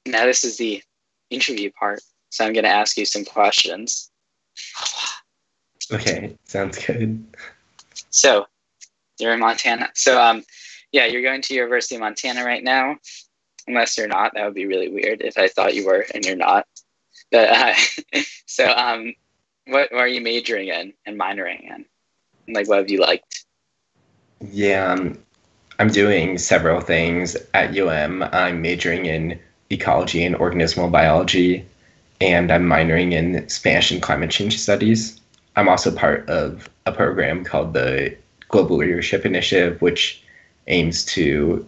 now 0.07 0.27
this 0.27 0.45
is 0.45 0.57
the 0.57 0.83
interview 1.31 1.71
part. 1.79 2.01
So 2.31 2.45
I'm 2.45 2.53
going 2.53 2.65
to 2.65 2.71
ask 2.71 2.97
you 2.97 3.05
some 3.05 3.25
questions. 3.25 4.11
Okay, 5.93 6.37
sounds 6.45 6.85
good. 6.85 7.25
So 8.11 8.47
you're 9.19 9.35
in 9.35 9.41
Montana. 9.41 9.91
So 9.95 10.21
um, 10.21 10.45
yeah, 10.93 11.07
you're 11.07 11.23
going 11.23 11.43
to 11.43 11.55
University 11.55 11.97
of 11.97 12.01
Montana 12.01 12.45
right 12.45 12.63
now. 12.63 12.97
Unless 13.67 13.99
you're 13.99 14.09
not, 14.09 14.33
that 14.35 14.45
would 14.45 14.55
be 14.55 14.67
really 14.67 14.89
weird 14.89 15.21
if 15.23 15.37
I 15.37 15.49
thought 15.49 15.75
you 15.75 15.87
were 15.87 16.07
and 16.15 16.25
you're 16.25 16.37
not. 16.37 16.67
But 17.31 17.49
uh, 17.51 17.75
so 18.47 18.69
um, 18.71 19.15
what, 19.67 19.93
are 19.93 20.09
you 20.09 20.21
majoring 20.21 20.69
in 20.69 20.93
and 21.07 21.19
minoring 21.19 21.63
in? 21.71 21.85
Like, 22.53 22.69
what 22.69 22.79
have 22.79 22.91
you 22.91 23.01
liked? 23.01 23.45
Yeah, 24.41 24.93
um, 24.93 25.19
I'm 25.79 25.89
doing 25.89 26.39
several 26.39 26.81
things 26.81 27.37
at 27.55 27.77
UM. 27.79 28.23
I'm 28.33 28.63
majoring 28.63 29.07
in 29.07 29.39
ecology 29.71 30.25
and 30.25 30.35
organismal 30.37 30.91
biology, 30.91 31.65
and 32.21 32.53
I'm 32.53 32.67
minoring 32.67 33.13
in 33.13 33.49
Spanish 33.49 33.91
and 33.91 34.03
climate 34.03 34.31
change 34.31 34.59
studies. 34.59 35.21
I'm 35.57 35.69
also 35.69 35.95
part 35.95 36.29
of 36.29 36.69
a 36.87 36.93
program 36.93 37.45
called 37.45 37.73
the 37.73 38.17
Global 38.49 38.77
Leadership 38.77 39.25
Initiative, 39.25 39.81
which 39.81 40.23
aims 40.67 41.05
to 41.07 41.67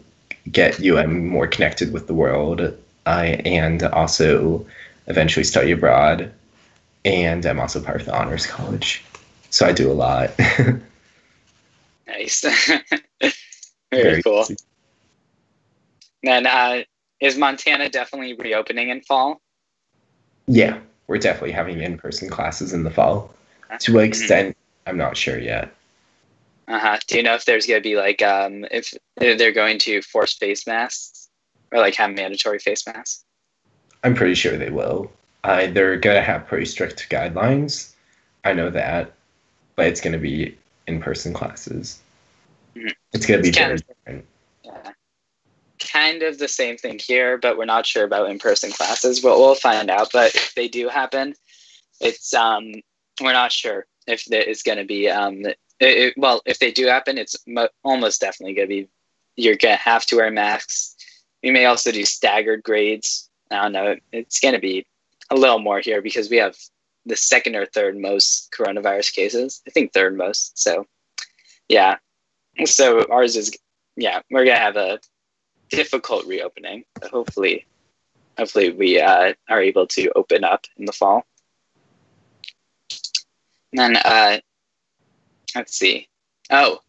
get 0.50 0.84
UM 0.84 1.26
more 1.28 1.46
connected 1.46 1.92
with 1.92 2.06
the 2.06 2.14
world 2.14 2.60
uh, 3.06 3.08
and 3.08 3.82
also 3.84 4.66
eventually 5.06 5.44
study 5.44 5.70
abroad. 5.72 6.32
And 7.04 7.44
I'm 7.46 7.60
also 7.60 7.80
part 7.80 8.00
of 8.00 8.06
the 8.06 8.16
Honors 8.16 8.46
College. 8.46 9.04
So 9.50 9.66
I 9.66 9.72
do 9.72 9.90
a 9.90 9.94
lot. 9.94 10.30
nice. 12.06 12.40
Very, 13.20 13.32
Very 13.90 14.22
cool. 14.22 14.42
Easy. 14.42 14.56
Then, 16.22 16.46
uh, 16.46 16.82
is 17.22 17.38
Montana 17.38 17.88
definitely 17.88 18.34
reopening 18.34 18.90
in 18.90 19.00
fall? 19.00 19.40
Yeah, 20.46 20.80
we're 21.06 21.18
definitely 21.18 21.52
having 21.52 21.80
in 21.80 21.96
person 21.96 22.28
classes 22.28 22.72
in 22.72 22.82
the 22.82 22.90
fall. 22.90 23.32
To 23.78 23.94
what 23.94 24.04
extent, 24.04 24.48
mm-hmm. 24.50 24.90
I'm 24.90 24.98
not 24.98 25.16
sure 25.16 25.38
yet. 25.38 25.72
Uh 26.68 26.78
huh. 26.78 26.98
Do 27.06 27.16
you 27.16 27.22
know 27.22 27.34
if 27.34 27.44
there's 27.44 27.64
going 27.64 27.80
to 27.80 27.88
be 27.88 27.96
like, 27.96 28.20
um, 28.22 28.66
if 28.70 28.92
they're 29.16 29.52
going 29.52 29.78
to 29.80 30.02
force 30.02 30.34
face 30.34 30.66
masks 30.66 31.28
or 31.70 31.78
like 31.78 31.94
have 31.94 32.12
mandatory 32.12 32.58
face 32.58 32.86
masks? 32.86 33.24
I'm 34.02 34.14
pretty 34.14 34.34
sure 34.34 34.58
they 34.58 34.70
will. 34.70 35.10
Uh, 35.44 35.68
they're 35.68 35.96
going 35.96 36.16
to 36.16 36.22
have 36.22 36.46
pretty 36.46 36.66
strict 36.66 37.08
guidelines. 37.08 37.92
I 38.44 38.52
know 38.52 38.68
that, 38.70 39.12
but 39.76 39.86
it's 39.86 40.00
going 40.00 40.12
to 40.12 40.18
be 40.18 40.58
in 40.88 41.00
person 41.00 41.32
classes. 41.32 42.00
Mm-hmm. 42.74 42.88
It's 43.12 43.26
going 43.26 43.42
to 43.42 43.48
be 43.48 43.56
very 43.56 43.76
different. 43.76 44.24
Kind 45.90 46.22
of 46.22 46.38
the 46.38 46.48
same 46.48 46.76
thing 46.76 46.98
here, 46.98 47.38
but 47.38 47.56
we're 47.56 47.64
not 47.64 47.86
sure 47.86 48.04
about 48.04 48.30
in 48.30 48.38
person 48.38 48.70
classes. 48.70 49.22
We'll, 49.22 49.38
we'll 49.38 49.54
find 49.54 49.90
out. 49.90 50.10
But 50.12 50.34
if 50.34 50.54
they 50.54 50.68
do 50.68 50.88
happen, 50.88 51.34
it's 52.00 52.32
um, 52.34 52.72
we're 53.20 53.32
not 53.32 53.52
sure 53.52 53.86
if 54.06 54.30
is 54.30 54.62
going 54.62 54.78
to 54.78 54.84
be 54.84 55.08
um, 55.08 55.44
it, 55.44 55.56
it, 55.80 56.14
well, 56.16 56.40
if 56.46 56.58
they 56.58 56.70
do 56.70 56.86
happen, 56.86 57.18
it's 57.18 57.36
mo- 57.46 57.68
almost 57.84 58.20
definitely 58.20 58.54
going 58.54 58.68
to 58.68 58.74
be 58.74 58.88
you're 59.36 59.56
going 59.56 59.76
to 59.76 59.82
have 59.82 60.06
to 60.06 60.16
wear 60.16 60.30
masks. 60.30 60.94
We 61.42 61.50
may 61.50 61.64
also 61.64 61.90
do 61.90 62.04
staggered 62.04 62.62
grades. 62.62 63.28
I 63.50 63.62
don't 63.62 63.72
know. 63.72 63.96
It's 64.12 64.40
going 64.40 64.54
to 64.54 64.60
be 64.60 64.86
a 65.30 65.34
little 65.34 65.58
more 65.58 65.80
here 65.80 66.02
because 66.02 66.30
we 66.30 66.36
have 66.36 66.56
the 67.06 67.16
second 67.16 67.56
or 67.56 67.66
third 67.66 67.98
most 67.98 68.54
coronavirus 68.56 69.12
cases. 69.14 69.62
I 69.66 69.70
think 69.70 69.92
third 69.92 70.16
most. 70.16 70.58
So, 70.58 70.86
yeah, 71.68 71.96
so 72.64 73.06
ours 73.10 73.36
is 73.36 73.56
yeah 73.96 74.20
we're 74.30 74.44
gonna 74.44 74.58
have 74.58 74.76
a 74.76 74.98
difficult 75.72 76.26
reopening 76.26 76.84
hopefully 77.10 77.66
hopefully 78.38 78.70
we 78.70 79.00
uh, 79.00 79.32
are 79.48 79.62
able 79.62 79.86
to 79.86 80.10
open 80.16 80.44
up 80.44 80.66
in 80.78 80.84
the 80.84 80.92
fall. 80.92 81.24
And 83.72 83.78
then 83.78 83.96
uh, 83.96 84.38
let's 85.54 85.76
see. 85.76 86.08
Oh 86.50 86.80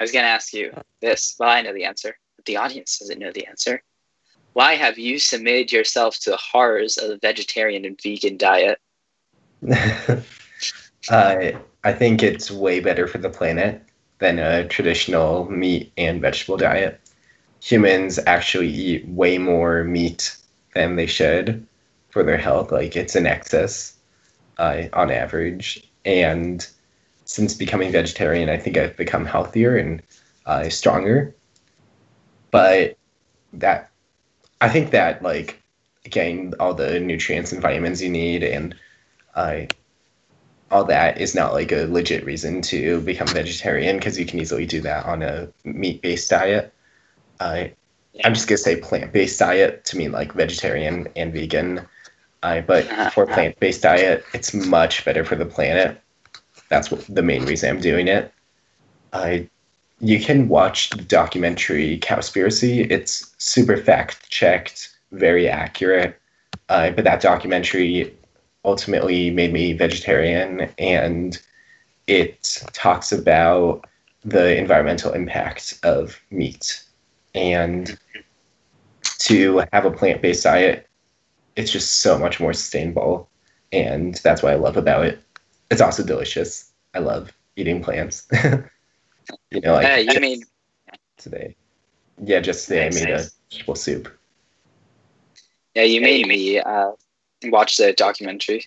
i 0.00 0.04
was 0.04 0.12
gonna 0.12 0.28
ask 0.28 0.52
you 0.52 0.72
this. 1.00 1.36
Well 1.38 1.48
i 1.48 1.62
know 1.62 1.72
the 1.72 1.84
answer 1.84 2.18
but 2.36 2.44
the 2.44 2.56
audience 2.56 2.98
doesn't 2.98 3.18
know 3.18 3.32
the 3.32 3.46
answer. 3.46 3.82
Why 4.52 4.74
have 4.74 4.98
you 4.98 5.18
submitted 5.18 5.72
yourself 5.72 6.18
to 6.20 6.30
the 6.30 6.36
horrors 6.36 6.98
of 6.98 7.08
the 7.08 7.18
vegetarian 7.18 7.84
and 7.84 8.00
vegan 8.00 8.36
diet? 8.36 8.78
Uh, 11.10 11.52
i 11.84 11.92
think 11.92 12.22
it's 12.22 12.50
way 12.50 12.80
better 12.80 13.06
for 13.06 13.18
the 13.18 13.30
planet 13.30 13.82
than 14.18 14.38
a 14.38 14.66
traditional 14.66 15.50
meat 15.50 15.92
and 15.96 16.20
vegetable 16.20 16.56
diet. 16.56 17.00
Humans 17.60 18.18
actually 18.26 18.68
eat 18.68 19.08
way 19.08 19.38
more 19.38 19.84
meat 19.84 20.36
than 20.74 20.96
they 20.96 21.06
should 21.06 21.66
for 22.10 22.22
their 22.22 22.36
health. 22.36 22.72
Like 22.72 22.96
it's 22.96 23.16
in 23.16 23.26
excess 23.26 23.94
uh, 24.58 24.84
on 24.92 25.10
average. 25.10 25.88
And 26.04 26.66
since 27.24 27.54
becoming 27.54 27.92
vegetarian, 27.92 28.48
I 28.48 28.56
think 28.56 28.76
I've 28.76 28.96
become 28.96 29.24
healthier 29.24 29.76
and 29.76 30.02
uh, 30.46 30.68
stronger. 30.68 31.34
But 32.50 32.96
that, 33.52 33.90
I 34.60 34.68
think 34.68 34.90
that 34.90 35.22
like 35.22 35.62
getting 36.04 36.54
all 36.58 36.74
the 36.74 37.00
nutrients 37.00 37.52
and 37.52 37.60
vitamins 37.60 38.02
you 38.02 38.08
need 38.08 38.42
and 38.42 38.74
uh, 39.34 39.62
all 40.70 40.84
that 40.84 41.20
is 41.20 41.34
not 41.34 41.52
like 41.52 41.72
a 41.72 41.86
legit 41.86 42.24
reason 42.24 42.60
to 42.62 43.00
become 43.00 43.28
vegetarian 43.28 43.96
because 43.96 44.18
you 44.18 44.26
can 44.26 44.40
easily 44.40 44.66
do 44.66 44.80
that 44.82 45.06
on 45.06 45.22
a 45.22 45.48
meat 45.64 46.02
based 46.02 46.28
diet. 46.30 46.72
Yeah. 47.40 48.26
I'm 48.26 48.34
just 48.34 48.48
gonna 48.48 48.58
say 48.58 48.76
plant 48.76 49.12
based 49.12 49.38
diet 49.38 49.84
to 49.86 49.96
mean 49.96 50.12
like 50.12 50.32
vegetarian 50.32 51.08
and 51.14 51.32
vegan. 51.32 51.86
Uh, 52.42 52.60
but 52.62 52.84
for 53.12 53.26
plant 53.26 53.58
based 53.60 53.82
diet, 53.82 54.24
it's 54.34 54.52
much 54.52 55.04
better 55.04 55.24
for 55.24 55.36
the 55.36 55.46
planet. 55.46 56.00
That's 56.68 56.90
what, 56.90 57.04
the 57.08 57.22
main 57.22 57.44
reason 57.46 57.70
I'm 57.70 57.80
doing 57.80 58.08
it. 58.08 58.32
Uh, 59.12 59.38
you 60.00 60.20
can 60.20 60.48
watch 60.48 60.90
the 60.90 61.02
documentary 61.02 61.98
Cowspiracy. 61.98 62.90
It's 62.90 63.34
super 63.38 63.76
fact 63.76 64.28
checked, 64.30 64.96
very 65.12 65.48
accurate. 65.48 66.20
Uh, 66.68 66.90
but 66.90 67.04
that 67.04 67.20
documentary 67.20 68.14
ultimately 68.64 69.30
made 69.30 69.52
me 69.52 69.72
vegetarian 69.72 70.68
and 70.78 71.40
it 72.06 72.62
talks 72.72 73.12
about 73.12 73.86
the 74.24 74.56
environmental 74.56 75.12
impact 75.12 75.78
of 75.82 76.20
meat 76.30 76.82
and 77.34 77.98
to 79.18 79.62
have 79.72 79.84
a 79.84 79.90
plant-based 79.90 80.44
diet 80.44 80.86
it's 81.56 81.70
just 81.70 82.00
so 82.00 82.18
much 82.18 82.40
more 82.40 82.52
sustainable 82.52 83.28
and 83.72 84.16
that's 84.16 84.42
what 84.42 84.52
i 84.52 84.56
love 84.56 84.76
about 84.76 85.04
it 85.04 85.22
it's 85.70 85.80
also 85.80 86.04
delicious 86.04 86.72
i 86.94 86.98
love 86.98 87.32
eating 87.56 87.82
plants 87.82 88.26
you 89.50 89.60
know 89.60 89.74
like 89.74 89.90
uh, 89.90 89.96
you 89.96 90.20
mean 90.20 90.42
today 91.16 91.54
yeah 92.22 92.40
just 92.40 92.68
today 92.68 92.86
i 92.86 92.90
made 92.90 93.10
a 93.10 93.24
vegetable 93.50 93.74
soup 93.74 94.08
yeah 95.74 95.82
you 95.82 96.00
made 96.00 96.26
me 96.26 96.58
uh, 96.58 96.92
watch 97.44 97.76
the 97.76 97.92
documentary. 97.92 98.64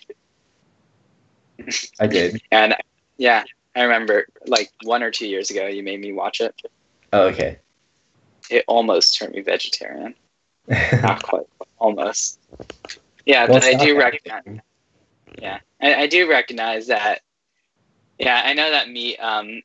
I 2.00 2.08
did. 2.08 2.42
and 2.52 2.76
yeah, 3.18 3.44
I 3.76 3.84
remember 3.84 4.28
like 4.46 4.72
one 4.84 5.04
or 5.04 5.12
two 5.12 5.28
years 5.28 5.50
ago, 5.50 5.68
you 5.68 5.84
made 5.84 6.00
me 6.00 6.12
watch 6.12 6.42
it. 6.42 6.56
Oh, 7.14 7.28
okay. 7.28 7.60
It 8.52 8.66
almost 8.68 9.18
turned 9.18 9.34
me 9.34 9.42
vegetarian. 9.42 10.14
Not 10.68 11.24
quite, 11.24 11.46
almost. 11.80 12.40
Yeah, 13.26 13.48
well, 13.48 13.60
but 13.60 13.64
I 13.64 13.74
do 13.76 13.98
recognize. 13.98 14.44
Yeah, 15.40 15.60
I, 15.82 15.96
I 15.96 16.08
do 16.08 16.30
recognize 16.30 16.88
that. 16.88 17.22
Yeah, 18.20 18.42
I 18.44 18.54
know 18.54 18.70
that 18.70 18.90
meat. 18.90 19.18
Um, 19.18 19.64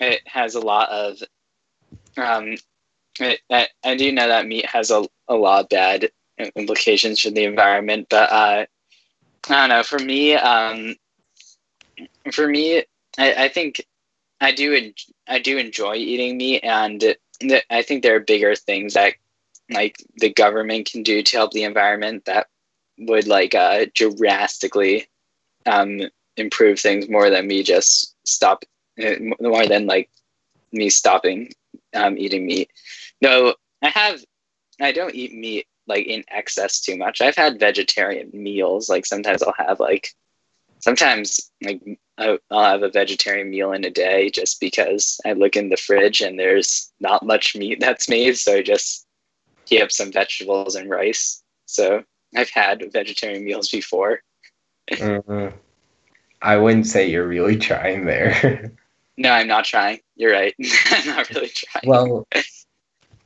it 0.00 0.22
has 0.26 0.54
a 0.54 0.60
lot 0.60 0.88
of. 0.88 1.22
Um, 2.16 2.56
it, 3.20 3.40
I, 3.50 3.68
I 3.84 3.96
do 3.96 4.10
know 4.12 4.28
that 4.28 4.46
meat 4.46 4.66
has 4.66 4.90
a, 4.90 5.04
a 5.28 5.34
lot 5.34 5.64
of 5.64 5.68
bad 5.68 6.10
implications 6.56 7.20
for 7.20 7.30
the 7.30 7.44
environment. 7.44 8.08
But 8.10 8.30
uh, 8.30 8.66
I 9.48 9.66
don't 9.66 9.68
know. 9.68 9.82
For 9.82 9.98
me, 9.98 10.34
um, 10.34 10.96
for 12.32 12.48
me, 12.48 12.84
I, 13.18 13.44
I 13.44 13.48
think 13.48 13.84
I 14.40 14.52
do 14.52 14.72
en- 14.74 14.94
I 15.28 15.38
do 15.38 15.58
enjoy 15.58 15.94
eating 15.96 16.36
meat, 16.36 16.60
and 16.64 17.16
I 17.70 17.82
think 17.82 18.02
there 18.02 18.16
are 18.16 18.20
bigger 18.20 18.54
things 18.54 18.94
that 18.94 19.14
like 19.70 19.96
the 20.16 20.32
government 20.32 20.90
can 20.90 21.02
do 21.02 21.22
to 21.22 21.36
help 21.36 21.52
the 21.52 21.64
environment 21.64 22.24
that 22.26 22.48
would 22.98 23.26
like 23.26 23.54
uh, 23.54 23.86
drastically 23.94 25.08
um, 25.66 26.02
improve 26.36 26.78
things 26.78 27.08
more 27.08 27.30
than 27.30 27.46
me 27.46 27.62
just 27.62 28.14
stop 28.26 28.64
uh, 29.02 29.14
more 29.40 29.66
than 29.66 29.86
like 29.86 30.10
me 30.72 30.90
stopping 30.90 31.52
um, 31.94 32.18
eating 32.18 32.46
meat. 32.46 32.70
No, 33.20 33.54
I 33.82 33.88
have 33.88 34.24
I 34.80 34.92
don't 34.92 35.14
eat 35.14 35.32
meat 35.34 35.66
like 35.86 36.06
in 36.06 36.24
excess 36.28 36.80
too 36.80 36.96
much. 36.96 37.20
I've 37.20 37.36
had 37.36 37.60
vegetarian 37.60 38.30
meals. 38.32 38.88
Like 38.88 39.06
sometimes 39.06 39.42
I'll 39.42 39.54
have 39.66 39.80
like 39.80 40.08
sometimes 40.80 41.50
like 41.62 41.80
I'll 42.18 42.38
have 42.52 42.82
a 42.82 42.90
vegetarian 42.90 43.50
meal 43.50 43.72
in 43.72 43.84
a 43.84 43.90
day 43.90 44.30
just 44.30 44.60
because 44.60 45.20
I 45.26 45.32
look 45.32 45.56
in 45.56 45.68
the 45.68 45.76
fridge 45.76 46.20
and 46.20 46.38
there's 46.38 46.92
not 47.00 47.26
much 47.26 47.56
meat 47.56 47.80
that's 47.80 48.08
made. 48.08 48.38
So 48.38 48.56
I 48.56 48.62
just 48.62 49.06
heat 49.66 49.82
up 49.82 49.90
some 49.90 50.12
vegetables 50.12 50.76
and 50.76 50.88
rice. 50.88 51.42
So 51.66 52.04
I've 52.36 52.50
had 52.50 52.92
vegetarian 52.92 53.44
meals 53.44 53.70
before. 53.70 54.22
Mhm. 54.90 55.52
I 56.42 56.56
wouldn't 56.56 56.86
say 56.86 57.08
you're 57.08 57.26
really 57.26 57.56
trying 57.56 58.04
there. 58.04 58.72
No, 59.16 59.30
I'm 59.30 59.46
not 59.46 59.64
trying. 59.64 60.00
You're 60.16 60.32
right. 60.32 60.54
I'm 60.90 61.06
not 61.06 61.30
really 61.30 61.48
trying. 61.48 61.84
well, 61.86 62.26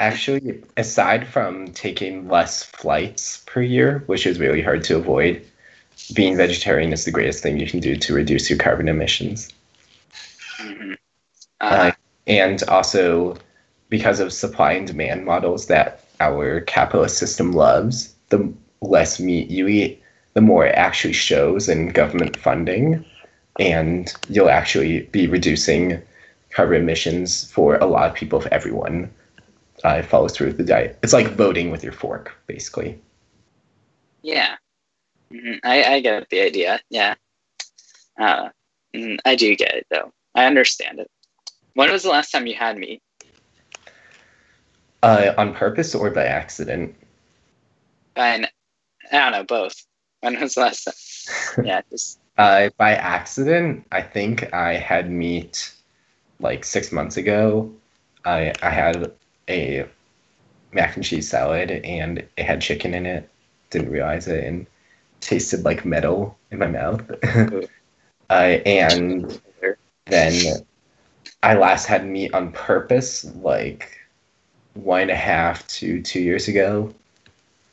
actually, 0.01 0.63
aside 0.77 1.27
from 1.27 1.69
taking 1.69 2.29
less 2.29 2.63
flights 2.63 3.43
per 3.47 3.63
year, 3.63 4.03
which 4.05 4.27
is 4.27 4.39
really 4.39 4.61
hard 4.61 4.85
to 4.85 4.97
avoid, 4.97 5.48
being 6.15 6.37
vegetarian 6.37 6.93
is 6.93 7.05
the 7.05 7.11
greatest 7.11 7.43
thing 7.43 7.59
you 7.59 7.67
can 7.67 7.81
do 7.81 7.97
to 7.97 8.15
reduce 8.15 8.49
your 8.51 8.59
carbon 8.59 8.89
emissions. 8.89 9.49
Mhm. 10.59 10.97
Uh, 11.61 11.65
Uh, 11.71 11.93
and 12.27 12.63
also 12.65 13.37
because 13.89 14.21
of 14.21 14.33
supply 14.33 14.73
and 14.73 14.87
demand 14.87 15.25
models 15.25 15.67
that 15.67 16.05
our 16.21 16.61
capitalist 16.63 17.19
system 17.19 17.53
loves, 17.53 18.15
the 18.31 18.53
less 18.81 19.19
meat 19.21 19.51
you 19.51 19.67
eat, 19.69 20.03
the 20.35 20.41
more 20.41 20.67
it 20.67 20.75
actually 20.75 21.13
shows 21.15 21.69
in 21.69 21.89
government 21.91 22.37
funding, 22.37 23.05
and 23.59 24.13
you'll 24.29 24.51
actually 24.51 25.03
be 25.13 25.27
reducing 25.27 26.01
carbon 26.51 26.83
emissions 26.83 27.51
for 27.53 27.77
a 27.77 27.87
lot 27.87 28.09
of 28.09 28.15
people 28.15 28.39
if 28.41 28.47
everyone 28.47 29.11
uh, 29.85 30.03
follows 30.03 30.33
through 30.33 30.49
with 30.49 30.59
the 30.59 30.65
diet. 30.65 30.99
It's 31.03 31.13
like 31.13 31.29
voting 31.29 31.71
with 31.71 31.83
your 31.83 31.93
fork, 31.93 32.33
basically. 32.47 32.99
yeah. 34.23 34.57
Mhm. 35.33 35.61
I, 35.65 35.85
I 35.85 36.01
get 36.01 36.29
the 36.31 36.41
idea. 36.41 36.81
Yeah. 36.91 37.15
Uh, 38.19 38.49
mm, 38.95 39.19
I 39.25 39.35
do 39.37 39.55
get 39.57 39.75
it, 39.75 39.87
though. 39.91 40.13
I 40.35 40.47
understand 40.47 41.01
it. 41.01 41.11
When 41.75 41.91
was 41.91 42.03
the 42.03 42.11
last 42.11 42.31
time 42.31 42.47
you 42.47 42.55
had 42.55 42.77
meat? 42.79 43.03
Uh, 45.03 45.33
on 45.39 45.55
purpose 45.55 45.95
or 45.95 46.11
by 46.11 46.25
accident? 46.25 46.95
And 48.17 48.51
I 49.13 49.19
don't 49.19 49.33
know, 49.33 49.45
both. 49.45 49.75
When 50.21 50.41
was 50.41 50.55
the 50.55 50.61
last 50.63 50.85
time? 50.85 50.95
Yeah, 51.67 51.83
just 51.91 52.19
Uh, 52.39 52.71
by 52.79 52.95
accident, 52.95 53.87
I 53.93 54.01
think 54.03 54.53
I 54.53 54.75
had 54.75 55.11
meat 55.11 55.73
like 56.41 56.65
six 56.65 56.91
months 56.91 57.17
ago. 57.17 57.71
I 58.25 58.53
I 58.63 58.71
had 58.71 59.13
a 59.49 59.87
mac 60.73 60.97
and 60.97 61.05
cheese 61.05 61.29
salad 61.29 61.71
and 61.71 62.19
it 62.37 62.45
had 62.45 62.61
chicken 62.61 62.95
in 62.95 63.07
it. 63.07 63.29
Didn't 63.71 63.91
realize 63.91 64.27
it 64.27 64.45
and 64.45 64.67
tasted 65.21 65.65
like 65.65 65.85
metal 65.85 66.37
in 66.51 66.59
my 66.59 66.67
mouth. 66.67 67.03
uh, 68.31 68.33
and 68.33 69.41
then 70.07 70.33
I 71.43 71.55
last 71.55 71.87
had 71.87 72.07
meat 72.07 72.35
on 72.35 72.53
purpose 72.53 73.25
like 73.37 73.99
one 74.75 75.03
and 75.03 75.11
a 75.11 75.17
half 75.17 75.67
to 75.69 76.01
two 76.03 76.21
years 76.21 76.49
ago, 76.49 76.95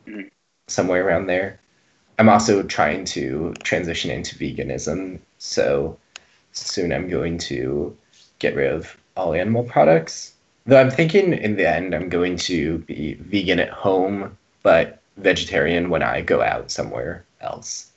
Mhm. 0.07 0.29
somewhere 0.67 1.05
around 1.05 1.27
there. 1.27 1.59
I'm 2.17 2.29
also 2.29 2.63
trying 2.63 3.05
to 3.05 3.53
transition 3.63 4.09
into 4.09 4.35
veganism, 4.35 5.19
so 5.37 5.97
soon 6.53 6.93
I'm 6.93 7.09
going 7.09 7.37
to 7.39 7.95
get 8.39 8.55
rid 8.55 8.71
of 8.71 8.95
all 9.17 9.33
animal 9.33 9.63
products. 9.63 10.33
Though 10.65 10.79
I'm 10.79 10.89
thinking 10.91 11.33
in 11.33 11.55
the 11.55 11.69
end 11.69 11.93
I'm 11.93 12.09
going 12.09 12.37
to 12.37 12.79
be 12.79 13.15
vegan 13.15 13.59
at 13.59 13.69
home, 13.69 14.37
but 14.63 15.01
vegetarian 15.17 15.89
when 15.89 16.03
I 16.03 16.21
go 16.21 16.41
out 16.41 16.71
somewhere 16.71 17.25
else. 17.45 17.91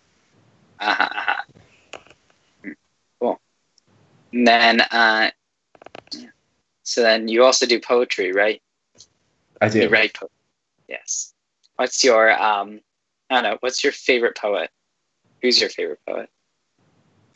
Uh-huh, 0.80 1.42
Cool. 3.20 3.40
And 4.32 4.46
then, 4.46 4.80
uh, 4.80 5.30
so 6.82 7.02
then 7.02 7.28
you 7.28 7.44
also 7.44 7.66
do 7.66 7.80
poetry, 7.80 8.32
right? 8.32 8.62
I 9.60 9.68
do. 9.68 9.80
You 9.80 9.88
write 9.88 10.14
poetry. 10.14 10.34
Yes. 10.88 11.34
What's 11.76 12.04
your, 12.04 12.30
um, 12.40 12.80
I 13.30 13.34
don't 13.34 13.44
know, 13.44 13.56
what's 13.60 13.82
your 13.82 13.92
favorite 13.92 14.36
poet? 14.36 14.70
Who's 15.42 15.60
your 15.60 15.70
favorite 15.70 16.00
poet? 16.08 16.28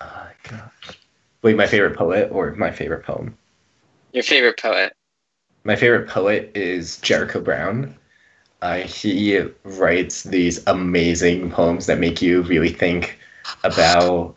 Oh, 0.01 0.29
gosh. 0.49 0.99
Wait, 1.43 1.57
my 1.57 1.67
favorite 1.67 1.97
poet 1.97 2.31
or 2.33 2.53
my 2.55 2.71
favorite 2.71 3.05
poem? 3.05 3.37
Your 4.13 4.23
favorite 4.25 4.59
poet? 4.59 4.95
My 5.65 5.77
favorite 5.77 6.09
poet 6.09 6.51
is 6.55 6.99
Jericho 6.99 7.41
Brown. 7.41 7.95
Uh, 8.63 8.79
he 8.79 9.41
writes 9.65 10.23
these 10.23 10.65
amazing 10.69 11.51
poems 11.51 11.87
that 11.87 11.99
make 11.99 12.23
you 12.23 12.43
really 12.43 12.69
think 12.69 13.19
about 13.65 14.37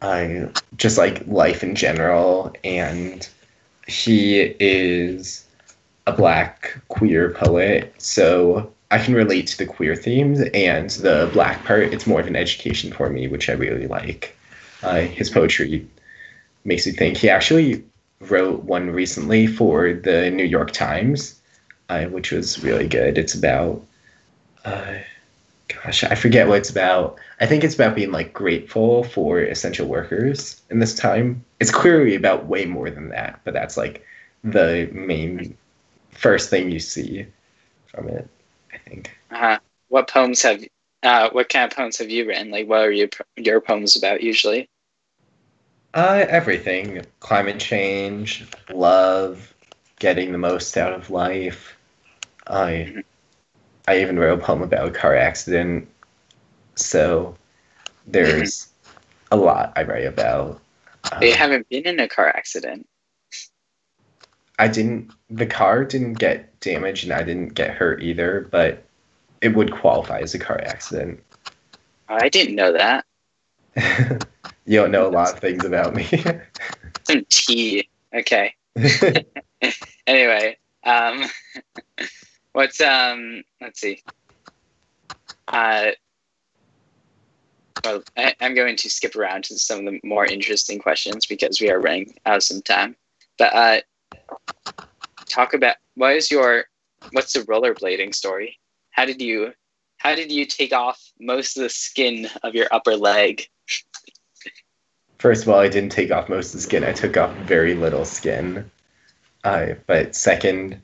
uh, 0.00 0.46
just 0.76 0.96
like 0.96 1.26
life 1.26 1.62
in 1.62 1.74
general. 1.74 2.50
And 2.64 3.28
he 3.86 4.40
is 4.58 5.46
a 6.06 6.12
black 6.12 6.80
queer 6.88 7.30
poet, 7.32 7.94
so 7.98 8.72
I 8.90 8.98
can 8.98 9.14
relate 9.14 9.48
to 9.48 9.58
the 9.58 9.66
queer 9.66 9.94
themes 9.94 10.40
and 10.54 10.88
the 10.90 11.28
black 11.34 11.62
part. 11.64 11.92
It's 11.92 12.06
more 12.06 12.20
of 12.20 12.26
an 12.26 12.36
education 12.36 12.90
for 12.90 13.10
me, 13.10 13.28
which 13.28 13.50
I 13.50 13.52
really 13.52 13.86
like. 13.86 14.34
Uh, 14.82 15.00
his 15.00 15.28
poetry 15.28 15.86
makes 16.64 16.86
me 16.86 16.92
think. 16.92 17.18
He 17.18 17.28
actually 17.28 17.84
wrote 18.20 18.64
one 18.64 18.90
recently 18.90 19.46
for 19.46 19.92
the 19.92 20.30
New 20.30 20.44
York 20.44 20.70
Times, 20.70 21.35
uh, 21.88 22.04
which 22.04 22.32
was 22.32 22.62
really 22.62 22.88
good. 22.88 23.18
It's 23.18 23.34
about, 23.34 23.82
uh, 24.64 24.94
gosh, 25.68 26.04
I 26.04 26.14
forget 26.14 26.48
what 26.48 26.58
it's 26.58 26.70
about. 26.70 27.18
I 27.40 27.46
think 27.46 27.64
it's 27.64 27.74
about 27.74 27.94
being 27.94 28.12
like 28.12 28.32
grateful 28.32 29.04
for 29.04 29.40
essential 29.40 29.86
workers 29.86 30.60
in 30.70 30.78
this 30.78 30.94
time. 30.94 31.44
It's 31.60 31.70
clearly 31.70 32.14
about 32.14 32.46
way 32.46 32.64
more 32.64 32.90
than 32.90 33.08
that, 33.10 33.40
but 33.44 33.54
that's 33.54 33.76
like 33.76 34.04
the 34.42 34.88
main 34.92 35.56
first 36.10 36.50
thing 36.50 36.70
you 36.70 36.80
see 36.80 37.26
from 37.86 38.08
it. 38.08 38.28
I 38.72 38.78
think. 38.78 39.16
Uh-huh. 39.30 39.58
What 39.88 40.08
poems 40.08 40.42
have, 40.42 40.64
uh, 41.02 41.30
what 41.30 41.48
kind 41.48 41.70
of 41.70 41.76
poems 41.76 41.98
have 41.98 42.10
you 42.10 42.26
written? 42.26 42.50
Like, 42.50 42.68
what 42.68 42.80
are 42.80 42.90
your, 42.90 43.08
your 43.36 43.60
poems 43.60 43.96
about 43.96 44.22
usually? 44.22 44.68
Uh, 45.94 46.26
everything. 46.28 47.02
Climate 47.20 47.58
change, 47.58 48.44
love, 48.70 49.54
getting 49.98 50.32
the 50.32 50.38
most 50.38 50.76
out 50.76 50.92
of 50.92 51.08
life. 51.10 51.75
I 52.48 52.94
I 53.88 54.00
even 54.00 54.18
wrote 54.18 54.40
a 54.40 54.42
poem 54.42 54.62
about 54.62 54.88
a 54.88 54.92
car 54.92 55.14
accident. 55.16 55.88
So 56.76 57.36
there's 58.06 58.68
a 59.32 59.36
lot 59.36 59.72
I 59.76 59.84
write 59.84 60.06
about. 60.06 60.60
They 61.20 61.32
Um, 61.32 61.32
haven't 61.32 61.68
been 61.68 61.86
in 61.86 62.00
a 62.00 62.08
car 62.08 62.28
accident. 62.28 62.88
I 64.58 64.68
didn't 64.68 65.12
the 65.30 65.46
car 65.46 65.84
didn't 65.84 66.14
get 66.14 66.60
damaged 66.60 67.04
and 67.04 67.12
I 67.12 67.22
didn't 67.22 67.54
get 67.54 67.70
hurt 67.70 68.02
either, 68.02 68.48
but 68.50 68.84
it 69.40 69.50
would 69.56 69.72
qualify 69.72 70.20
as 70.20 70.34
a 70.34 70.38
car 70.38 70.60
accident. 70.60 71.22
I 72.08 72.28
didn't 72.28 72.56
know 72.56 72.72
that. 72.72 73.06
you 73.76 74.76
don't 74.80 74.90
know 74.90 75.06
a 75.06 75.10
lot 75.10 75.34
of 75.34 75.40
things 75.40 75.64
about 75.64 75.94
me. 75.94 76.06
Some 77.04 77.24
tea. 77.28 77.88
Okay. 78.14 78.54
anyway, 80.06 80.58
um, 80.84 81.24
what's 82.56 82.80
um? 82.80 83.42
Let's 83.60 83.80
see. 83.80 84.02
Uh, 85.46 85.90
well, 87.84 88.02
I, 88.16 88.34
I'm 88.40 88.54
going 88.54 88.76
to 88.76 88.90
skip 88.90 89.14
around 89.14 89.44
to 89.44 89.58
some 89.58 89.86
of 89.86 89.92
the 89.92 90.00
more 90.02 90.24
interesting 90.24 90.78
questions 90.78 91.26
because 91.26 91.60
we 91.60 91.70
are 91.70 91.78
running 91.78 92.14
out 92.24 92.36
of 92.36 92.42
some 92.42 92.62
time. 92.62 92.96
But 93.38 93.54
uh, 93.54 93.80
talk 95.26 95.52
about 95.52 95.76
what 95.96 96.16
is 96.16 96.30
your 96.30 96.64
what's 97.12 97.34
the 97.34 97.40
rollerblading 97.40 98.14
story? 98.14 98.58
How 98.90 99.04
did 99.04 99.20
you 99.20 99.52
how 99.98 100.14
did 100.14 100.32
you 100.32 100.46
take 100.46 100.72
off 100.72 101.12
most 101.20 101.58
of 101.58 101.62
the 101.62 101.68
skin 101.68 102.26
of 102.42 102.54
your 102.54 102.68
upper 102.70 102.96
leg? 102.96 103.46
First 105.18 105.42
of 105.42 105.50
all, 105.50 105.58
I 105.58 105.68
didn't 105.68 105.92
take 105.92 106.10
off 106.10 106.30
most 106.30 106.54
of 106.54 106.60
the 106.60 106.60
skin. 106.60 106.84
I 106.84 106.92
took 106.92 107.18
off 107.18 107.36
very 107.36 107.74
little 107.74 108.06
skin. 108.06 108.70
Uh, 109.44 109.74
but 109.86 110.16
second, 110.16 110.80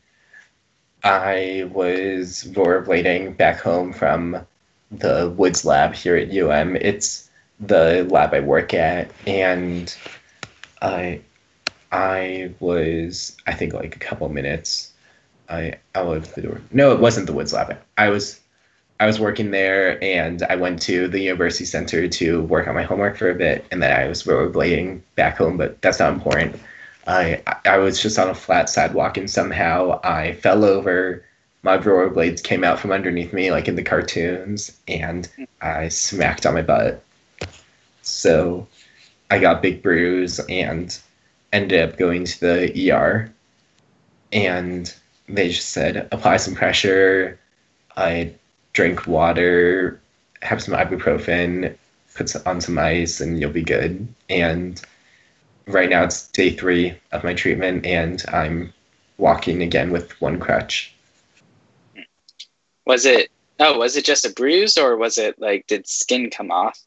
I 1.04 1.68
was 1.72 2.44
rollerblading 2.44 3.36
back 3.36 3.60
home 3.60 3.92
from 3.92 4.46
the 4.90 5.32
Woods 5.36 5.64
Lab 5.64 5.94
here 5.94 6.16
at 6.16 6.30
UM. 6.30 6.76
It's 6.76 7.28
the 7.58 8.06
lab 8.10 8.34
I 8.34 8.40
work 8.40 8.74
at, 8.74 9.10
and 9.26 9.94
I 10.80 11.20
I 11.90 12.52
was 12.60 13.36
I 13.46 13.54
think 13.54 13.72
like 13.72 13.96
a 13.96 13.98
couple 13.98 14.28
minutes. 14.28 14.92
I 15.48 15.74
out 15.94 16.16
of 16.16 16.34
the 16.34 16.42
door. 16.42 16.60
No, 16.70 16.92
it 16.92 17.00
wasn't 17.00 17.26
the 17.26 17.32
Woods 17.32 17.52
Lab. 17.52 17.76
I 17.98 18.08
was 18.08 18.40
I 19.00 19.06
was 19.06 19.18
working 19.18 19.50
there 19.50 20.02
and 20.02 20.42
I 20.44 20.54
went 20.54 20.80
to 20.82 21.08
the 21.08 21.18
university 21.18 21.64
center 21.64 22.06
to 22.06 22.42
work 22.42 22.68
on 22.68 22.74
my 22.74 22.84
homework 22.84 23.16
for 23.16 23.30
a 23.30 23.34
bit 23.34 23.64
and 23.72 23.82
then 23.82 23.90
I 23.90 24.06
was 24.06 24.22
rollerblading 24.22 25.00
back 25.16 25.36
home, 25.36 25.56
but 25.56 25.82
that's 25.82 25.98
not 25.98 26.12
important. 26.12 26.60
I 27.06 27.42
I 27.64 27.78
was 27.78 28.00
just 28.00 28.18
on 28.18 28.28
a 28.28 28.34
flat 28.34 28.68
sidewalk 28.68 29.16
and 29.16 29.30
somehow 29.30 30.00
I 30.04 30.34
fell 30.34 30.64
over. 30.64 31.24
My 31.62 31.78
rollerblades 31.78 32.42
came 32.42 32.64
out 32.64 32.80
from 32.80 32.90
underneath 32.90 33.32
me 33.32 33.50
like 33.50 33.68
in 33.68 33.76
the 33.76 33.82
cartoons 33.82 34.76
and 34.88 35.28
I 35.60 35.88
smacked 35.88 36.44
on 36.46 36.54
my 36.54 36.62
butt. 36.62 37.02
So 38.02 38.66
I 39.30 39.38
got 39.38 39.62
big 39.62 39.82
bruise 39.82 40.40
and 40.48 40.98
ended 41.52 41.88
up 41.88 41.98
going 41.98 42.24
to 42.24 42.40
the 42.40 42.90
ER. 42.92 43.32
And 44.32 44.92
they 45.28 45.48
just 45.48 45.70
said 45.70 46.08
apply 46.10 46.38
some 46.38 46.54
pressure. 46.54 47.38
I 47.96 48.32
drink 48.72 49.06
water, 49.06 50.00
have 50.42 50.62
some 50.62 50.74
ibuprofen, 50.74 51.76
put 52.14 52.34
on 52.46 52.60
some 52.60 52.78
ice, 52.78 53.20
and 53.20 53.40
you'll 53.40 53.50
be 53.50 53.62
good. 53.62 54.06
And 54.28 54.80
right 55.66 55.90
now 55.90 56.04
it's 56.04 56.28
day 56.28 56.50
three 56.50 56.98
of 57.12 57.24
my 57.24 57.34
treatment, 57.34 57.86
and 57.86 58.22
I'm 58.28 58.72
walking 59.18 59.62
again 59.62 59.90
with 59.90 60.20
one 60.20 60.38
crutch. 60.38 60.94
Was 62.86 63.06
it? 63.06 63.30
Oh, 63.60 63.78
was 63.78 63.96
it 63.96 64.04
just 64.04 64.24
a 64.24 64.30
bruise, 64.30 64.76
or 64.76 64.96
was 64.96 65.18
it 65.18 65.38
like 65.38 65.66
did 65.66 65.86
skin 65.86 66.30
come 66.30 66.50
off? 66.50 66.78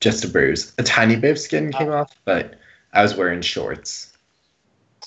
Just 0.00 0.24
a 0.24 0.28
bruise. 0.28 0.72
A 0.78 0.82
tiny 0.82 1.16
bit 1.16 1.32
of 1.32 1.38
skin 1.38 1.70
oh. 1.74 1.78
came 1.78 1.92
off, 1.92 2.14
but 2.24 2.54
I 2.92 3.02
was 3.02 3.16
wearing 3.16 3.40
shorts. 3.40 4.09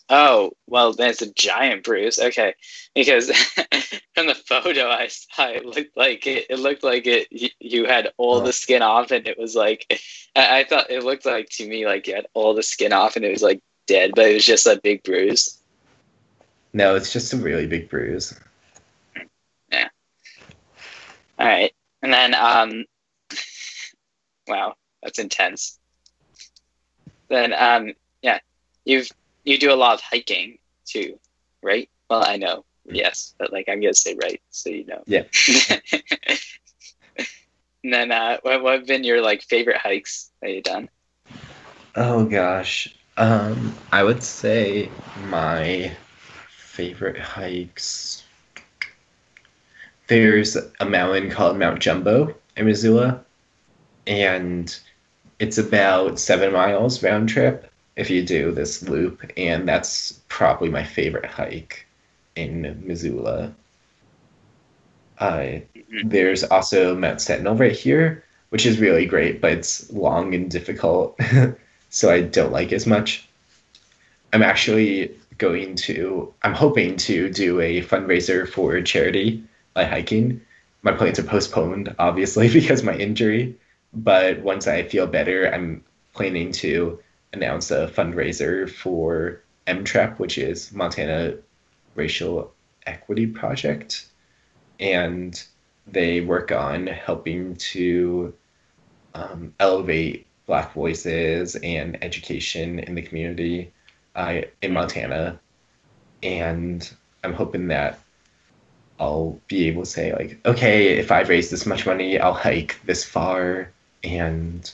Oh, 0.10 0.52
well, 0.68 0.94
that's 0.94 1.22
a 1.22 1.34
giant 1.34 1.84
bruise. 1.84 2.20
Okay, 2.20 2.54
because 2.94 3.32
from 4.16 4.28
the 4.28 4.36
photo 4.36 4.90
I 4.90 5.08
saw, 5.08 5.48
it 5.48 5.66
looked 5.66 5.96
like 5.98 6.28
it. 6.28 6.48
It 6.50 6.60
looked 6.60 6.84
like 6.84 7.08
it. 7.08 7.28
You, 7.32 7.50
you 7.60 7.86
had 7.86 8.12
all 8.18 8.42
Oh. 8.42 8.42
the 8.42 8.54
skin 8.54 8.82
off, 8.82 9.12
and 9.12 9.28
it 9.28 9.40
was 9.40 9.56
like, 9.56 9.86
I, 10.36 10.60
I 10.60 10.64
thought 10.66 10.92
it 10.92 11.04
looked 11.04 11.26
like 11.26 11.50
to 11.54 11.68
me 11.68 11.86
like 11.86 12.08
you 12.08 12.16
had 12.16 12.28
all 12.34 12.54
the 12.54 12.64
skin 12.64 12.94
off, 12.94 13.16
and 13.16 13.26
it 13.26 13.32
was 13.32 13.42
like 13.42 13.62
dead, 13.88 14.12
but 14.16 14.26
it 14.30 14.34
was 14.36 14.46
just 14.46 14.68
a 14.68 14.80
big 14.84 15.04
bruise. 15.04 15.60
No, 16.74 16.96
it's 16.96 17.14
just 17.14 17.34
a 17.34 17.38
really 17.38 17.68
big 17.68 17.90
bruise. 17.90 18.38
Yeah. 19.72 19.90
All 21.40 21.48
right, 21.48 21.74
and 22.02 22.14
then 22.14 22.36
um, 22.36 22.86
wow, 24.48 24.76
that's 25.02 25.20
intense. 25.20 25.80
Then 27.30 27.54
um, 27.54 27.94
yeah, 28.22 28.40
you've 28.86 29.10
you 29.44 29.58
do 29.58 29.72
a 29.72 29.76
lot 29.76 29.96
of 29.96 30.02
hiking 30.02 30.58
too, 30.86 31.20
right? 31.62 31.90
Well, 32.10 32.24
I 32.26 32.38
know, 32.38 32.66
yes, 32.86 33.34
but 33.38 33.52
like 33.52 33.70
I'm 33.70 33.82
gonna 33.82 33.94
say 33.94 34.16
right, 34.22 34.42
so 34.50 34.70
you 34.70 34.86
know. 34.86 35.04
Yeah. 35.06 35.24
and 37.84 37.94
then 37.94 38.12
uh, 38.12 38.38
what 38.42 38.64
what 38.64 38.80
have 38.80 38.88
been 38.88 39.04
your 39.04 39.22
like 39.22 39.42
favorite 39.42 39.78
hikes 39.78 40.32
that 40.42 40.52
you've 40.52 40.64
done? 40.64 40.90
Oh 41.96 42.26
gosh. 42.26 42.94
Um, 43.18 43.76
I 43.92 44.04
would 44.04 44.24
say 44.24 44.90
my 45.28 45.92
favorite 46.50 47.20
hikes. 47.20 48.24
There's 50.08 50.58
a 50.80 50.86
mountain 50.86 51.30
called 51.30 51.58
Mount 51.58 51.80
Jumbo 51.80 52.36
in 52.58 52.66
Missoula, 52.66 53.24
and 54.08 54.76
it's 55.40 55.58
about 55.58 56.20
seven 56.20 56.52
miles 56.52 57.04
round 57.04 57.30
trip 57.30 57.72
if 57.96 58.10
you 58.10 58.24
do 58.24 58.52
this 58.52 58.88
loop, 58.88 59.32
and 59.38 59.68
that's 59.68 60.22
probably 60.28 60.70
my 60.70 60.84
favorite 60.84 61.26
hike 61.26 61.86
in 62.36 62.82
Missoula. 62.86 63.54
Uh, 65.20 65.60
there's 66.04 66.44
also 66.44 66.96
Mount 66.96 67.22
Sentinel 67.22 67.56
right 67.56 67.72
here, 67.72 68.24
which 68.50 68.66
is 68.66 68.80
really 68.80 69.06
great, 69.06 69.42
but 69.42 69.52
it's 69.52 69.92
long 69.92 70.34
and 70.34 70.50
difficult, 70.50 71.20
so 71.90 72.12
I 72.12 72.22
don't 72.22 72.52
like 72.52 72.74
as 72.74 72.88
much. 72.88 73.28
I'm 74.32 74.42
actually 74.42 75.16
going 75.38 75.76
to, 75.76 76.34
I'm 76.42 76.54
hoping 76.54 76.96
to 76.98 77.30
do 77.30 77.60
a 77.62 77.82
fundraiser 77.82 78.48
for 78.48 78.82
charity 78.82 79.44
by 79.74 79.86
hiking. 79.86 80.42
My 80.82 80.92
plans 80.92 81.20
are 81.20 81.24
postponed, 81.24 81.94
obviously, 82.00 82.50
because 82.54 82.80
of 82.80 82.86
my 82.86 82.96
injury, 82.96 83.56
but 83.94 84.40
once 84.42 84.68
I 84.68 84.84
feel 84.84 85.06
better, 85.06 85.54
I'm 85.54 85.84
planning 86.14 86.52
to 86.54 87.00
announce 87.34 87.72
a 87.72 87.88
fundraiser 87.88 88.70
for 88.70 89.42
MTREP, 89.68 90.20
which 90.20 90.38
is 90.38 90.72
Montana 90.72 91.36
Racial 91.96 92.54
Equity 92.86 93.28
Project. 93.28 94.08
And 94.80 95.42
they 95.88 96.22
work 96.22 96.52
on 96.52 96.88
helping 96.88 97.56
to 97.56 98.34
um, 99.14 99.54
elevate 99.60 100.28
Black 100.46 100.74
voices 100.74 101.56
and 101.58 102.02
education 102.04 102.80
in 102.80 102.96
the 102.96 103.02
community 103.02 103.72
uh, 104.16 104.42
in 104.62 104.74
Montana. 104.74 105.40
And 106.22 106.90
I'm 107.24 107.34
hoping 107.34 107.68
that 107.70 108.00
I'll 109.00 109.40
be 109.48 109.68
able 109.68 109.84
to 109.84 109.90
say, 109.90 110.14
like, 110.14 110.40
okay, 110.46 110.98
if 110.98 111.12
I've 111.12 111.30
raised 111.30 111.52
this 111.52 111.66
much 111.66 111.86
money, 111.86 112.20
I'll 112.20 112.34
hike 112.34 112.80
this 112.86 113.04
far. 113.04 113.72
And 114.04 114.72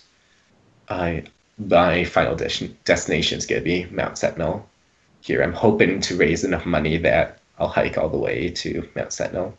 I, 0.89 1.23
my 1.59 2.03
final 2.05 2.35
des- 2.35 2.69
destination 2.85 3.37
is 3.37 3.45
going 3.45 3.61
to 3.61 3.65
be 3.65 3.85
Mount 3.91 4.17
Sentinel. 4.17 4.67
Here, 5.21 5.43
I'm 5.43 5.53
hoping 5.53 5.99
to 6.01 6.15
raise 6.15 6.43
enough 6.43 6.65
money 6.65 6.97
that 6.97 7.39
I'll 7.59 7.67
hike 7.67 7.97
all 7.97 8.09
the 8.09 8.17
way 8.17 8.49
to 8.49 8.87
Mount 8.95 9.11
Sentinel. 9.11 9.57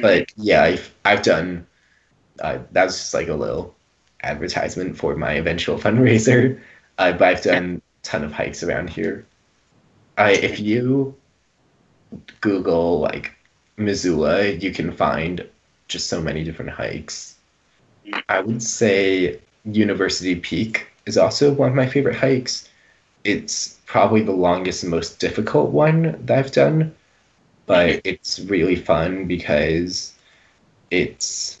But 0.00 0.32
yeah, 0.36 0.62
I've, 0.62 0.94
I've 1.04 1.22
done, 1.22 1.66
uh, 2.40 2.58
that 2.72 2.84
was 2.84 2.96
just 2.96 3.12
like 3.14 3.28
a 3.28 3.34
little 3.34 3.74
advertisement 4.22 4.96
for 4.96 5.14
my 5.16 5.32
eventual 5.32 5.78
fundraiser. 5.78 6.60
Uh, 6.96 7.12
but 7.12 7.22
I've 7.22 7.42
done 7.42 7.82
a 8.02 8.06
ton 8.06 8.24
of 8.24 8.32
hikes 8.32 8.62
around 8.62 8.88
here. 8.88 9.26
I, 10.16 10.32
if 10.32 10.60
you 10.60 11.14
Google 12.40 13.00
like 13.00 13.32
Missoula, 13.76 14.48
you 14.48 14.72
can 14.72 14.92
find 14.92 15.46
just 15.88 16.08
so 16.08 16.20
many 16.20 16.44
different 16.44 16.70
hikes. 16.70 17.36
I 18.28 18.40
would 18.40 18.62
say 18.62 19.40
University 19.64 20.36
Peak 20.36 20.86
is 21.06 21.16
also 21.18 21.52
one 21.52 21.70
of 21.70 21.74
my 21.74 21.86
favorite 21.86 22.16
hikes. 22.16 22.68
It's 23.24 23.78
probably 23.86 24.22
the 24.22 24.32
longest 24.32 24.82
and 24.82 24.90
most 24.90 25.20
difficult 25.20 25.70
one 25.70 26.24
that 26.26 26.38
I've 26.38 26.52
done, 26.52 26.94
but 27.66 28.00
it's 28.04 28.40
really 28.40 28.76
fun 28.76 29.26
because 29.26 30.14
it's 30.90 31.58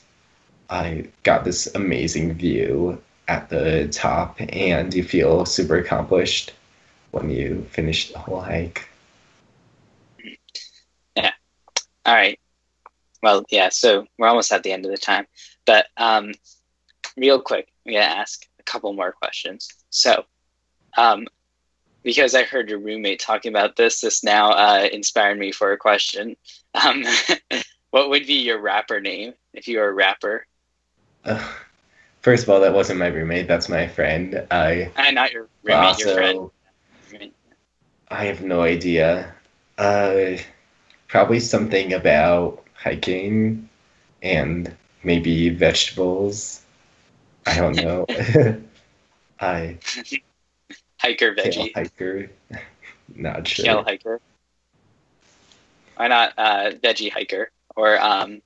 I 0.70 1.06
got 1.22 1.44
this 1.44 1.66
amazing 1.74 2.34
view 2.34 3.00
at 3.28 3.48
the 3.50 3.88
top 3.88 4.36
and 4.40 4.92
you 4.94 5.04
feel 5.04 5.44
super 5.44 5.76
accomplished 5.76 6.52
when 7.10 7.30
you 7.30 7.66
finish 7.70 8.10
the 8.10 8.18
whole 8.18 8.40
hike. 8.40 8.88
Yeah. 11.14 11.32
All 12.06 12.14
right. 12.14 12.38
Well, 13.22 13.44
yeah. 13.50 13.68
So 13.68 14.06
we're 14.18 14.28
almost 14.28 14.50
at 14.50 14.62
the 14.62 14.72
end 14.72 14.84
of 14.86 14.90
the 14.90 14.96
time, 14.96 15.26
but 15.66 15.86
um, 15.96 16.32
real 17.16 17.40
quick, 17.40 17.68
I'm 17.86 17.92
gonna 17.92 18.04
ask 18.04 18.46
a 18.58 18.62
couple 18.62 18.92
more 18.92 19.12
questions. 19.12 19.68
So, 19.90 20.24
um, 20.96 21.26
because 22.02 22.34
I 22.34 22.42
heard 22.42 22.68
your 22.68 22.78
roommate 22.80 23.20
talking 23.20 23.52
about 23.52 23.76
this, 23.76 24.00
this 24.00 24.24
now 24.24 24.50
uh, 24.50 24.88
inspired 24.92 25.38
me 25.38 25.52
for 25.52 25.72
a 25.72 25.78
question. 25.78 26.36
Um, 26.74 27.04
what 27.90 28.10
would 28.10 28.26
be 28.26 28.42
your 28.42 28.60
rapper 28.60 29.00
name 29.00 29.34
if 29.52 29.68
you 29.68 29.78
were 29.78 29.88
a 29.88 29.92
rapper? 29.92 30.46
Uh, 31.24 31.42
first 32.20 32.44
of 32.44 32.50
all, 32.50 32.60
that 32.60 32.74
wasn't 32.74 32.98
my 32.98 33.06
roommate. 33.06 33.46
That's 33.46 33.68
my 33.68 33.86
friend. 33.86 34.46
I 34.50 34.90
Uh, 34.96 35.10
not 35.12 35.32
your 35.32 35.48
roommate, 35.62 35.98
your 36.00 36.14
friend. 36.14 36.38
also 36.38 36.52
I 38.10 38.24
have 38.26 38.42
no 38.42 38.62
idea. 38.62 39.34
Uh, 39.78 40.36
probably 41.08 41.40
something 41.40 41.92
about 41.92 42.62
hiking 42.74 43.68
and 44.22 44.74
maybe 45.02 45.48
vegetables. 45.50 46.61
I 47.46 47.56
don't 47.56 47.76
know. 47.76 48.06
I 49.40 49.78
Hiker, 51.00 51.34
kale 51.34 51.68
veggie, 51.68 51.72
hiker. 51.74 52.30
Not 53.14 53.48
sure. 53.48 53.64
kale 53.64 53.82
hiker. 53.84 54.20
Why 55.96 56.08
not 56.08 56.32
uh, 56.38 56.70
veggie 56.82 57.10
hiker 57.12 57.50
or 57.76 58.00
um, 58.00 58.40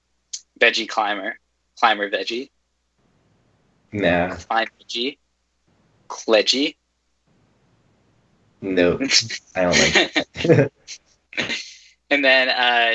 veggie 0.61 0.89
climber, 0.89 1.39
climber 1.79 2.11
veggie, 2.11 2.51
Nah, 3.93 4.35
climb 4.37 4.67
veggie, 4.81 5.19
cledgy. 6.09 6.77
no, 8.61 8.99
I 9.55 9.63
don't 9.63 9.79
like. 10.47 10.73
And 12.11 12.25
then 12.25 12.49
uh, 12.49 12.95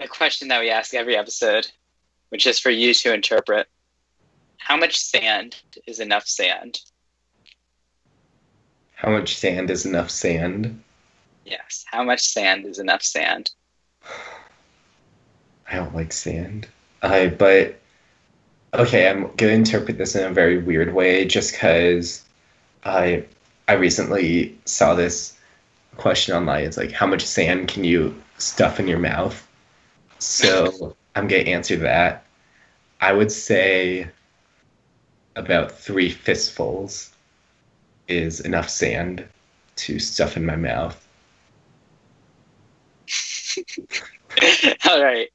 a 0.00 0.08
question 0.08 0.48
that 0.48 0.60
we 0.60 0.70
ask 0.70 0.94
every 0.94 1.16
episode, 1.16 1.66
which 2.28 2.46
is 2.46 2.58
for 2.60 2.70
you 2.70 2.94
to 2.94 3.12
interpret. 3.12 3.66
How 4.66 4.76
much 4.76 4.98
sand 4.98 5.54
is 5.86 6.00
enough 6.00 6.26
sand? 6.26 6.80
How 8.96 9.12
much 9.12 9.36
sand 9.36 9.70
is 9.70 9.86
enough 9.86 10.10
sand? 10.10 10.82
Yes. 11.44 11.84
How 11.86 12.02
much 12.02 12.20
sand 12.20 12.66
is 12.66 12.80
enough 12.80 13.04
sand? 13.04 13.52
I 15.70 15.76
don't 15.76 15.94
like 15.94 16.12
sand. 16.12 16.66
I 17.00 17.28
but 17.28 17.78
okay, 18.74 19.08
I'm 19.08 19.30
gonna 19.36 19.52
interpret 19.52 19.98
this 19.98 20.16
in 20.16 20.24
a 20.24 20.34
very 20.34 20.58
weird 20.58 20.92
way 20.92 21.26
just 21.26 21.52
because 21.52 22.24
I 22.82 23.24
I 23.68 23.74
recently 23.74 24.58
saw 24.64 24.94
this 24.94 25.38
question 25.96 26.34
online. 26.34 26.64
It's 26.64 26.76
like 26.76 26.90
how 26.90 27.06
much 27.06 27.24
sand 27.24 27.68
can 27.68 27.84
you 27.84 28.20
stuff 28.38 28.80
in 28.80 28.88
your 28.88 28.98
mouth? 28.98 29.46
So 30.18 30.96
I'm 31.14 31.28
gonna 31.28 31.42
answer 31.42 31.76
that. 31.76 32.24
I 33.00 33.12
would 33.12 33.30
say 33.30 34.08
about 35.36 35.70
three 35.70 36.10
fistfuls 36.10 37.10
is 38.08 38.40
enough 38.40 38.68
sand 38.68 39.24
to 39.76 39.98
stuff 39.98 40.36
in 40.36 40.44
my 40.44 40.56
mouth. 40.56 41.06
All 44.88 45.02
right. 45.02 45.28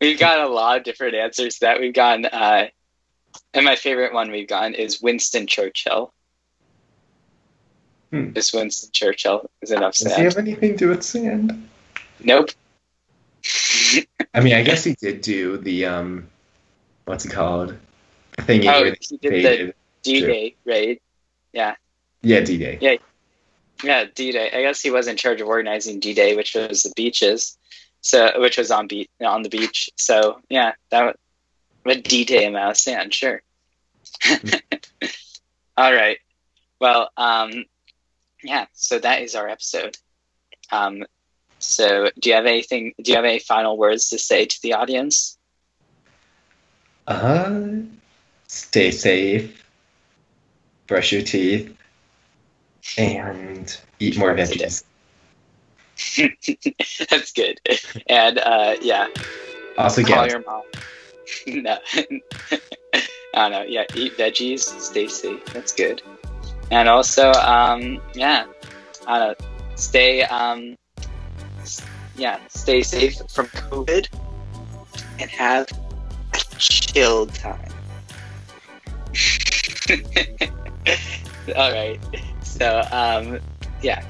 We've 0.00 0.18
got 0.18 0.40
a 0.40 0.48
lot 0.48 0.78
of 0.78 0.84
different 0.84 1.14
answers 1.14 1.54
to 1.56 1.60
that. 1.60 1.80
We've 1.80 1.92
gotten, 1.92 2.26
uh, 2.26 2.68
and 3.52 3.64
my 3.64 3.76
favorite 3.76 4.12
one 4.12 4.30
we've 4.30 4.48
gotten 4.48 4.74
is 4.74 5.02
Winston 5.02 5.46
Churchill. 5.46 6.12
Hmm. 8.10 8.32
Just 8.32 8.54
Winston 8.54 8.90
Churchill 8.92 9.50
is 9.60 9.70
enough 9.70 9.96
Does 9.96 10.16
he 10.16 10.22
have 10.22 10.38
anything 10.38 10.72
to 10.72 10.76
do 10.76 10.88
with 10.88 11.02
sand? 11.02 11.68
Nope. 12.20 12.50
I 14.34 14.40
mean, 14.40 14.54
I 14.54 14.62
guess 14.62 14.84
he 14.84 14.94
did 14.94 15.20
do 15.20 15.58
the 15.58 15.84
um, 15.86 16.28
what's 17.04 17.24
it 17.24 17.30
called? 17.30 17.76
Thing 18.42 18.66
Oh, 18.68 18.84
they 18.84 18.96
he 19.00 19.16
did 19.18 19.32
the- 19.44 19.74
D-Day 20.02 20.54
raid. 20.64 21.00
yeah, 21.52 21.74
Yeah, 22.22 22.40
D-Day. 22.40 22.78
Yeah. 22.80 22.96
Yeah, 23.82 24.04
D-Day. 24.14 24.50
I 24.52 24.62
guess 24.62 24.80
he 24.80 24.90
was 24.90 25.06
in 25.08 25.16
charge 25.16 25.40
of 25.40 25.48
organizing 25.48 26.00
D-Day, 26.00 26.34
which 26.36 26.54
was 26.54 26.82
the 26.82 26.92
beaches. 26.96 27.56
So, 28.00 28.40
which 28.40 28.56
was 28.58 28.70
on 28.70 28.86
beach 28.86 29.10
on 29.20 29.42
the 29.42 29.48
beach. 29.48 29.90
So, 29.96 30.40
yeah, 30.48 30.72
that 30.90 31.16
was 31.84 31.96
D 31.98 32.24
Day 32.24 32.46
amount 32.46 32.70
of 32.70 32.76
sand, 32.76 33.12
sure. 33.12 33.42
All 35.76 35.92
right. 35.92 36.18
Well, 36.80 37.10
um, 37.16 37.64
yeah. 38.42 38.66
So 38.72 39.00
that 39.00 39.22
is 39.22 39.34
our 39.34 39.48
episode. 39.48 39.98
Um, 40.70 41.04
so, 41.58 42.08
do 42.20 42.30
you 42.30 42.36
have 42.36 42.46
anything? 42.46 42.94
Do 43.02 43.10
you 43.10 43.16
have 43.16 43.24
any 43.24 43.40
final 43.40 43.76
words 43.76 44.10
to 44.10 44.18
say 44.18 44.46
to 44.46 44.62
the 44.62 44.74
audience? 44.74 45.36
Uh, 47.06 47.50
stay 48.48 48.90
safe, 48.90 49.64
brush 50.86 51.12
your 51.12 51.22
teeth, 51.22 51.74
and 52.96 53.78
eat 54.00 54.18
more 54.18 54.34
veggies. 54.34 54.82
That's 57.10 57.32
good. 57.32 57.60
And 58.08 58.38
uh, 58.38 58.76
yeah, 58.80 59.08
Also, 59.76 60.02
call 60.02 60.22
get 60.22 60.30
your 60.32 60.42
mom. 60.44 60.62
no, 61.46 61.78
I 62.52 62.60
don't 63.34 63.52
know. 63.52 63.62
Yeah, 63.62 63.84
eat 63.94 64.16
veggies, 64.16 64.60
stay 64.60 65.06
safe. 65.08 65.44
That's 65.46 65.72
good. 65.72 66.02
And 66.70 66.88
also, 66.88 67.32
um, 67.32 68.00
yeah, 68.14 68.46
I 69.06 69.18
don't 69.18 69.40
know, 69.40 69.46
stay, 69.76 70.22
um, 70.22 70.76
yeah, 72.16 72.38
stay 72.48 72.82
safe 72.82 73.16
from 73.30 73.46
COVID, 73.46 74.08
and 75.18 75.30
have 75.30 75.66
a 76.34 76.38
chill 76.58 77.26
time. 77.26 77.67
All 81.56 81.72
right. 81.72 81.98
So, 82.42 82.82
um, 82.90 83.40
yeah. 83.82 84.04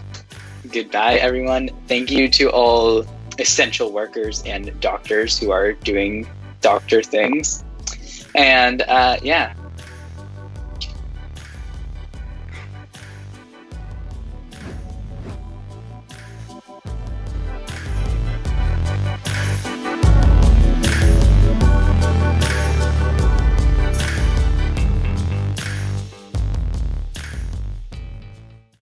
Goodbye, 0.72 1.14
everyone. 1.14 1.70
Thank 1.86 2.10
you 2.10 2.28
to 2.30 2.50
all 2.50 3.06
essential 3.38 3.92
workers 3.92 4.42
and 4.44 4.78
doctors 4.80 5.38
who 5.38 5.50
are 5.50 5.72
doing 5.72 6.28
doctor 6.60 7.02
things. 7.02 7.64
And 8.34 8.82
uh, 8.82 9.18
yeah, 9.22 9.54